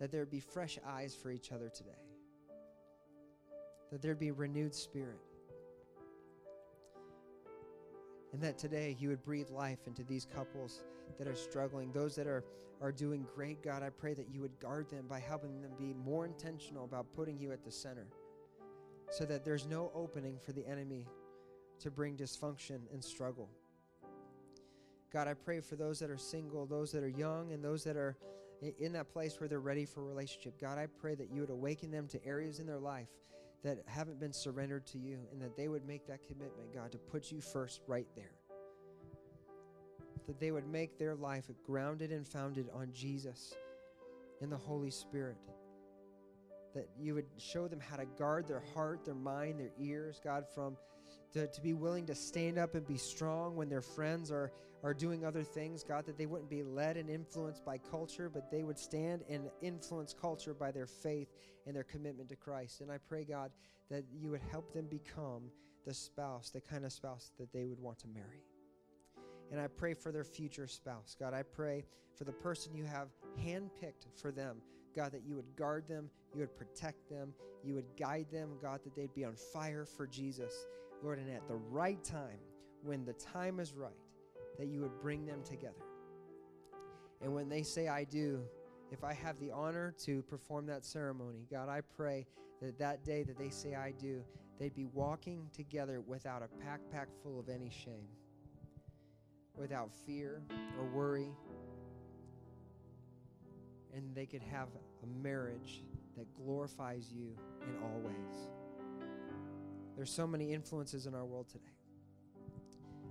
that 0.00 0.10
there 0.10 0.20
would 0.20 0.30
be 0.30 0.40
fresh 0.40 0.78
eyes 0.86 1.14
for 1.14 1.30
each 1.30 1.52
other 1.52 1.68
today, 1.68 1.90
that 3.92 4.02
there'd 4.02 4.18
be 4.18 4.30
renewed 4.30 4.74
spirit, 4.74 5.20
and 8.32 8.42
that 8.42 8.58
today 8.58 8.96
you 8.98 9.10
would 9.10 9.22
breathe 9.22 9.50
life 9.50 9.86
into 9.86 10.02
these 10.02 10.26
couples 10.34 10.82
that 11.18 11.28
are 11.28 11.34
struggling, 11.34 11.92
those 11.92 12.16
that 12.16 12.26
are, 12.26 12.44
are 12.80 12.92
doing 12.92 13.26
great, 13.34 13.62
God. 13.62 13.82
I 13.82 13.90
pray 13.90 14.14
that 14.14 14.28
you 14.32 14.40
would 14.40 14.58
guard 14.58 14.88
them 14.88 15.06
by 15.06 15.20
helping 15.20 15.60
them 15.60 15.72
be 15.78 15.92
more 16.04 16.24
intentional 16.24 16.84
about 16.84 17.12
putting 17.14 17.38
you 17.38 17.52
at 17.52 17.62
the 17.62 17.70
center 17.70 18.06
so 19.10 19.24
that 19.26 19.44
there's 19.44 19.66
no 19.66 19.90
opening 19.94 20.38
for 20.38 20.52
the 20.52 20.66
enemy 20.66 21.06
to 21.80 21.90
bring 21.90 22.16
dysfunction 22.16 22.78
and 22.92 23.02
struggle. 23.04 23.48
God, 25.12 25.26
I 25.26 25.34
pray 25.34 25.60
for 25.60 25.74
those 25.74 25.98
that 25.98 26.08
are 26.08 26.16
single, 26.16 26.66
those 26.66 26.92
that 26.92 27.02
are 27.02 27.08
young, 27.08 27.52
and 27.52 27.64
those 27.64 27.82
that 27.84 27.96
are 27.96 28.16
in 28.78 28.92
that 28.92 29.08
place 29.12 29.40
where 29.40 29.48
they're 29.48 29.60
ready 29.60 29.84
for 29.84 30.00
a 30.00 30.04
relationship. 30.04 30.60
God, 30.60 30.78
I 30.78 30.86
pray 30.86 31.14
that 31.14 31.30
you 31.32 31.40
would 31.40 31.50
awaken 31.50 31.90
them 31.90 32.06
to 32.08 32.24
areas 32.24 32.60
in 32.60 32.66
their 32.66 32.78
life 32.78 33.08
that 33.62 33.78
haven't 33.86 34.20
been 34.20 34.32
surrendered 34.32 34.86
to 34.86 34.98
you 34.98 35.18
and 35.32 35.40
that 35.40 35.56
they 35.56 35.68
would 35.68 35.86
make 35.86 36.06
that 36.06 36.26
commitment, 36.26 36.74
God, 36.74 36.92
to 36.92 36.98
put 36.98 37.30
you 37.30 37.40
first 37.40 37.80
right 37.86 38.06
there. 38.14 38.32
That 40.26 40.38
they 40.38 40.50
would 40.50 40.66
make 40.66 40.98
their 40.98 41.14
life 41.14 41.50
grounded 41.66 42.12
and 42.12 42.26
founded 42.26 42.68
on 42.74 42.90
Jesus 42.92 43.54
and 44.40 44.50
the 44.50 44.56
Holy 44.56 44.90
Spirit. 44.90 45.36
That 46.74 46.88
you 46.98 47.14
would 47.14 47.26
show 47.38 47.66
them 47.66 47.80
how 47.80 47.96
to 47.96 48.06
guard 48.18 48.46
their 48.46 48.62
heart, 48.74 49.04
their 49.04 49.14
mind, 49.14 49.58
their 49.58 49.72
ears, 49.78 50.20
God, 50.22 50.44
from 50.54 50.76
to, 51.32 51.46
to 51.46 51.60
be 51.60 51.74
willing 51.74 52.06
to 52.06 52.14
stand 52.14 52.58
up 52.58 52.74
and 52.74 52.86
be 52.86 52.96
strong 52.96 53.56
when 53.56 53.68
their 53.68 53.82
friends 53.82 54.30
are, 54.30 54.52
are 54.82 54.94
doing 54.94 55.24
other 55.24 55.42
things, 55.42 55.84
God, 55.84 56.06
that 56.06 56.18
they 56.18 56.26
wouldn't 56.26 56.50
be 56.50 56.62
led 56.62 56.96
and 56.96 57.08
influenced 57.08 57.64
by 57.64 57.78
culture, 57.78 58.28
but 58.28 58.50
they 58.50 58.64
would 58.64 58.78
stand 58.78 59.22
and 59.28 59.48
influence 59.62 60.14
culture 60.18 60.54
by 60.54 60.70
their 60.70 60.86
faith 60.86 61.28
and 61.66 61.76
their 61.76 61.84
commitment 61.84 62.28
to 62.30 62.36
Christ. 62.36 62.80
And 62.80 62.90
I 62.90 62.98
pray, 62.98 63.24
God, 63.24 63.50
that 63.90 64.04
you 64.12 64.30
would 64.30 64.42
help 64.50 64.72
them 64.72 64.86
become 64.86 65.50
the 65.86 65.94
spouse, 65.94 66.50
the 66.50 66.60
kind 66.60 66.84
of 66.84 66.92
spouse 66.92 67.32
that 67.38 67.52
they 67.52 67.66
would 67.66 67.80
want 67.80 67.98
to 68.00 68.08
marry. 68.08 68.44
And 69.50 69.60
I 69.60 69.66
pray 69.66 69.94
for 69.94 70.12
their 70.12 70.24
future 70.24 70.66
spouse. 70.66 71.16
God, 71.18 71.34
I 71.34 71.42
pray 71.42 71.84
for 72.16 72.24
the 72.24 72.32
person 72.32 72.74
you 72.74 72.84
have 72.84 73.08
handpicked 73.42 74.06
for 74.20 74.30
them. 74.30 74.58
God, 74.94 75.12
that 75.12 75.22
you 75.24 75.36
would 75.36 75.56
guard 75.56 75.88
them, 75.88 76.10
you 76.34 76.40
would 76.40 76.56
protect 76.56 77.08
them, 77.08 77.32
you 77.64 77.74
would 77.74 77.96
guide 77.98 78.26
them, 78.32 78.50
God, 78.60 78.80
that 78.84 78.94
they'd 78.94 79.14
be 79.14 79.24
on 79.24 79.34
fire 79.34 79.84
for 79.84 80.06
Jesus. 80.06 80.52
Lord, 81.02 81.18
and 81.18 81.30
at 81.30 81.46
the 81.48 81.56
right 81.56 82.02
time, 82.04 82.38
when 82.82 83.04
the 83.04 83.12
time 83.14 83.60
is 83.60 83.74
right, 83.74 83.92
that 84.58 84.66
you 84.66 84.80
would 84.80 85.00
bring 85.00 85.26
them 85.26 85.42
together. 85.42 85.84
And 87.22 87.34
when 87.34 87.48
they 87.48 87.62
say, 87.62 87.88
I 87.88 88.04
do, 88.04 88.42
if 88.90 89.04
I 89.04 89.12
have 89.14 89.38
the 89.38 89.50
honor 89.50 89.94
to 90.04 90.22
perform 90.22 90.66
that 90.66 90.84
ceremony, 90.84 91.46
God, 91.50 91.68
I 91.68 91.80
pray 91.80 92.26
that 92.60 92.78
that 92.78 93.04
day 93.04 93.22
that 93.22 93.38
they 93.38 93.50
say, 93.50 93.74
I 93.74 93.92
do, 93.92 94.22
they'd 94.58 94.74
be 94.74 94.86
walking 94.86 95.48
together 95.52 96.00
without 96.00 96.42
a 96.42 96.48
backpack 96.64 97.06
full 97.22 97.38
of 97.38 97.48
any 97.48 97.70
shame, 97.70 98.08
without 99.56 99.90
fear 100.06 100.42
or 100.78 100.84
worry. 100.86 101.30
And 103.94 104.14
they 104.14 104.26
could 104.26 104.42
have 104.42 104.68
a 105.02 105.22
marriage 105.22 105.82
that 106.16 106.26
glorifies 106.34 107.12
you 107.12 107.34
in 107.62 107.82
all 107.82 108.00
ways. 108.00 108.50
There's 110.00 110.10
so 110.10 110.26
many 110.26 110.54
influences 110.54 111.04
in 111.04 111.14
our 111.14 111.26
world 111.26 111.50
today. 111.50 111.74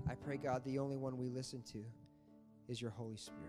I 0.09 0.15
pray, 0.15 0.37
God, 0.37 0.63
the 0.65 0.79
only 0.79 0.97
one 0.97 1.19
we 1.19 1.29
listen 1.29 1.61
to 1.71 1.85
is 2.67 2.81
your 2.81 2.89
Holy 2.89 3.15
Spirit. 3.15 3.43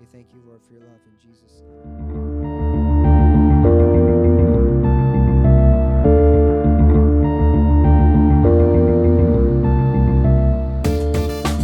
We 0.00 0.06
thank 0.06 0.28
you, 0.32 0.40
Lord, 0.46 0.62
for 0.62 0.72
your 0.72 0.84
love 0.84 1.00
in 1.04 1.18
Jesus' 1.20 1.60
name. 1.60 1.76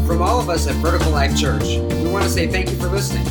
From 0.06 0.20
all 0.20 0.40
of 0.40 0.50
us 0.50 0.66
at 0.66 0.74
Vertical 0.82 1.10
Life 1.10 1.34
Church, 1.34 1.78
we 1.78 2.10
want 2.10 2.24
to 2.24 2.28
say 2.28 2.46
thank 2.46 2.68
you 2.68 2.76
for 2.76 2.88
listening. 2.88 3.26